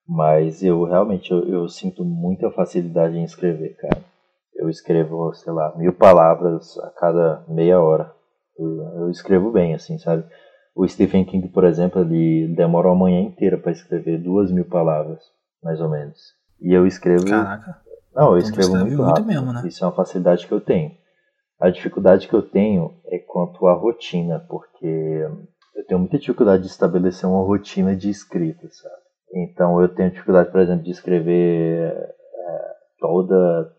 [0.05, 4.03] Mas eu realmente eu, eu sinto muita facilidade em escrever, cara.
[4.53, 8.13] Eu escrevo, sei lá, mil palavras a cada meia hora.
[8.59, 10.25] Eu, eu escrevo bem, assim, sabe?
[10.75, 15.23] O Stephen King, por exemplo, ele demora uma manhã inteira para escrever duas mil palavras,
[15.63, 16.19] mais ou menos.
[16.59, 17.27] E eu escrevo.
[17.27, 17.79] Caraca.
[18.13, 19.25] Não, eu então escrevo muito rápido.
[19.25, 19.63] Muito mesmo, né?
[19.65, 20.99] Isso é uma facilidade que eu tenho.
[21.61, 25.27] A dificuldade que eu tenho é quanto à rotina, porque
[25.75, 28.95] eu tenho muita dificuldade de estabelecer uma rotina de escrita, sabe?
[29.33, 33.71] Então eu tenho dificuldade, por exemplo, de escrever é, toda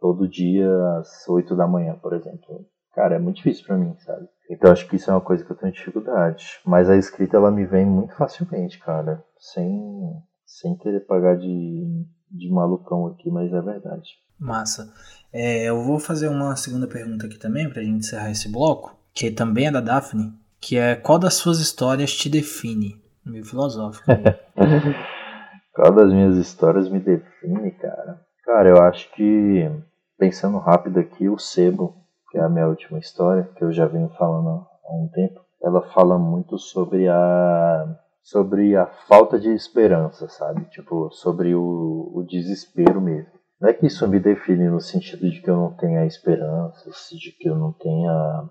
[0.00, 2.66] todo dia às 8 da manhã, por exemplo.
[2.94, 4.28] Cara, é muito difícil para mim, sabe?
[4.48, 6.60] Então acho que isso é uma coisa que eu tenho dificuldade.
[6.64, 12.50] Mas a escrita ela me vem muito facilmente, cara, sem sem querer pagar de de
[12.50, 14.10] malucão aqui, mas é verdade.
[14.38, 14.92] Massa.
[15.32, 19.30] É, eu vou fazer uma segunda pergunta aqui também, pra gente encerrar esse bloco, que
[19.30, 23.02] também é da Daphne, que é qual das suas histórias te define?
[23.24, 24.04] Meio filosófico.
[25.74, 28.20] qual das minhas histórias me define, cara?
[28.44, 29.70] Cara, eu acho que,
[30.18, 31.96] pensando rápido aqui, o Sebo,
[32.30, 35.82] que é a minha última história, que eu já venho falando há um tempo, ela
[35.92, 40.64] fala muito sobre a sobre a falta de esperança, sabe?
[40.70, 43.30] Tipo, sobre o, o desespero mesmo.
[43.60, 47.32] Não é que isso me define no sentido de que eu não tenha esperança, de
[47.32, 48.50] que eu não tenha,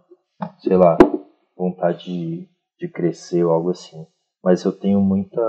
[0.60, 0.96] sei lá,
[1.58, 2.48] vontade de,
[2.80, 4.06] de crescer ou algo assim.
[4.44, 5.42] Mas eu tenho muita.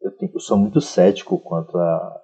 [0.00, 2.20] Eu, tenho, eu sou muito cético quanto a,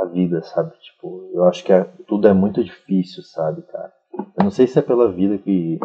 [0.00, 0.72] a vida, sabe?
[0.78, 3.92] Tipo, eu acho que é, tudo é muito difícil, sabe, cara?
[4.12, 5.78] Eu não sei se é pela vida que.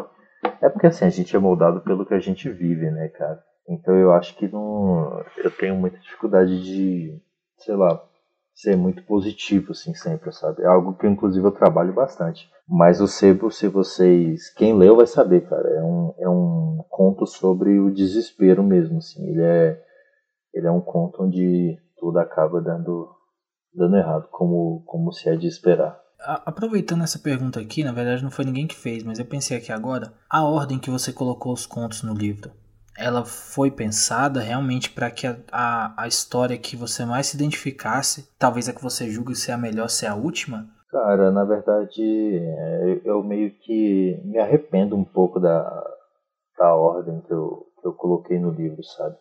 [0.62, 3.44] É porque assim, a gente é moldado pelo que a gente vive, né, cara?
[3.72, 5.24] Então eu acho que não.
[5.38, 7.20] Eu tenho muita dificuldade de,
[7.58, 8.04] sei lá,
[8.54, 10.62] ser muito positivo, assim, sempre, sabe?
[10.62, 12.50] É algo que, inclusive, eu trabalho bastante.
[12.68, 14.54] Mas o Sebo, se vocês...
[14.54, 15.68] Quem leu vai saber, cara.
[15.70, 19.28] É um, é um conto sobre o desespero mesmo, assim.
[19.30, 19.82] Ele é,
[20.54, 23.10] ele é um conto onde tudo acaba dando,
[23.74, 26.00] dando errado, como, como se é de esperar.
[26.46, 29.72] Aproveitando essa pergunta aqui, na verdade não foi ninguém que fez, mas eu pensei aqui
[29.72, 32.52] agora, a ordem que você colocou os contos no livro,
[33.02, 38.30] ela foi pensada realmente para que a, a, a, história que você mais se identificasse,
[38.38, 40.70] talvez a que você julgue ser a melhor, ser a última?
[40.90, 45.64] Cara, na verdade, é, eu meio que me arrependo um pouco da,
[46.58, 49.16] da ordem que eu, que eu coloquei no livro, sabe?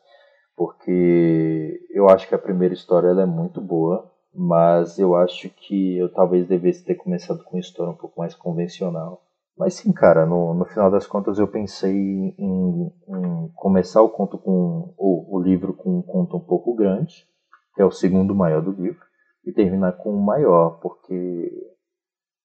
[0.56, 5.96] Porque eu acho que a primeira história ela é muito boa, mas eu acho que
[5.96, 9.22] eu talvez devesse ter começado com uma história um pouco mais convencional
[9.60, 14.38] mas sim, cara, no, no final das contas eu pensei em, em começar o conto
[14.38, 17.26] com o, o, livro com um conto um pouco grande,
[17.74, 19.04] que é o segundo maior do livro,
[19.44, 21.50] e terminar com o maior, porque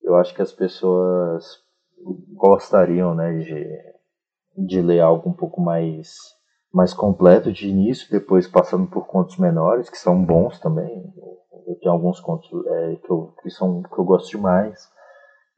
[0.03, 1.45] eu acho que as pessoas
[2.33, 6.17] gostariam, né, de, de ler algo um pouco mais
[6.73, 11.13] mais completo de início, depois passando por contos menores que são bons também.
[11.65, 14.93] Eu tenho alguns contos é, que, eu, que são que eu gosto demais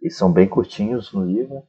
[0.01, 1.63] e são bem curtinhos no livro.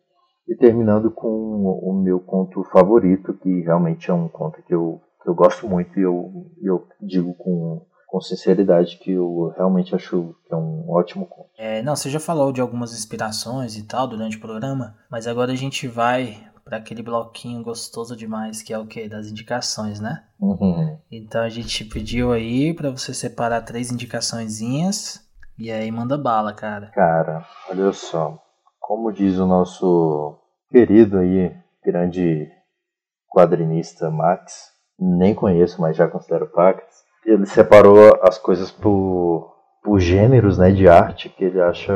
[0.47, 5.29] E terminando com o meu conto favorito, que realmente é um conto que eu, que
[5.29, 10.55] eu gosto muito e eu, eu digo com, com sinceridade que eu realmente acho que
[10.55, 11.51] é um ótimo conto.
[11.59, 15.53] É, não, você já falou de algumas inspirações e tal durante o programa, mas agora
[15.53, 20.25] a gente vai para aquele bloquinho gostoso demais que é o que das indicações, né?
[20.39, 20.99] Uhum.
[21.11, 25.28] Então a gente pediu aí para você separar três indicaçõezinhas
[25.59, 26.91] e aí manda bala, cara.
[26.95, 28.39] Cara, olha só.
[28.81, 30.39] Como diz o nosso
[30.71, 31.55] querido aí,
[31.85, 32.49] grande
[33.29, 36.83] quadrinista Max, nem conheço, mas já considero Pax,
[37.25, 41.93] ele separou as coisas por, por gêneros né, de arte que ele acha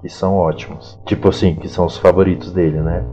[0.00, 1.00] que são ótimos.
[1.06, 3.04] Tipo assim, que são os favoritos dele, né?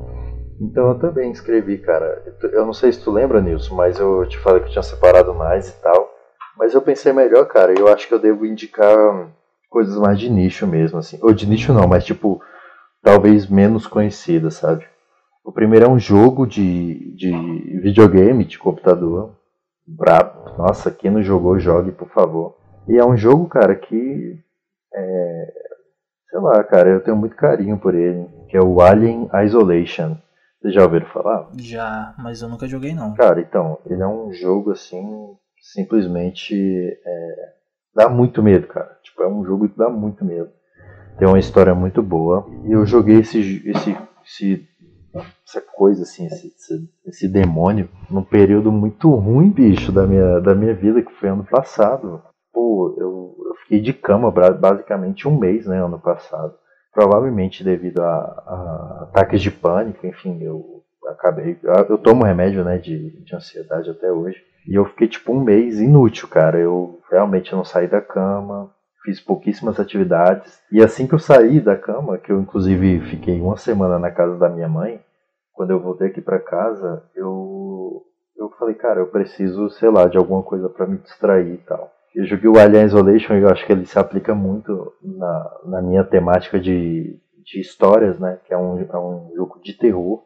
[0.60, 2.36] Então eu também escrevi, cara.
[2.52, 5.34] Eu não sei se tu lembra, Nilson, mas eu te falei que eu tinha separado
[5.34, 6.10] mais e tal.
[6.58, 7.74] Mas eu pensei melhor, cara.
[7.74, 9.32] Eu acho que eu devo indicar
[9.72, 11.18] coisas mais de nicho mesmo, assim.
[11.24, 12.42] Ou de nicho não, mas tipo,
[13.02, 14.86] talvez menos conhecidas, sabe?
[15.44, 17.32] O primeiro é um jogo de, de
[17.80, 19.36] videogame, de computador.
[19.88, 20.58] Brabo.
[20.58, 22.58] Nossa, quem não jogou, jogue, por favor.
[22.88, 24.40] E é um jogo, cara, que.
[24.94, 25.54] É,
[26.30, 28.28] sei lá, cara, eu tenho muito carinho por ele.
[28.50, 30.18] Que é o Alien Isolation.
[30.62, 31.50] Vocês já ouviram falar?
[31.58, 33.16] Já, mas eu nunca joguei não.
[33.16, 35.36] Cara, então, ele é um jogo assim,
[35.74, 36.54] simplesmente.
[37.04, 37.61] É,
[37.96, 38.98] dá muito medo, cara.
[39.04, 40.50] Tipo, é um jogo que dá muito medo.
[41.18, 42.48] Tem uma história muito boa.
[42.66, 43.40] E eu joguei esse,
[43.70, 44.68] esse, esse
[45.46, 46.54] essa coisa assim, esse,
[47.06, 51.44] esse, demônio, num período muito ruim, bicho, da minha, da minha vida, que foi ano
[51.44, 52.22] passado.
[52.54, 56.54] Pô, eu, eu fiquei de cama basicamente um mês, né, ano passado.
[56.94, 61.58] Provavelmente devido a, a ataques de pânico, enfim, eu acabei.
[61.90, 64.42] Eu tomo remédio, né, de, de ansiedade até hoje.
[64.68, 66.58] E eu fiquei tipo um mês inútil, cara.
[66.58, 68.72] Eu realmente não saí da cama,
[69.04, 70.62] fiz pouquíssimas atividades.
[70.72, 74.38] E assim que eu saí da cama, que eu inclusive fiquei uma semana na casa
[74.38, 75.02] da minha mãe,
[75.54, 78.04] quando eu voltei aqui para casa, eu
[78.38, 81.92] eu falei, cara, eu preciso, sei lá, de alguma coisa para me distrair e tal.
[82.16, 85.82] Eu joguei o Alien Isolation e eu acho que ele se aplica muito na, na
[85.82, 88.40] minha temática de, de histórias, né?
[88.46, 90.24] Que é um, é um jogo de terror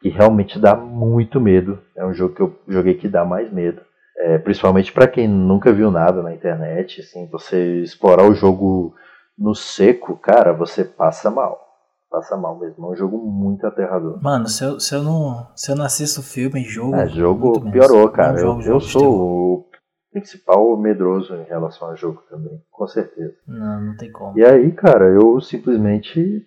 [0.00, 1.80] que realmente dá muito medo.
[1.96, 3.82] É um jogo que eu joguei que dá mais medo.
[4.18, 8.94] É, principalmente para quem nunca viu nada na internet, assim, você explorar o jogo
[9.38, 11.64] no seco, cara, você passa mal.
[12.10, 12.86] Passa mal mesmo.
[12.86, 14.22] É um jogo muito aterrador.
[14.22, 16.94] Mano, se eu, se eu, não, se eu não assisto filme, jogo.
[16.94, 18.40] É, jogo piorou, cara.
[18.40, 19.66] eu, eu sou o
[20.12, 23.34] principal medroso em relação a jogo também, com certeza.
[23.46, 24.38] Não, não tem como.
[24.38, 26.46] E aí, cara, eu simplesmente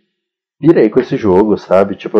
[0.60, 1.96] pirei com esse jogo, sabe?
[1.96, 2.18] Tipo,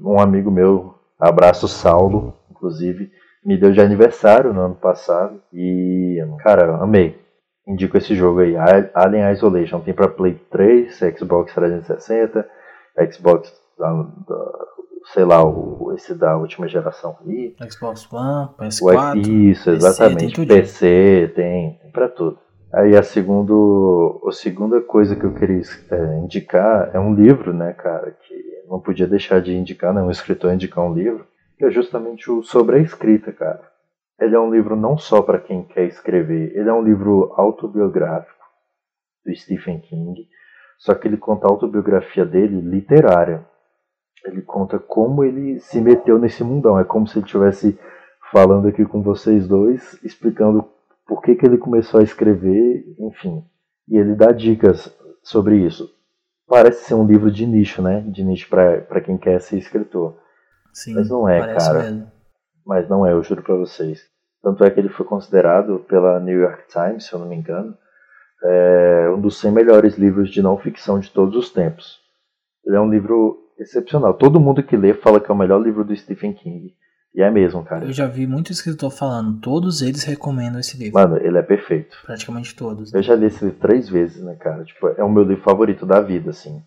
[0.00, 3.10] um amigo meu, abraço Saulo, inclusive,
[3.44, 7.22] me deu de aniversário no ano passado e, cara, amei.
[7.66, 8.54] Indico esse jogo aí,
[8.94, 9.80] Alien Isolation.
[9.80, 12.46] Tem pra Play 3, Xbox 360,
[13.10, 14.52] Xbox, da, da,
[15.12, 17.54] sei lá, o, esse da última geração aí.
[17.70, 19.26] Xbox One, PS4.
[19.26, 20.46] Isso, exatamente.
[20.46, 22.38] PC, tem, tem, tem pra tudo.
[22.72, 27.72] Aí a, segundo, a segunda coisa que eu queria é, indicar é um livro, né,
[27.72, 28.34] cara, que
[28.68, 31.24] não podia deixar de indicar, né, um escritor indicar um livro,
[31.56, 33.72] que é justamente o Sobre a Escrita, cara.
[34.18, 38.44] Ele é um livro não só para quem quer escrever, ele é um livro autobiográfico
[39.24, 40.28] do Stephen King,
[40.78, 43.44] só que ele conta a autobiografia dele literária.
[44.24, 46.78] Ele conta como ele se meteu nesse mundão.
[46.78, 47.78] É como se ele estivesse
[48.32, 50.68] falando aqui com vocês dois, explicando
[51.06, 53.44] por que, que ele começou a escrever, enfim.
[53.88, 55.90] E ele dá dicas sobre isso.
[56.46, 58.00] Parece ser um livro de nicho, né?
[58.00, 60.16] De nicho para quem quer ser escritor.
[60.74, 61.84] Sim, Mas não é, cara.
[61.84, 62.12] Mesmo.
[62.66, 64.02] Mas não é, eu juro para vocês.
[64.42, 67.74] Tanto é que ele foi considerado pela New York Times, se eu não me engano,
[68.42, 71.98] é um dos 100 melhores livros de não ficção de todos os tempos.
[72.66, 74.12] Ele é um livro excepcional.
[74.14, 76.74] Todo mundo que lê fala que é o melhor livro do Stephen King.
[77.14, 77.84] E é mesmo, cara.
[77.84, 81.00] Eu já vi muito escritor falando, todos eles recomendam esse livro.
[81.00, 81.96] Mano, ele é perfeito.
[82.04, 82.92] Praticamente todos.
[82.92, 82.98] Né?
[82.98, 84.64] Eu já li esse livro três vezes, né, cara?
[84.64, 86.60] Tipo, é o meu livro favorito da vida, assim.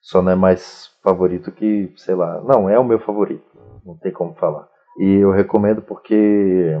[0.00, 2.42] Só não é mais favorito que, sei lá.
[2.42, 3.44] Não, é o meu favorito.
[3.84, 4.68] Não tem como falar.
[4.98, 6.78] E eu recomendo porque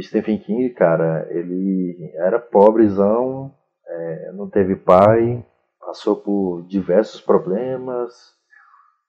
[0.00, 3.54] Stephen King, cara, ele era pobrezão,
[3.86, 5.44] é, não teve pai,
[5.80, 8.12] passou por diversos problemas,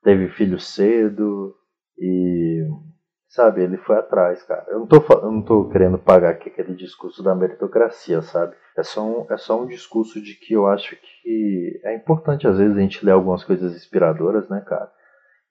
[0.04, 1.56] teve filho cedo
[1.98, 2.64] e
[3.28, 4.66] sabe, ele foi atrás, cara.
[4.70, 8.56] Eu não tô, eu não tô querendo pagar aqui aquele discurso da meritocracia, sabe?
[8.78, 12.58] É só, um, é só um discurso de que eu acho que é importante às
[12.58, 14.92] vezes a gente ler algumas coisas inspiradoras, né, cara?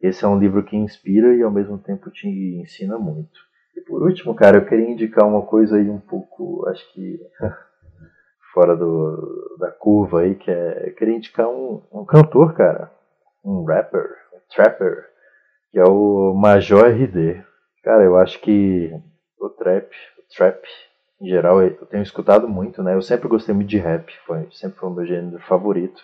[0.00, 3.40] Esse é um livro que inspira e ao mesmo tempo te ensina muito.
[3.76, 7.18] E por último, cara, eu queria indicar uma coisa aí um pouco, acho que
[8.52, 12.90] fora do, da curva aí, que é, eu queria indicar um, um cantor, cara,
[13.44, 15.06] um rapper, um trapper,
[15.70, 17.42] que é o Major RD.
[17.82, 18.90] Cara, eu acho que
[19.40, 20.64] o trap, o trap
[21.20, 22.94] em geral, eu tenho escutado muito, né?
[22.94, 26.02] Eu sempre gostei muito de rap, foi, sempre foi o meu gênero favorito,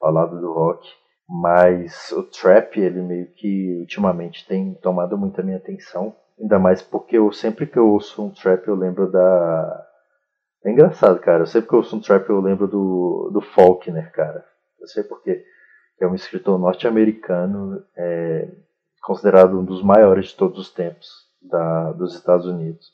[0.00, 0.86] ao lado do rock.
[1.32, 6.12] Mas o trap, ele meio que ultimamente tem tomado muito a minha atenção.
[6.40, 9.86] Ainda mais porque eu sempre que eu ouço um trap eu lembro da.
[10.64, 11.46] É engraçado, cara.
[11.46, 14.44] Sempre que eu ouço um trap eu lembro do, do Faulkner, cara.
[14.80, 15.44] Eu sei porque
[16.00, 18.48] é um escritor norte-americano, é,
[19.00, 21.08] considerado um dos maiores de todos os tempos
[21.40, 22.88] da, dos Estados Unidos.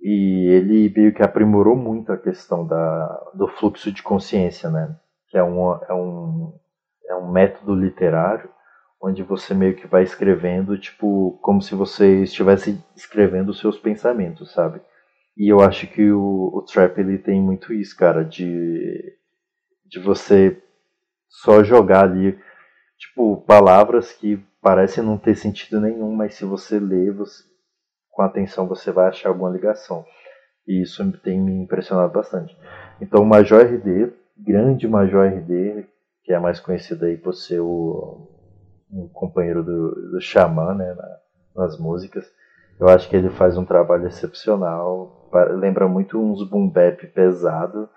[0.00, 4.94] E ele meio que aprimorou muito a questão da, do fluxo de consciência, né?
[5.28, 6.52] Que é, um é, um,
[7.08, 8.48] é um método literário
[9.04, 14.50] onde você meio que vai escrevendo, tipo, como se você estivesse escrevendo os seus pensamentos,
[14.52, 14.80] sabe?
[15.36, 19.14] E eu acho que o, o trap ele tem muito isso, cara, de,
[19.84, 20.58] de você
[21.28, 22.38] só jogar ali,
[22.96, 27.44] tipo, palavras que parecem não ter sentido nenhum, mas se você ler você,
[28.10, 30.02] com atenção você vai achar alguma ligação.
[30.66, 32.56] E isso tem me impressionado bastante.
[33.02, 35.86] Então, o Major RD, grande Major RD,
[36.24, 38.28] que é mais conhecido aí por ser o
[38.90, 42.24] um companheiro do, do Xamã né, na, nas músicas.
[42.78, 47.88] Eu acho que ele faz um trabalho excepcional, lembra muito uns boom bap pesado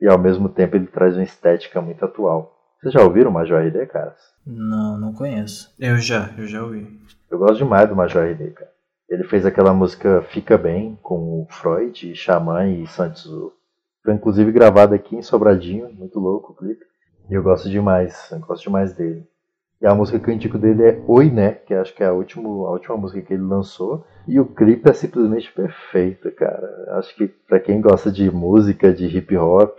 [0.00, 2.56] e ao mesmo tempo ele traz uma estética muito atual.
[2.80, 4.18] Vocês já ouviram o Major RD, caras?
[4.46, 5.74] Não, não conheço.
[5.78, 6.86] Eu já, eu já ouvi.
[7.30, 8.70] Eu gosto demais do Major RD, cara.
[9.08, 13.28] Ele fez aquela música Fica Bem com o Freud, Xamã e Santos.
[14.02, 16.89] Foi inclusive gravado aqui em Sobradinho, muito louco o clipe.
[17.30, 19.24] E eu gosto demais, eu gosto demais dele.
[19.80, 22.72] E a música indico dele é Oi Né, que acho que é a última, a
[22.72, 24.04] última música que ele lançou.
[24.26, 26.98] E o clipe é simplesmente perfeito, cara.
[26.98, 29.78] Acho que pra quem gosta de música, de hip hop,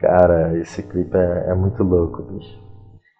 [0.00, 2.60] cara, esse clipe é, é muito louco, bicho.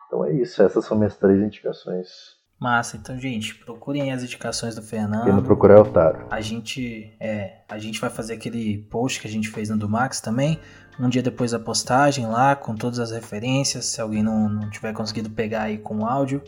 [0.08, 4.82] Então é isso, essas são minhas três indicações Massa, então, gente, procurem as indicações do
[4.82, 5.24] Fernando.
[5.24, 6.26] Quem não procurar é otário.
[6.28, 9.88] A gente, é, a gente vai fazer aquele post que a gente fez no do
[9.88, 10.58] Max também,
[10.98, 13.86] um dia depois da postagem lá, com todas as referências.
[13.86, 16.42] Se alguém não, não tiver conseguido pegar aí com o áudio,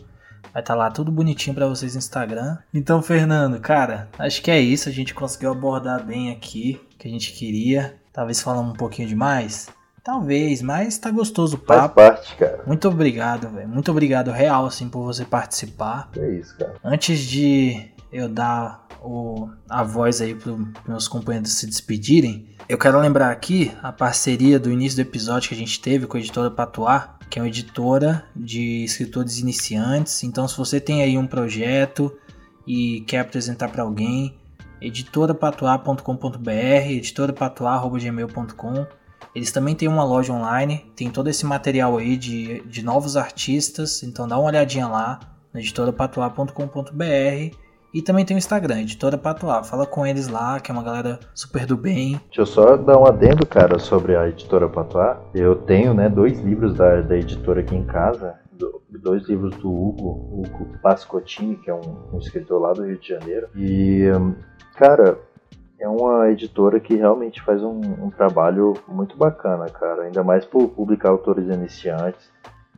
[0.52, 2.58] vai estar tá lá tudo bonitinho para vocês no Instagram.
[2.74, 4.88] Então, Fernando, cara, acho que é isso.
[4.88, 7.94] A gente conseguiu abordar bem aqui o que a gente queria.
[8.12, 9.68] Talvez falando um pouquinho demais.
[10.02, 12.00] Talvez, mas tá gostoso o papo.
[12.00, 12.62] Faz parte, cara.
[12.66, 13.68] Muito obrigado, velho.
[13.68, 16.08] Muito obrigado, real, assim, por você participar.
[16.16, 16.74] É isso, cara.
[16.82, 20.52] Antes de eu dar o, a voz aí para
[20.88, 25.54] meus companheiros se despedirem, eu quero lembrar aqui a parceria do início do episódio que
[25.54, 30.24] a gente teve com a editora Patuar, que é uma editora de escritores iniciantes.
[30.24, 32.16] Então, se você tem aí um projeto
[32.66, 34.34] e quer apresentar para alguém,
[34.80, 38.99] editorapatuar.com.br, editorapatuar.gmail.com
[39.34, 44.02] eles também têm uma loja online, tem todo esse material aí de, de novos artistas,
[44.02, 45.20] então dá uma olhadinha lá
[45.52, 47.56] na editorapatuar.com.br
[47.92, 49.62] E também tem o Instagram, Editora Patuá.
[49.62, 52.20] Fala com eles lá, que é uma galera super do bem.
[52.26, 55.20] Deixa eu só dar um adendo, cara, sobre a Editora Patuá.
[55.34, 58.34] Eu tenho, né, dois livros da, da editora aqui em casa.
[58.90, 63.08] Dois livros do Hugo, Hugo Pascottini, que é um, um escritor lá do Rio de
[63.08, 63.48] Janeiro.
[63.56, 64.04] E,
[64.76, 65.18] cara,
[65.80, 70.02] é uma editora que realmente faz um, um, trabalho muito bacana, cara.
[70.02, 72.30] Ainda mais por publicar autores iniciantes.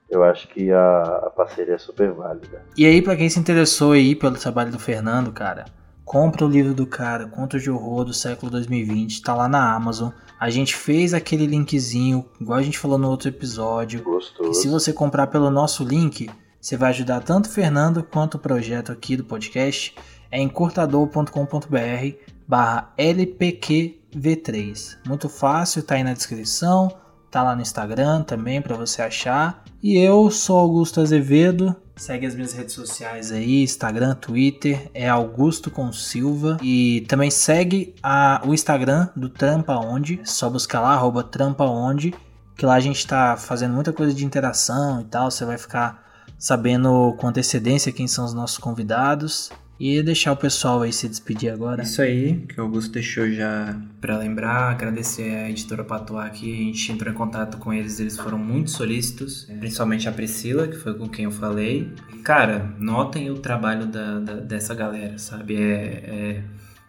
[0.09, 2.65] Eu acho que a, a parceria é super válida.
[2.77, 5.65] E aí, para quem se interessou aí pelo trabalho do Fernando, cara,
[6.05, 10.11] compra o livro do cara, Contos de Horror do século 2020, tá lá na Amazon.
[10.39, 14.03] A gente fez aquele linkzinho, igual a gente falou no outro episódio.
[14.03, 14.51] Gostoso.
[14.51, 16.31] E se você comprar pelo nosso link,
[16.61, 19.95] você vai ajudar tanto o Fernando quanto o projeto aqui do podcast.
[20.31, 24.99] É encurtador.com.br barra LPQV3.
[25.07, 26.95] Muito fácil, tá aí na descrição,
[27.31, 29.65] tá lá no Instagram também para você achar.
[29.83, 31.75] E eu sou Augusto Azevedo.
[31.97, 36.57] Segue as minhas redes sociais aí, Instagram, Twitter, é Augusto com Silva.
[36.63, 42.15] E também segue a, o Instagram do Trampa Onde, só buscar lá, arroba Trampa Onde,
[42.57, 46.03] que lá a gente tá fazendo muita coisa de interação e tal, você vai ficar
[46.39, 49.51] sabendo com antecedência quem são os nossos convidados.
[49.85, 51.83] E deixar o pessoal aí se despedir agora.
[51.83, 56.57] Isso aí, que o Augusto deixou já para lembrar, agradecer a editora Patuá aqui, a
[56.57, 60.95] gente entrou em contato com eles, eles foram muito solícitos, principalmente a Priscila, que foi
[60.95, 61.91] com quem eu falei.
[62.23, 65.57] Cara, notem o trabalho da, da dessa galera, sabe?
[65.57, 66.45] É, é,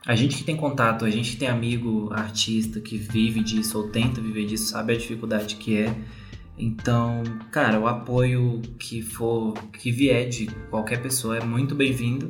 [0.06, 3.88] a gente que tem contato, a gente que tem amigo artista que vive disso ou
[3.90, 5.96] tenta viver disso, sabe a dificuldade que é.
[6.56, 12.30] Então, cara, o apoio que for, que vier de qualquer pessoa é muito bem-vindo.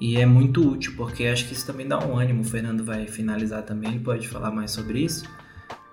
[0.00, 2.42] E é muito útil, porque acho que isso também dá um ânimo.
[2.42, 5.24] O Fernando vai finalizar também, ele pode falar mais sobre isso.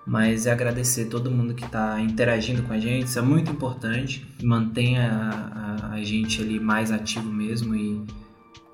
[0.04, 4.26] Mas é agradecer todo mundo que está interagindo com a gente, isso é muito importante.
[4.42, 7.74] Mantenha a, a, a gente ali mais ativo mesmo.
[7.76, 8.04] E,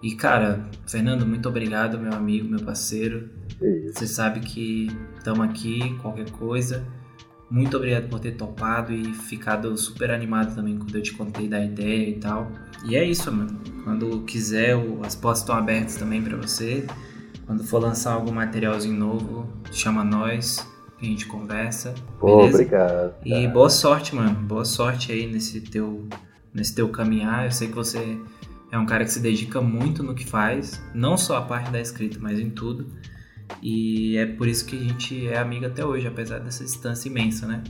[0.03, 3.29] e, cara, Fernando, muito obrigado, meu amigo, meu parceiro.
[3.93, 4.89] Você sabe que
[5.19, 6.87] estamos aqui, qualquer coisa.
[7.51, 11.65] Muito obrigado por ter topado e ficado super animado também quando eu te contei da
[11.65, 12.51] ideia e tal.
[12.85, 13.59] E é isso, mano.
[13.85, 16.87] Quando quiser, as portas estão abertas também para você.
[17.47, 20.69] Quando for lançar algum materialzinho novo, chama nós,
[21.01, 21.95] a gente conversa.
[22.21, 23.15] Pô, obrigado.
[23.25, 24.35] E boa sorte, mano.
[24.35, 26.07] Boa sorte aí nesse teu,
[26.53, 27.47] nesse teu caminhar.
[27.47, 28.19] Eu sei que você
[28.71, 31.81] é um cara que se dedica muito no que faz, não só a parte da
[31.81, 32.87] escrita, mas em tudo.
[33.63, 37.47] E é por isso que a gente é amigo até hoje, apesar dessa distância imensa,
[37.47, 37.63] né?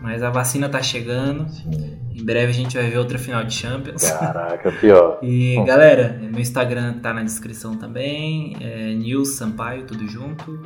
[0.00, 1.48] Mas a vacina tá chegando.
[1.48, 1.98] Sim.
[2.14, 4.08] Em breve a gente vai ver outra final de Champions.
[4.10, 5.18] Caraca, pior.
[5.22, 8.56] e galera, meu Instagram tá na descrição também.
[8.60, 10.62] É Nils Sampaio, tudo junto.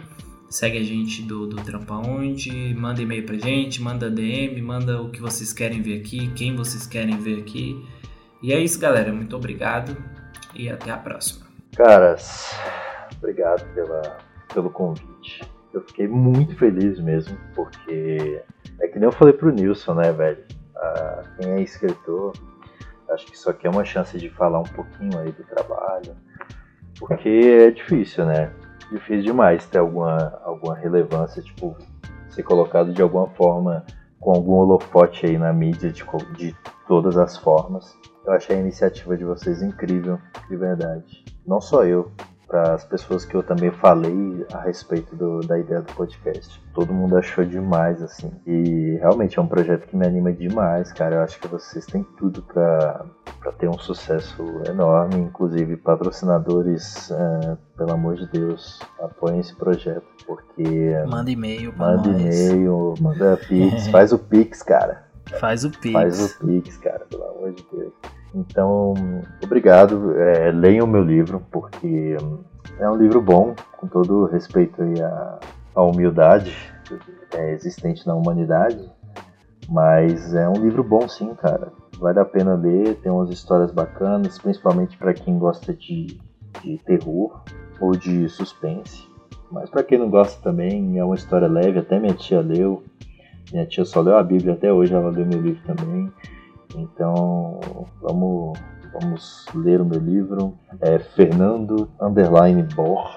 [0.49, 5.11] Segue a gente do, do Trampa Onde, manda e-mail pra gente, manda DM, manda o
[5.11, 7.85] que vocês querem ver aqui, quem vocês querem ver aqui.
[8.43, 9.13] E é isso, galera.
[9.13, 9.97] Muito obrigado
[10.55, 11.47] e até a próxima.
[11.77, 12.51] Caras,
[13.19, 15.43] obrigado pela pelo convite.
[15.73, 18.43] Eu fiquei muito feliz mesmo, porque
[18.81, 20.45] é que nem eu falei pro Nilson, né, velho?
[20.77, 22.33] Ah, quem é escritor,
[23.11, 26.17] acho que isso aqui é uma chance de falar um pouquinho aí do trabalho,
[26.99, 28.53] porque é difícil, né?
[28.91, 31.77] Difícil demais ter alguma, alguma relevância, tipo,
[32.31, 33.85] ser colocado de alguma forma
[34.21, 36.05] com algum holofote aí na mídia de,
[36.37, 36.57] de
[36.87, 37.97] todas as formas.
[38.25, 40.19] Eu achei a iniciativa de vocês incrível,
[40.49, 41.25] de verdade.
[41.47, 42.11] Não só eu,
[42.49, 46.61] para as pessoas que eu também falei a respeito do, da ideia do podcast.
[46.75, 48.33] Todo mundo achou demais, assim.
[48.47, 51.17] E realmente é um projeto que me anima demais, cara.
[51.17, 53.05] Eu acho que vocês têm tudo para
[53.59, 55.17] ter um sucesso enorme.
[55.17, 60.07] Inclusive, patrocinadores, é, pelo amor de Deus, apoiem esse projeto.
[60.27, 60.95] Porque.
[61.07, 63.89] Manda e-mail, Manda e-mail, manda Pix.
[63.89, 65.08] faz o Pix, cara.
[65.41, 65.93] Faz o Pix.
[65.93, 67.93] Faz o Pix, cara, pelo amor de Deus.
[68.35, 68.95] Então,
[69.43, 70.19] obrigado.
[70.19, 72.17] É, leiam o meu livro, porque
[72.79, 75.41] é um livro bom, com todo respeito à,
[75.75, 76.55] à humildade
[77.35, 78.91] é, existente na humanidade.
[79.69, 81.73] Mas é um livro bom, sim, cara.
[81.99, 86.19] Vale a pena ler, tem umas histórias bacanas, principalmente para quem gosta de,
[86.63, 87.43] de terror
[87.81, 89.07] ou de suspense.
[89.51, 92.83] Mas para quem não gosta também, é uma história leve, até minha tia leu.
[93.53, 96.13] Minha tia só leu a Bíblia até hoje, ela leu meu livro também.
[96.77, 97.61] Então,
[98.01, 98.59] vamos,
[98.93, 100.55] vamos ler o meu livro.
[100.81, 101.89] É Fernando
[102.75, 103.09] Bor.gs.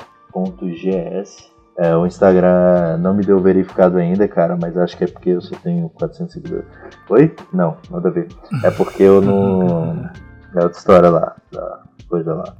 [1.77, 5.41] É, o Instagram não me deu verificado ainda, cara, mas acho que é porque eu
[5.41, 6.67] só tenho 400 seguidores.
[7.09, 7.33] Oi?
[7.53, 8.27] Não, nada a ver.
[8.63, 10.09] É porque eu não.
[10.53, 11.79] É outra história lá, da
[12.09, 12.57] coisa lá.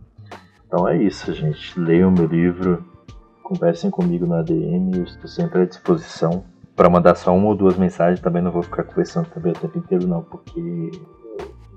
[0.65, 1.77] Então é isso, gente.
[1.77, 2.85] Leiam meu livro,
[3.43, 6.45] conversem comigo na DM, eu estou sempre à disposição
[6.81, 9.77] para mandar só uma ou duas mensagens, também não vou ficar conversando também o tempo
[9.77, 10.89] inteiro não, porque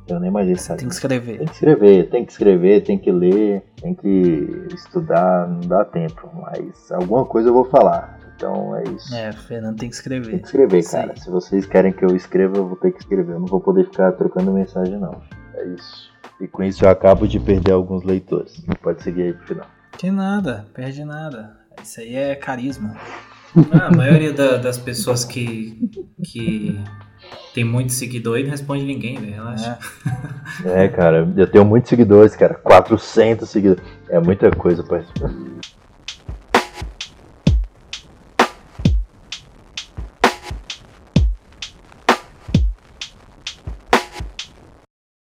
[0.09, 1.37] Eu nem mais Você tem que escrever.
[1.37, 6.31] Tem que escrever, tem que escrever, tem que ler, tem que estudar, não dá tempo.
[6.33, 8.19] Mas alguma coisa eu vou falar.
[8.35, 9.15] Então é isso.
[9.15, 10.31] É, Fernando tem que escrever.
[10.31, 11.15] Tem que escrever, Isso cara.
[11.17, 13.35] Se vocês querem que eu escreva, eu vou ter que escrever.
[13.35, 15.21] Eu não vou poder ficar trocando mensagem, não.
[15.55, 16.11] É isso.
[16.41, 18.65] E com isso eu acabo de perder alguns leitores.
[18.83, 19.67] Pode seguir aí pro final.
[19.99, 21.59] Que nada, perde nada.
[21.83, 22.97] Isso aí é carisma.
[23.73, 25.89] Ah, a maioria da- das pessoas que,
[26.25, 26.79] que
[27.55, 29.33] tem muito seguidor aí não responde ninguém, velho.
[29.35, 29.79] Relaxa.
[30.65, 30.85] É.
[30.85, 32.55] É, cara, eu tenho muitos seguidores, cara.
[32.55, 33.83] 400 seguidores.
[34.09, 35.03] É muita coisa pra